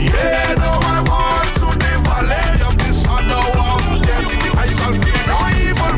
Yeah, 0.00 0.54
now 0.56 0.80
I 0.80 0.98
walk 1.12 1.48
to 1.60 1.68
the 1.76 1.92
valley 2.08 2.56
of 2.64 2.74
the 2.80 2.90
shadow 2.96 3.52
of 3.68 3.84
death. 4.00 4.32
I 4.56 4.72
shall 4.72 4.96
fear 4.96 5.22
no 5.28 5.36
evil. 5.60 5.96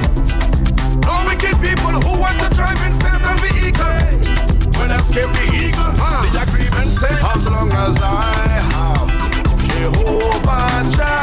No 1.07 1.23
wicked 1.31 1.55
people 1.63 1.95
who 2.03 2.19
want 2.19 2.35
to 2.43 2.49
drive 2.51 2.83
in 2.83 2.95
Satan 2.99 3.37
vehicle. 3.47 3.95
When 4.75 4.91
escape 4.91 5.31
the 5.31 5.47
eagle, 5.55 5.95
huh? 6.03 6.27
the 6.35 6.43
agreement 6.51 6.91
says, 6.91 7.23
as 7.31 7.49
long 7.49 7.71
as 7.75 7.97
I 8.03 8.27
have 8.75 9.07
Jehovah 9.71 10.83
Jireh. 10.97 11.22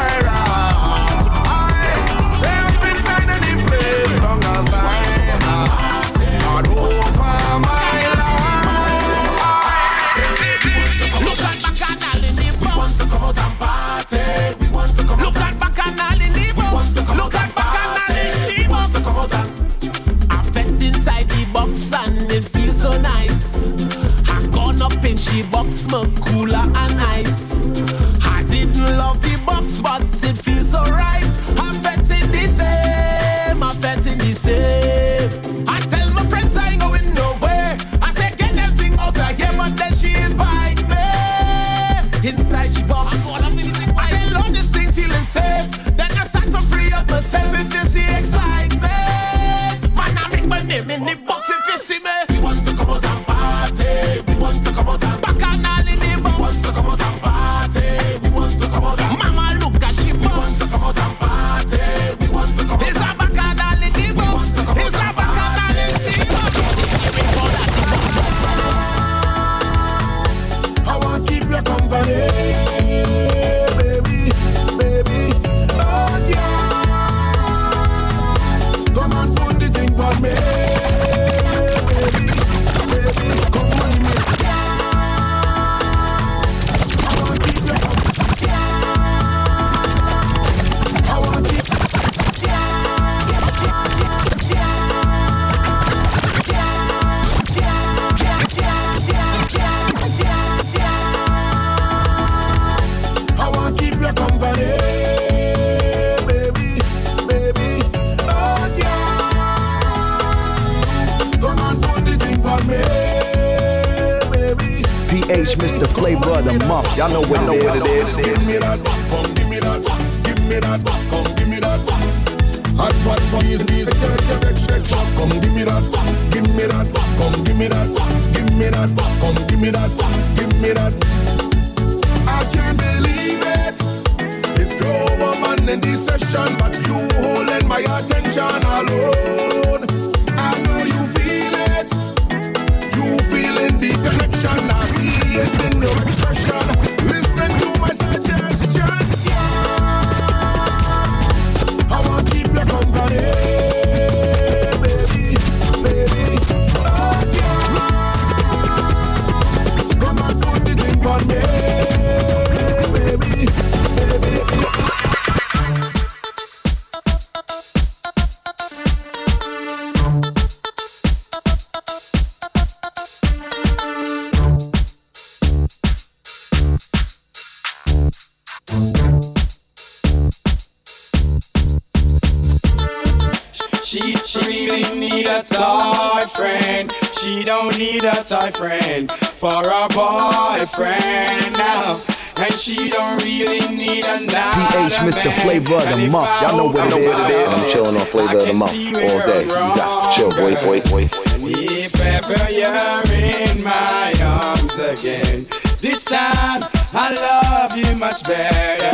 enough. 191.30 192.20
And 192.40 192.52
she 192.54 192.88
don't 192.88 193.22
really 193.22 193.60
need 193.76 194.04
another 194.06 194.88
PH, 194.88 194.96
Mr. 195.04 195.30
Flavor 195.42 195.74
of 195.74 195.94
the 195.94 196.08
Month. 196.08 196.30
Y'all 196.40 196.56
know 196.56 196.66
what 196.72 196.90
it 196.90 196.96
is. 196.98 197.52
I'm 197.52 197.70
chilling 197.70 197.96
on 197.96 198.06
Flavor 198.06 198.38
of 198.38 198.46
the 198.46 198.54
Month 198.54 198.72
all 198.72 199.20
day. 199.26 199.42
You 199.42 199.48
got 199.48 200.14
to 200.14 200.18
chill. 200.18 200.30
boy, 200.30 200.54
boy, 200.64 200.80
boy. 200.88 201.08
If 201.42 202.00
ever 202.00 202.50
you're 202.50 202.72
in 203.12 203.62
my 203.62 204.14
arms 204.22 204.74
again, 204.76 205.46
this 205.80 206.04
time 206.04 206.62
I 206.94 207.12
love 207.12 207.76
you 207.76 207.94
much 207.96 208.22
better. 208.24 208.88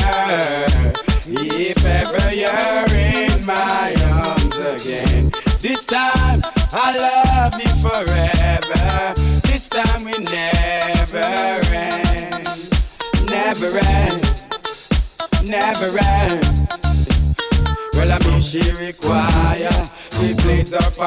If 1.28 1.84
ever 1.84 2.34
you're 2.34 2.96
in 2.96 3.46
my 3.46 3.94
arms 4.10 4.58
again, 4.58 5.30
this 5.60 5.84
time 5.84 6.42
I 6.72 6.96
love 6.96 7.60
you 7.60 7.70
forever. 7.80 9.14
This 9.42 9.68
time 9.68 10.04
we 10.04 10.12
never. 10.24 10.55
never 13.46 13.78
ends, 13.78 14.88
never 15.44 15.98
ends. 15.98 17.08
Well, 17.94 18.10
I 18.10 18.18
mean, 18.26 18.40
she 18.40 18.58
require 18.72 19.68
up 20.74 20.98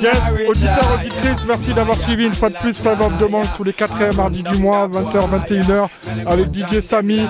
yes, 0.00 0.48
auditeurs, 0.48 0.92
auditrices, 0.92 1.46
merci 1.46 1.72
d'avoir 1.72 1.96
suivi 1.98 2.24
une 2.24 2.34
fois 2.34 2.50
de 2.50 2.56
plus 2.56 2.76
Five 2.76 3.00
Up 3.00 3.12
Demandes 3.20 3.46
tous 3.56 3.64
les 3.64 3.72
4 3.72 4.16
mardis 4.16 4.42
du 4.42 4.58
mois, 4.58 4.88
20h, 4.88 5.30
21h, 5.48 5.88
avec 6.26 6.52
DJ 6.52 6.80
Samy. 6.80 7.20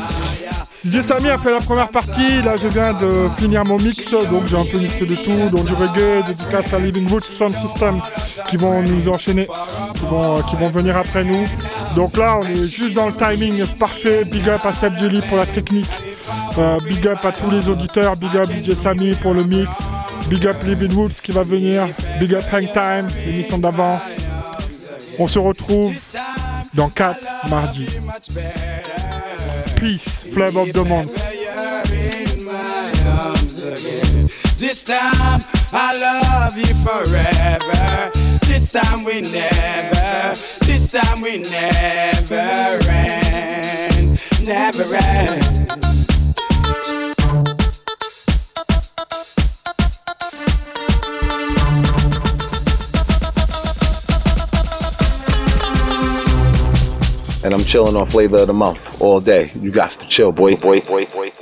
DJ 0.85 1.01
Samy 1.01 1.29
a 1.31 1.39
fait 1.39 1.53
la 1.53 1.61
première 1.61 1.89
partie, 1.89 2.43
là 2.43 2.57
je 2.57 2.67
viens 2.67 2.93
de 2.93 3.29
finir 3.39 3.65
mon 3.65 3.77
mix, 3.77 4.11
donc 4.11 4.47
j'ai 4.47 4.57
un 4.57 4.65
peu 4.65 4.79
mixé 4.79 5.07
de 5.07 5.15
tout, 5.15 5.49
donc 5.51 5.65
du 5.67 5.75
reggae, 5.75 6.25
dédicace 6.27 6.75
à 6.75 6.81
Living 6.81 7.09
Woods 7.09 7.21
Sound 7.21 7.55
System 7.55 8.01
qui 8.49 8.57
vont 8.57 8.83
nous 8.83 9.09
enchaîner, 9.09 9.47
qui 9.95 10.05
vont, 10.07 10.43
qui 10.43 10.57
vont 10.57 10.71
venir 10.71 10.97
après 10.97 11.23
nous. 11.23 11.45
Donc 11.95 12.17
là 12.17 12.39
on 12.43 12.47
est 12.47 12.65
juste 12.65 12.95
dans 12.95 13.07
le 13.07 13.13
timing 13.13 13.65
parfait, 13.79 14.25
big 14.25 14.49
up 14.49 14.63
à 14.65 14.73
Seb 14.73 14.99
Jelly 14.99 15.21
pour 15.29 15.39
la 15.39 15.47
technique, 15.47 15.91
Euh, 16.59 16.77
big 16.87 17.07
up 17.07 17.25
à 17.25 17.33
tous 17.33 17.51
les 17.51 17.69
auditeurs, 17.69 18.17
big 18.17 18.37
up 18.37 18.49
DJ 18.51 18.75
Samy 18.75 19.15
pour 19.15 19.35
le 19.35 19.45
mix, 19.45 19.71
big 20.29 20.47
up 20.47 20.57
Living 20.65 20.93
Woods 20.95 21.21
qui 21.23 21.31
va 21.33 21.45
venir, 21.45 21.85
big 22.19 22.35
up 22.35 22.43
Hang 22.53 22.71
Time, 22.73 23.07
l'émission 23.25 23.59
d'avant. 23.59 24.01
On 25.19 25.27
se 25.27 25.39
retrouve 25.39 25.95
dans 26.75 26.89
4 26.89 27.25
mardis. 27.49 27.87
Peace, 29.83 30.23
Flavor 30.23 30.61
of 30.61 30.73
the 30.73 30.85
Month. 30.85 31.13
This 34.57 34.85
time 34.85 35.41
I 35.73 35.93
love 35.99 36.57
you 36.57 36.73
forever. 36.85 38.13
This 38.47 38.71
time 38.71 39.03
we 39.03 39.23
never, 39.23 40.37
this 40.65 40.87
time 40.87 41.21
we 41.21 41.39
never 41.39 42.79
end, 42.93 44.23
never 44.45 44.95
end. 44.95 46.02
And 57.45 57.53
I'm 57.53 57.65
chilling 57.65 57.97
on 57.97 58.07
flavor 58.07 58.39
of 58.39 58.47
the 58.47 58.55
month 58.55 59.01
all 59.01 59.21
day. 59.21 59.51
You 59.55 59.71
got 59.71 59.91
to 59.91 60.07
chill, 60.09 60.33
boy, 60.33 60.57
boy, 60.57 60.81
boy, 60.81 61.07
boy. 61.07 61.31
boy. 61.41 61.42